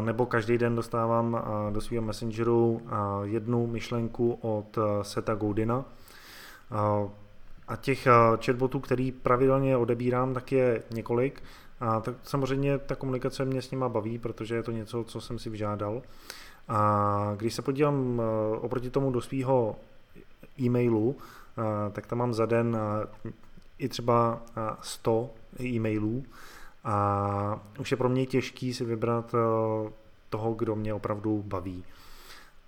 Nebo 0.00 0.26
každý 0.26 0.58
den 0.58 0.76
dostávám 0.76 1.44
do 1.70 1.80
svého 1.80 2.02
Messengeru 2.02 2.82
jednu 3.22 3.66
myšlenku 3.66 4.38
od 4.40 4.78
Seta 5.02 5.34
Godina 5.34 5.84
a 7.68 7.76
těch 7.76 8.06
eh, 8.06 8.10
chatbotů, 8.44 8.80
který 8.80 9.12
pravidelně 9.12 9.76
odebírám, 9.76 10.34
tak 10.34 10.52
je 10.52 10.82
několik. 10.90 11.42
A 11.80 12.00
tak 12.00 12.14
samozřejmě 12.22 12.78
ta 12.78 12.94
komunikace 12.94 13.44
mě 13.44 13.62
s 13.62 13.70
nima 13.70 13.88
baví, 13.88 14.18
protože 14.18 14.54
je 14.54 14.62
to 14.62 14.70
něco, 14.70 15.04
co 15.04 15.20
jsem 15.20 15.38
si 15.38 15.50
vyžádal. 15.50 16.02
A 16.68 17.32
když 17.36 17.54
se 17.54 17.62
podívám 17.62 18.20
eh, 18.20 18.58
oproti 18.58 18.90
tomu 18.90 19.10
do 19.10 19.20
svého 19.20 19.76
e-mailu, 20.60 21.16
eh, 21.18 21.62
tak 21.92 22.06
tam 22.06 22.18
mám 22.18 22.34
za 22.34 22.46
den 22.46 22.78
i 23.78 23.88
třeba 23.88 24.42
100 24.82 25.30
e-mailů 25.60 26.24
a 26.84 27.60
už 27.80 27.90
je 27.90 27.96
pro 27.96 28.08
mě 28.08 28.26
těžký 28.26 28.74
si 28.74 28.84
vybrat 28.84 29.34
toho, 30.28 30.54
kdo 30.54 30.76
mě 30.76 30.94
opravdu 30.94 31.42
baví. 31.46 31.84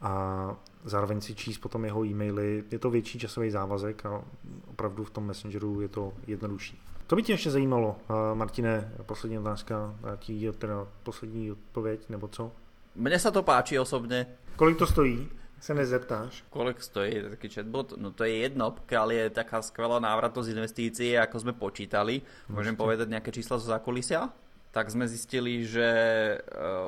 A 0.00 0.54
zároveň 0.84 1.20
si 1.20 1.34
číst 1.34 1.58
potom 1.58 1.84
jeho 1.84 2.04
e-maily. 2.04 2.64
Je 2.70 2.78
to 2.78 2.90
větší 2.90 3.18
časový 3.18 3.50
závazek 3.50 4.06
a 4.06 4.22
opravdu 4.70 5.04
v 5.04 5.10
tom 5.10 5.26
Messengeru 5.26 5.80
je 5.80 5.88
to 5.88 6.12
jednodušší. 6.26 6.80
To 7.06 7.16
by 7.16 7.22
tě 7.22 7.32
ještě 7.32 7.50
zajímalo, 7.50 7.96
Martine, 8.34 8.92
poslední 9.06 9.38
otázka, 9.38 9.94
jaký 10.10 10.48
teda 10.58 10.86
poslední 11.02 11.52
odpověď, 11.52 12.08
nebo 12.08 12.28
co? 12.28 12.52
Mne 12.98 13.14
sa 13.14 13.30
to 13.30 13.46
páči 13.46 13.78
osobne. 13.78 14.26
Kolik 14.58 14.78
to 14.78 14.86
stojí? 14.86 15.28
Se 15.60 15.74
nezeptáš. 15.74 16.44
Kolik 16.50 16.82
stojí 16.82 17.22
taký 17.30 17.48
chatbot? 17.48 17.94
No 17.96 18.10
to 18.10 18.26
je 18.26 18.42
jedno, 18.42 18.74
pokiaľ 18.74 19.06
je 19.14 19.24
taká 19.30 19.62
skvelá 19.62 20.02
návratnosť 20.02 20.50
investícií, 20.50 21.14
ako 21.14 21.38
sme 21.38 21.52
počítali. 21.54 22.22
Môžem 22.50 22.74
povedať 22.74 23.06
nejaké 23.08 23.30
čísla 23.30 23.62
zo 23.62 23.70
zákulisia? 23.70 24.34
Tak 24.72 24.92
sme 24.92 25.08
zistili, 25.08 25.64
že 25.64 25.88
eh, 25.88 26.40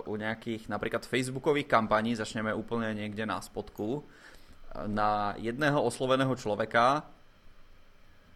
u 0.04 0.14
nejakých 0.14 0.68
napríklad 0.68 1.04
facebookových 1.08 1.68
kampaní, 1.68 2.14
začneme 2.14 2.52
úplne 2.52 2.92
niekde 2.92 3.24
na 3.24 3.40
spodku, 3.40 4.04
eh, 4.04 4.86
na 4.88 5.34
jedného 5.40 5.80
osloveného 5.80 6.32
človeka, 6.36 7.04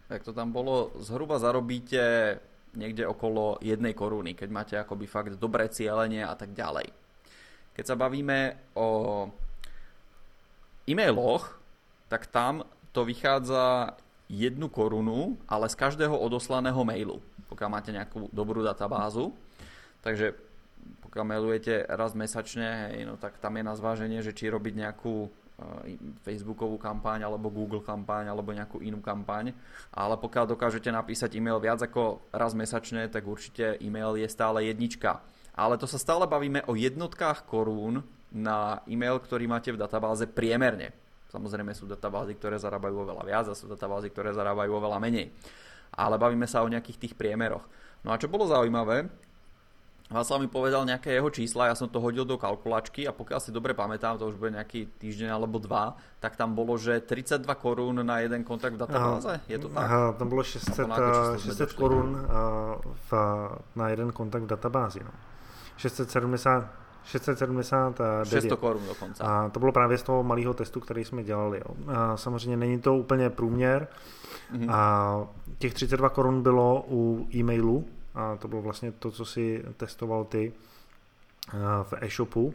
jak 0.09 0.21
to 0.21 0.33
tam 0.33 0.53
bolo, 0.53 0.93
zhruba 1.01 1.41
zarobíte 1.41 2.37
niekde 2.75 3.07
okolo 3.07 3.57
jednej 3.63 3.95
koruny, 3.95 4.35
keď 4.35 4.49
máte 4.51 4.75
akoby 4.75 5.05
fakt 5.07 5.33
dobré 5.39 5.71
cieľenie 5.71 6.21
a 6.27 6.35
tak 6.35 6.51
ďalej. 6.51 6.91
Keď 7.75 7.85
sa 7.87 7.95
bavíme 7.95 8.59
o 8.75 8.87
e-mailoch, 10.87 11.57
tak 12.11 12.29
tam 12.29 12.67
to 12.91 13.03
vychádza 13.03 13.95
jednu 14.29 14.69
korunu, 14.69 15.37
ale 15.49 15.67
z 15.67 15.75
každého 15.75 16.15
odoslaného 16.15 16.77
mailu, 16.85 17.19
pokiaľ 17.55 17.69
máte 17.71 17.95
nejakú 17.95 18.27
dobrú 18.35 18.59
databázu. 18.59 19.31
Takže 20.03 20.35
pokiaľ 21.07 21.23
mailujete 21.25 21.87
raz 21.87 22.11
mesačne, 22.11 22.91
hej, 22.91 23.07
no 23.07 23.15
tak 23.15 23.39
tam 23.39 23.55
je 23.55 23.63
na 23.63 23.73
zváženie, 23.73 24.19
že 24.19 24.35
či 24.35 24.51
robiť 24.51 24.75
nejakú 24.75 25.15
uh, 25.25 25.31
Facebookovú 26.27 26.75
kampaň, 26.75 27.23
alebo 27.23 27.47
Google 27.47 27.79
kampaň, 27.79 28.27
alebo 28.27 28.51
nejakú 28.51 28.83
inú 28.83 28.99
kampaň. 28.99 29.55
Ale 29.95 30.19
pokiaľ 30.19 30.51
dokážete 30.51 30.91
napísať 30.91 31.39
e-mail 31.39 31.63
viac 31.63 31.79
ako 31.79 32.19
raz 32.35 32.51
mesačne, 32.51 33.07
tak 33.07 33.23
určite 33.25 33.79
e-mail 33.79 34.19
je 34.19 34.27
stále 34.27 34.67
jednička. 34.67 35.23
Ale 35.55 35.79
to 35.79 35.87
sa 35.87 35.95
stále 35.95 36.27
bavíme 36.27 36.67
o 36.67 36.75
jednotkách 36.75 37.47
korún 37.47 38.03
na 38.35 38.83
e-mail, 38.91 39.23
ktorý 39.23 39.47
máte 39.47 39.71
v 39.71 39.79
databáze 39.79 40.27
priemerne. 40.27 40.91
Samozrejme 41.31 41.71
sú 41.71 41.87
databázy, 41.87 42.35
ktoré 42.35 42.59
zarábajú 42.59 43.07
oveľa 43.07 43.23
viac 43.23 43.45
a 43.47 43.55
sú 43.55 43.71
databázy, 43.71 44.11
ktoré 44.11 44.35
zarábajú 44.35 44.71
oveľa 44.75 44.99
menej. 44.99 45.31
Ale 45.95 46.19
bavíme 46.19 46.47
sa 46.47 46.63
o 46.63 46.71
nejakých 46.71 47.01
tých 47.01 47.13
priemeroch. 47.15 47.63
No 48.03 48.11
a 48.13 48.19
čo 48.19 48.29
bolo 48.29 48.45
zaujímavé, 48.45 49.09
Václav 50.05 50.37
mi 50.37 50.45
povedal 50.45 50.85
nejaké 50.85 51.17
jeho 51.17 51.33
čísla, 51.33 51.73
ja 51.73 51.75
som 51.75 51.89
to 51.89 51.97
hodil 51.97 52.29
do 52.29 52.37
kalkulačky 52.37 53.09
a 53.09 53.11
pokiaľ 53.11 53.41
si 53.41 53.49
dobre 53.49 53.73
pamätám, 53.73 54.21
to 54.21 54.29
už 54.29 54.37
bude 54.37 54.53
nejaký 54.53 54.85
týždeň 55.01 55.33
alebo 55.33 55.57
dva, 55.57 55.97
tak 56.21 56.37
tam 56.37 56.53
bolo, 56.53 56.77
že 56.77 57.01
32 57.01 57.41
korún 57.57 58.05
na 58.05 58.21
jeden 58.21 58.45
kontakt 58.45 58.77
v 58.77 58.85
databáze, 58.85 59.41
je 59.49 59.57
to 59.57 59.65
tak? 59.73 59.81
Aha, 59.81 60.13
tam 60.13 60.29
bylo 60.29 60.45
600, 60.45 61.41
600 61.41 61.73
korun 61.73 62.21
v, 62.85 63.09
na 63.73 63.89
jeden 63.89 64.13
kontakt 64.13 64.45
v 64.45 64.53
databázi. 64.53 65.01
No. 65.01 65.09
670, 65.81 66.84
679. 67.05 68.25
600 68.29 68.59
korun 68.59 68.87
dokonce. 68.87 69.23
A 69.23 69.49
to 69.49 69.59
bylo 69.59 69.71
právě 69.71 69.97
z 69.97 70.03
toho 70.03 70.23
malého 70.23 70.53
testu, 70.53 70.79
který 70.79 71.05
jsme 71.05 71.23
dělali. 71.23 71.57
Jo. 71.57 71.75
A 71.87 72.17
samozřejmě 72.17 72.57
není 72.57 72.81
to 72.81 72.95
úplně 72.95 73.29
průměr. 73.29 73.87
Mm-hmm. 74.53 74.71
A 74.71 75.27
těch 75.57 75.73
32 75.73 76.09
korun 76.09 76.43
bylo 76.43 76.85
u 76.89 77.27
e-mailu, 77.35 77.85
a 78.15 78.35
to 78.35 78.47
bylo 78.47 78.61
vlastně 78.61 78.91
to, 78.91 79.11
co 79.11 79.25
si 79.25 79.65
testoval 79.77 80.23
ty 80.25 80.53
eh, 81.53 81.57
v 81.83 81.93
e-shopu. 82.01 82.53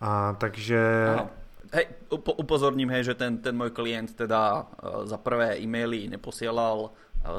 A 0.00 0.36
takže... 0.38 1.06
Aha. 1.14 1.30
Hej, 1.74 1.86
upozorním, 2.10 2.90
hej, 2.90 3.04
že 3.04 3.14
ten, 3.14 3.38
ten 3.38 3.56
můj 3.56 3.70
klient 3.70 4.16
teda 4.16 4.62
uh, 4.62 5.06
za 5.06 5.16
prvé 5.16 5.58
e-maily 5.58 6.08
neposielal 6.08 6.78
uh, 6.80 6.90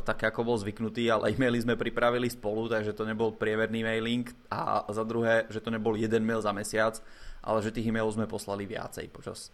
tak, 0.04 0.22
jako 0.22 0.44
bol 0.44 0.58
zvyknutý, 0.58 1.12
ale 1.12 1.32
e-maily 1.32 1.60
sme 1.62 1.76
pripravili 1.76 2.30
spolu, 2.30 2.72
takže 2.72 2.96
to 2.96 3.04
nebol 3.04 3.36
prieverný 3.36 3.84
mailing 3.84 4.32
a 4.52 4.88
za 4.88 5.04
druhé, 5.04 5.44
že 5.52 5.60
to 5.60 5.70
nebol 5.72 5.96
jeden 5.96 6.24
mail 6.24 6.40
za 6.40 6.56
mesiac, 6.56 7.04
ale 7.44 7.60
že 7.60 7.76
tých 7.76 7.92
e-mailov 7.92 8.16
sme 8.16 8.28
poslali 8.28 8.64
viacej 8.64 9.12
počas 9.12 9.52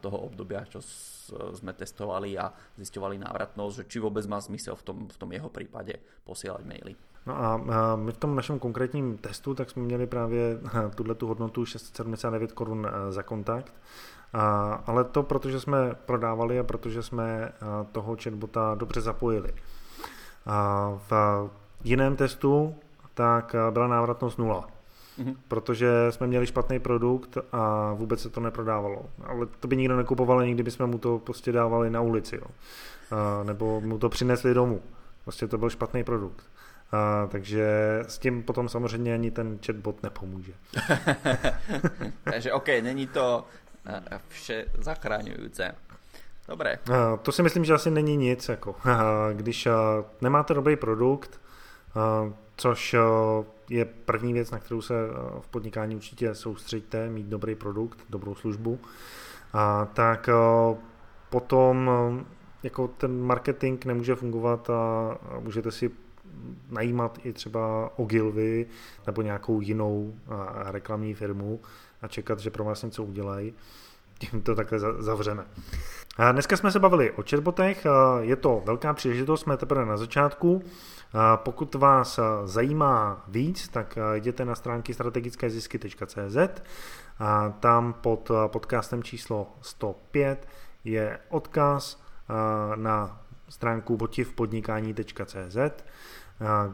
toho 0.00 0.30
obdobia, 0.30 0.62
čo 0.70 0.78
sme 1.54 1.74
testovali 1.74 2.38
a 2.38 2.54
zistovali 2.78 3.18
návratnosť, 3.18 3.74
že 3.82 3.88
či 3.90 3.98
vôbec 3.98 4.22
má 4.30 4.38
zmysel 4.38 4.78
v 4.78 4.84
tom, 4.86 4.98
v 5.10 5.16
tom 5.18 5.30
jeho 5.34 5.50
prípade 5.50 5.98
posielať 6.22 6.62
maily. 6.62 6.94
No 7.24 7.32
a 7.32 7.48
my 7.96 8.12
v 8.12 8.20
tom 8.20 8.36
našem 8.36 8.58
konkrétním 8.58 9.16
testu, 9.18 9.54
tak 9.54 9.70
jsme 9.70 9.82
měli 9.82 10.06
právě 10.06 10.60
tuhle 10.94 11.14
tu 11.14 11.26
hodnotu 11.26 11.64
679 11.64 12.52
korun 12.52 12.86
eh, 12.86 13.12
za 13.12 13.22
kontakt. 13.22 13.72
A, 14.34 14.74
ale 14.86 15.04
to 15.04 15.22
protože 15.22 15.60
jsme 15.60 15.94
prodávali 16.06 16.58
a 16.58 16.62
protože 16.62 17.02
jsme 17.02 17.52
toho 17.92 18.16
chatbota 18.22 18.74
dobře 18.74 19.00
zapojili. 19.00 19.54
A 20.46 20.90
v 21.10 21.50
jiném 21.84 22.16
testu 22.16 22.74
tak 23.14 23.56
byla 23.70 23.86
návratnost 23.86 24.38
nula. 24.38 24.68
Mm-hmm. 25.18 25.36
Protože 25.48 25.88
jsme 26.10 26.26
měli 26.26 26.46
špatný 26.46 26.78
produkt 26.78 27.38
a 27.52 27.92
vůbec 27.92 28.20
se 28.20 28.30
to 28.30 28.40
neprodávalo. 28.40 29.06
Ale 29.24 29.46
to 29.60 29.68
by 29.68 29.76
nikdo 29.76 29.96
nekupoval, 29.96 30.46
nikdy 30.46 30.62
bychom 30.62 30.90
mu 30.90 30.98
to 30.98 31.18
prostě 31.18 31.52
dávali 31.52 31.90
na 31.90 32.00
ulici. 32.00 32.36
Jo. 32.36 32.46
A, 33.10 33.44
nebo 33.44 33.80
mu 33.80 33.98
to 33.98 34.08
přinesli 34.08 34.54
domů. 34.54 34.82
Prostě 35.24 35.48
to 35.48 35.58
byl 35.58 35.70
špatný 35.70 36.04
produkt. 36.04 36.44
A, 36.92 37.26
takže 37.26 37.98
s 38.06 38.18
tím 38.18 38.42
potom 38.42 38.68
samozřejmě 38.68 39.14
ani 39.14 39.30
ten 39.30 39.58
chatbot 39.66 40.02
nepomůže. 40.02 40.52
takže 42.24 42.52
OK, 42.52 42.68
není 42.82 43.06
to 43.06 43.44
vše 44.28 44.64
zachráňující. 44.78 45.62
Dobré. 46.48 46.78
To 47.22 47.32
si 47.32 47.42
myslím, 47.42 47.64
že 47.64 47.74
asi 47.74 47.90
není 47.90 48.16
nic. 48.16 48.48
Jako. 48.48 48.74
Když 49.32 49.68
nemáte 50.20 50.54
dobrý 50.54 50.76
produkt, 50.76 51.40
což 52.56 52.96
je 53.70 53.84
první 53.84 54.32
věc, 54.32 54.50
na 54.50 54.58
kterou 54.58 54.82
se 54.82 54.94
v 55.40 55.48
podnikání 55.48 55.96
určitě 55.96 56.34
soustředíte, 56.34 57.10
mít 57.10 57.26
dobrý 57.26 57.54
produkt, 57.54 57.98
dobrou 58.10 58.34
službu, 58.34 58.78
tak 59.94 60.28
potom 61.30 61.90
jako 62.62 62.88
ten 62.88 63.22
marketing 63.22 63.84
nemůže 63.84 64.14
fungovat 64.14 64.70
a 64.70 65.18
můžete 65.40 65.72
si 65.72 65.90
najímat 66.70 67.18
i 67.24 67.32
třeba 67.32 67.90
Ogilvy 67.96 68.66
nebo 69.06 69.22
nějakou 69.22 69.60
jinou 69.60 70.14
reklamní 70.70 71.14
firmu 71.14 71.60
a 72.04 72.08
čekat, 72.08 72.38
že 72.38 72.50
pro 72.50 72.64
vás 72.64 72.82
něco 72.82 73.04
udělají. 73.04 73.54
Tím 74.18 74.42
to 74.42 74.54
takhle 74.54 74.78
zavřeme. 74.98 75.44
A 76.16 76.32
dneska 76.32 76.56
jsme 76.56 76.72
se 76.72 76.78
bavili 76.78 77.10
o 77.10 77.22
chatbotech, 77.30 77.86
je 78.20 78.36
to 78.36 78.62
velká 78.64 78.94
příležitost, 78.94 79.40
jsme 79.40 79.56
teprve 79.56 79.86
na 79.86 79.96
začátku. 79.96 80.62
Pokud 81.36 81.74
vás 81.74 82.20
zajímá 82.44 83.24
víc, 83.28 83.68
tak 83.68 83.98
jděte 84.14 84.44
na 84.44 84.54
stránky 84.54 84.94
strategickézisky.cz 84.94 86.36
a 87.18 87.48
tam 87.60 87.92
pod 87.92 88.30
podcastem 88.46 89.02
číslo 89.02 89.54
105 89.60 90.48
je 90.84 91.18
odkaz 91.28 92.02
na 92.74 93.20
stránku 93.48 93.96
votivpodnikání.cz 93.96 95.56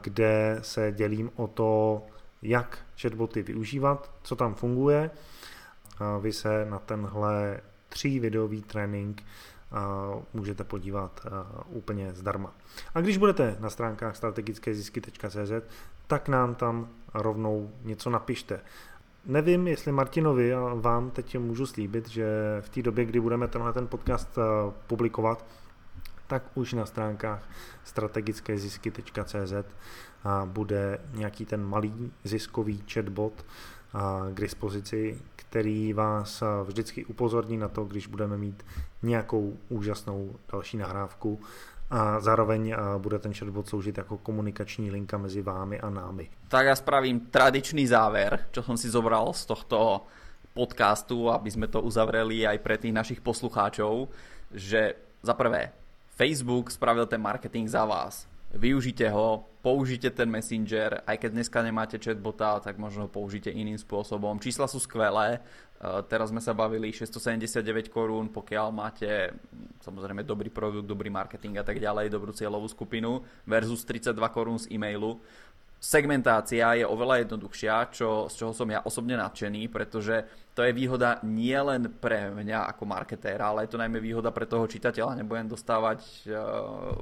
kde 0.01 0.59
se 0.63 0.93
dělím 0.93 1.31
o 1.37 1.47
to, 1.47 2.03
jak 2.43 2.79
chatboty 3.01 3.43
využívat, 3.43 4.11
co 4.23 4.37
tam 4.37 4.55
funguje. 4.55 5.11
Vy 6.21 6.33
se 6.33 6.65
na 6.65 6.79
tenhle 6.79 7.61
tří 7.89 8.21
videový 8.21 8.63
trénink 8.63 9.23
můžete 10.35 10.65
podívat 10.65 11.27
úplně 11.67 12.13
zdarma. 12.15 12.53
A 12.95 13.01
když 13.01 13.17
budete 13.17 13.57
na 13.61 13.71
stránkách 13.71 14.17
strategickézisky.cz, 14.17 15.53
tak 16.07 16.29
nám 16.29 16.55
tam 16.55 16.89
rovnou 17.15 17.71
něco 17.83 18.11
napište. 18.11 18.61
Nevím, 19.25 19.69
jestli 19.69 19.93
Martinovi 19.93 20.55
a 20.55 20.75
vám 20.75 21.11
teď 21.11 21.39
můžu 21.39 21.67
slíbit, 21.67 22.09
že 22.09 22.27
v 22.61 22.69
té 22.69 22.83
době, 22.83 23.05
kdy 23.05 23.21
budeme 23.21 23.49
tenhle 23.49 23.73
ten 23.73 23.87
podcast 23.87 24.39
publikovat, 24.87 25.47
tak 26.27 26.43
už 26.55 26.73
na 26.73 26.87
stránkách 26.87 27.49
strategickézisky.cz 27.85 29.53
bude 30.45 30.99
nějaký 31.15 31.45
ten 31.45 31.65
malý 31.65 32.13
ziskový 32.25 32.85
chatbot 32.93 33.45
k 34.35 34.41
dispozici, 34.41 35.19
který 35.37 35.93
vás 35.93 36.43
vždycky 36.65 37.05
upozorní 37.05 37.57
na 37.57 37.69
to, 37.69 37.85
když 37.85 38.07
budeme 38.07 38.37
mít 38.37 38.63
nějakou 39.03 39.57
úžasnou 39.69 40.37
další 40.53 40.77
nahrávku 40.77 41.41
a 41.91 42.21
zároveň 42.21 42.75
bude 42.99 43.19
ten 43.19 43.35
chatbot 43.35 43.69
sloužit 43.69 43.99
jako 43.99 44.19
komunikační 44.19 44.91
linka 44.91 45.19
mezi 45.19 45.43
vámi 45.43 45.81
a 45.81 45.91
námi. 45.91 46.31
Tak 46.49 46.67
já 46.67 46.77
spravím 46.77 47.21
tradičný 47.21 47.87
záver, 47.87 48.47
čo 48.51 48.63
som 48.63 48.79
si 48.79 48.87
zobral 48.87 49.35
z 49.35 49.47
tohto 49.47 50.07
podcastu, 50.55 51.31
aby 51.31 51.51
sme 51.51 51.67
to 51.67 51.83
uzavreli 51.83 52.47
aj 52.47 52.59
pre 52.63 52.79
tých 52.79 52.95
našich 52.95 53.21
poslucháčov, 53.23 54.07
že 54.55 54.95
za 55.23 55.35
prvé 55.35 55.75
Facebook 56.15 56.71
spravil 56.71 57.07
ten 57.11 57.19
marketing 57.19 57.67
za 57.67 57.83
vás. 57.83 58.30
Využite 58.51 59.07
ho, 59.15 59.47
použite 59.63 60.11
ten 60.11 60.27
Messenger, 60.27 61.07
aj 61.07 61.23
keď 61.23 61.31
dneska 61.39 61.63
nemáte 61.63 62.03
chatbota, 62.03 62.59
tak 62.59 62.83
možno 62.83 63.07
ho 63.07 63.11
použite 63.11 63.47
iným 63.47 63.79
spôsobom. 63.79 64.43
Čísla 64.43 64.67
sú 64.67 64.83
skvelé, 64.83 65.39
teraz 66.11 66.35
sme 66.35 66.43
sa 66.43 66.51
bavili 66.51 66.91
679 66.91 67.95
korún, 67.95 68.27
pokiaľ 68.27 68.67
máte 68.75 69.39
samozrejme 69.87 70.27
dobrý 70.27 70.51
produkt, 70.51 70.91
dobrý 70.91 71.15
marketing 71.15 71.63
a 71.63 71.65
tak 71.65 71.79
ďalej, 71.79 72.11
dobrú 72.11 72.35
cieľovú 72.35 72.67
skupinu 72.67 73.23
versus 73.47 73.87
32 73.87 74.19
korún 74.35 74.59
z 74.59 74.67
e-mailu. 74.75 75.23
Segmentácia 75.81 76.77
je 76.77 76.85
oveľa 76.85 77.25
jednoduchšia, 77.25 77.89
čo, 77.89 78.29
z 78.29 78.35
čoho 78.37 78.53
som 78.53 78.69
ja 78.69 78.85
osobne 78.85 79.17
nadšený, 79.17 79.73
pretože 79.73 80.29
to 80.53 80.61
je 80.61 80.77
výhoda 80.77 81.23
nie 81.25 81.57
len 81.57 81.89
pre 81.89 82.29
mňa 82.29 82.69
ako 82.77 82.85
marketéra, 82.85 83.49
ale 83.49 83.65
je 83.65 83.73
to 83.73 83.81
najmä 83.81 83.97
výhoda 83.97 84.29
pre 84.29 84.45
toho 84.45 84.69
čitateľa. 84.69 85.25
Nebudem 85.25 85.49
dostávať 85.49 86.05
uh, 86.29 87.01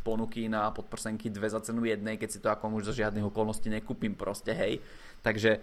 ponuky 0.00 0.48
na 0.48 0.72
podprsenky 0.72 1.28
dve 1.28 1.48
za 1.50 1.60
cenu 1.60 1.84
jednej, 1.84 2.16
keď 2.16 2.28
si 2.28 2.42
to 2.42 2.48
ako 2.48 2.72
muž 2.72 2.88
za 2.90 2.94
žiadnych 2.96 3.28
okolností 3.28 3.68
nekúpim 3.68 4.16
proste, 4.16 4.52
hej. 4.56 4.80
Takže 5.20 5.50
e, 5.56 5.60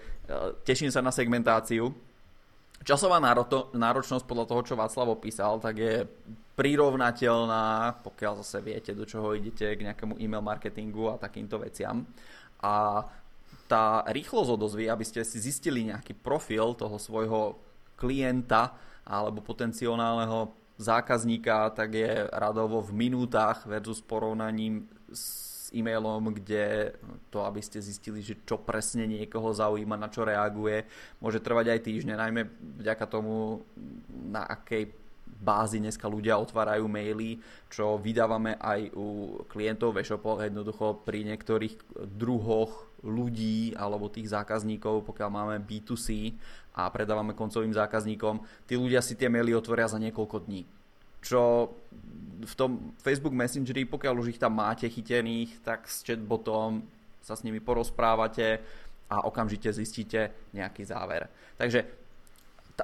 teším 0.63 0.93
sa 0.93 1.01
na 1.01 1.09
segmentáciu. 1.09 1.89
Časová 2.85 3.17
náročnosť 3.73 4.23
podľa 4.29 4.45
toho, 4.45 4.61
čo 4.61 4.79
Václav 4.79 5.17
opísal, 5.17 5.57
tak 5.57 5.81
je 5.81 6.05
prirovnateľná, 6.53 7.99
pokiaľ 8.05 8.45
zase 8.45 8.61
viete, 8.61 8.93
do 8.93 9.05
čoho 9.05 9.33
idete 9.33 9.77
k 9.77 9.85
nejakému 9.85 10.21
e-mail 10.21 10.45
marketingu 10.45 11.13
a 11.13 11.21
takýmto 11.21 11.57
veciam. 11.61 12.05
A 12.61 13.05
tá 13.67 14.01
rýchlosť 14.07 14.49
odozvy, 14.55 14.87
aby 14.87 15.03
ste 15.03 15.21
si 15.27 15.37
zistili 15.37 15.89
nejaký 15.89 16.15
profil 16.17 16.73
toho 16.73 16.95
svojho 16.97 17.59
klienta 17.99 18.73
alebo 19.03 19.43
potenciálneho 19.43 20.66
zákazníka, 20.77 21.73
tak 21.73 21.93
je 21.97 22.29
radovo 22.29 22.81
v 22.85 22.93
minútach 22.93 23.65
versus 23.65 24.01
porovnaním 24.01 24.85
s 25.09 25.67
e-mailom, 25.75 26.31
kde 26.31 26.95
to, 27.27 27.43
aby 27.43 27.59
ste 27.59 27.83
zistili, 27.83 28.23
že 28.23 28.39
čo 28.47 28.61
presne 28.61 29.03
niekoho 29.03 29.51
zaujíma, 29.51 29.99
na 29.99 30.07
čo 30.07 30.23
reaguje, 30.23 30.87
môže 31.19 31.43
trvať 31.43 31.75
aj 31.75 31.79
týždne, 31.83 32.15
najmä 32.15 32.47
vďaka 32.79 33.05
tomu, 33.09 33.65
na 34.31 34.47
akej 34.47 35.06
bázi 35.37 35.77
dneska 35.77 36.09
ľudia 36.09 36.41
otvárajú 36.41 36.89
maily, 36.89 37.37
čo 37.69 37.97
vydávame 38.01 38.57
aj 38.57 38.91
u 38.97 39.39
klientov 39.45 39.93
v 39.93 40.01
e-shopoch, 40.01 40.41
jednoducho 40.41 41.01
pri 41.05 41.23
niektorých 41.25 42.05
druhoch 42.17 42.89
ľudí 43.05 43.77
alebo 43.77 44.09
tých 44.09 44.33
zákazníkov, 44.33 45.05
pokiaľ 45.05 45.29
máme 45.29 45.55
B2C 45.61 46.33
a 46.73 46.89
predávame 46.89 47.37
koncovým 47.37 47.73
zákazníkom, 47.73 48.41
tí 48.65 48.73
ľudia 48.73 49.05
si 49.05 49.13
tie 49.13 49.29
maily 49.29 49.53
otvoria 49.53 49.85
za 49.85 50.01
niekoľko 50.01 50.49
dní. 50.49 50.65
Čo 51.21 51.73
v 52.41 52.53
tom 52.53 52.93
Facebook 53.01 53.33
Messengeri, 53.33 53.85
pokiaľ 53.85 54.13
už 54.21 54.37
ich 54.37 54.41
tam 54.41 54.57
máte 54.57 54.85
chytených, 54.89 55.61
tak 55.61 55.89
s 55.89 56.05
chatbotom 56.05 56.85
sa 57.21 57.33
s 57.33 57.43
nimi 57.43 57.59
porozprávate 57.59 58.61
a 59.09 59.25
okamžite 59.25 59.71
zistíte 59.73 60.31
nejaký 60.53 60.83
záver. 60.85 61.27
Takže 61.57 62.06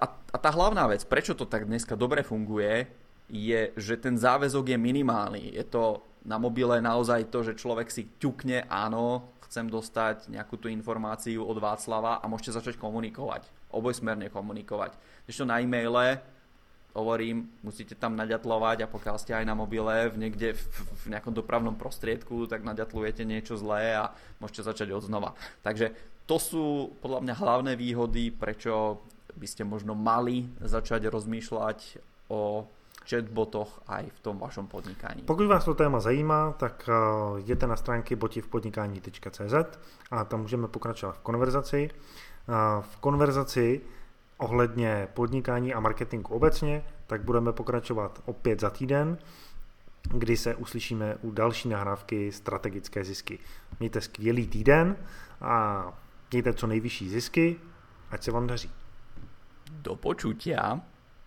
a, 0.02 0.08
a 0.10 0.38
tá 0.42 0.50
hlavná 0.50 0.90
vec, 0.90 1.06
prečo 1.06 1.38
to 1.38 1.46
tak 1.46 1.70
dneska 1.70 1.94
dobre 1.94 2.26
funguje, 2.26 2.90
je, 3.30 3.72
že 3.78 3.98
ten 3.98 4.18
záväzok 4.18 4.74
je 4.74 4.78
minimálny. 4.78 5.54
Je 5.54 5.66
to 5.66 6.02
na 6.26 6.40
mobile 6.40 6.80
naozaj 6.80 7.30
to, 7.30 7.44
že 7.44 7.60
človek 7.60 7.92
si 7.92 8.10
ťukne, 8.18 8.66
áno, 8.70 9.30
chcem 9.48 9.70
dostať 9.70 10.34
nejakú 10.34 10.58
tú 10.58 10.66
informáciu 10.66 11.46
od 11.46 11.58
Václava 11.62 12.18
a 12.18 12.26
môžete 12.26 12.58
začať 12.58 12.76
komunikovať. 12.82 13.46
Obojsmerne 13.70 14.34
komunikovať. 14.34 14.98
Ešte 15.30 15.46
na 15.46 15.62
e-maile 15.62 16.22
hovorím, 16.94 17.50
musíte 17.66 17.98
tam 17.98 18.14
naďatlovať 18.14 18.86
a 18.86 18.92
pokiaľ 18.92 19.18
ste 19.18 19.34
aj 19.34 19.46
na 19.46 19.58
mobile 19.58 20.14
v 20.14 20.16
niekde 20.30 20.54
v, 20.54 20.64
v 21.06 21.18
nejakom 21.18 21.34
dopravnom 21.34 21.74
prostriedku, 21.74 22.46
tak 22.46 22.62
naďatlujete 22.62 23.26
niečo 23.26 23.58
zlé 23.58 23.98
a 23.98 24.14
môžete 24.38 24.66
začať 24.66 24.94
od 24.94 25.06
znova. 25.06 25.34
Takže 25.66 25.94
to 26.30 26.38
sú 26.38 26.66
podľa 27.02 27.26
mňa 27.26 27.36
hlavné 27.36 27.74
výhody, 27.76 28.30
prečo 28.30 29.02
by 29.36 29.48
ste 29.48 29.64
možno 29.64 29.96
mali 29.96 30.50
začať 30.62 31.10
rozmýšľať 31.10 31.80
o 32.30 32.68
chatbotoch 33.10 33.84
aj 33.88 34.08
v 34.08 34.20
tom 34.24 34.40
vašom 34.40 34.68
podnikaní. 34.68 35.22
Pokud 35.24 35.48
vás 35.48 35.66
to 35.66 35.74
téma 35.74 36.00
zajímá, 36.00 36.52
tak 36.52 36.90
eh, 36.90 36.94
jděte 37.42 37.68
na 37.68 37.76
stránky 37.76 38.16
botivpodnikání.cz 38.16 39.54
a 40.12 40.24
tam 40.26 40.42
můžeme 40.42 40.68
pokračovat 40.68 41.16
v 41.16 41.20
konverzaci. 41.20 41.90
Eh, 41.90 42.82
v 42.82 42.98
konverzaci 42.98 43.82
ohledně 44.38 45.08
podnikání 45.14 45.74
a 45.74 45.80
marketingu 45.80 46.34
obecně, 46.34 46.84
tak 47.08 47.24
budeme 47.24 47.54
pokračovat 47.54 48.22
opět 48.26 48.60
za 48.60 48.70
týden, 48.70 49.18
kdy 50.04 50.38
se 50.38 50.56
uslyšíme 50.56 51.16
u 51.22 51.32
další 51.32 51.70
nahrávky 51.70 52.32
strategické 52.32 53.04
zisky. 53.04 53.40
Mějte 53.80 54.02
skvělý 54.02 54.48
týden 54.48 54.96
a 55.42 55.84
mějte 56.32 56.54
co 56.54 56.68
nejvyšší 56.68 57.10
zisky, 57.10 57.56
ať 58.12 58.24
se 58.24 58.32
vám 58.32 58.48
daří. 58.48 58.72
Do 59.82 59.96
počutia. 59.96 60.93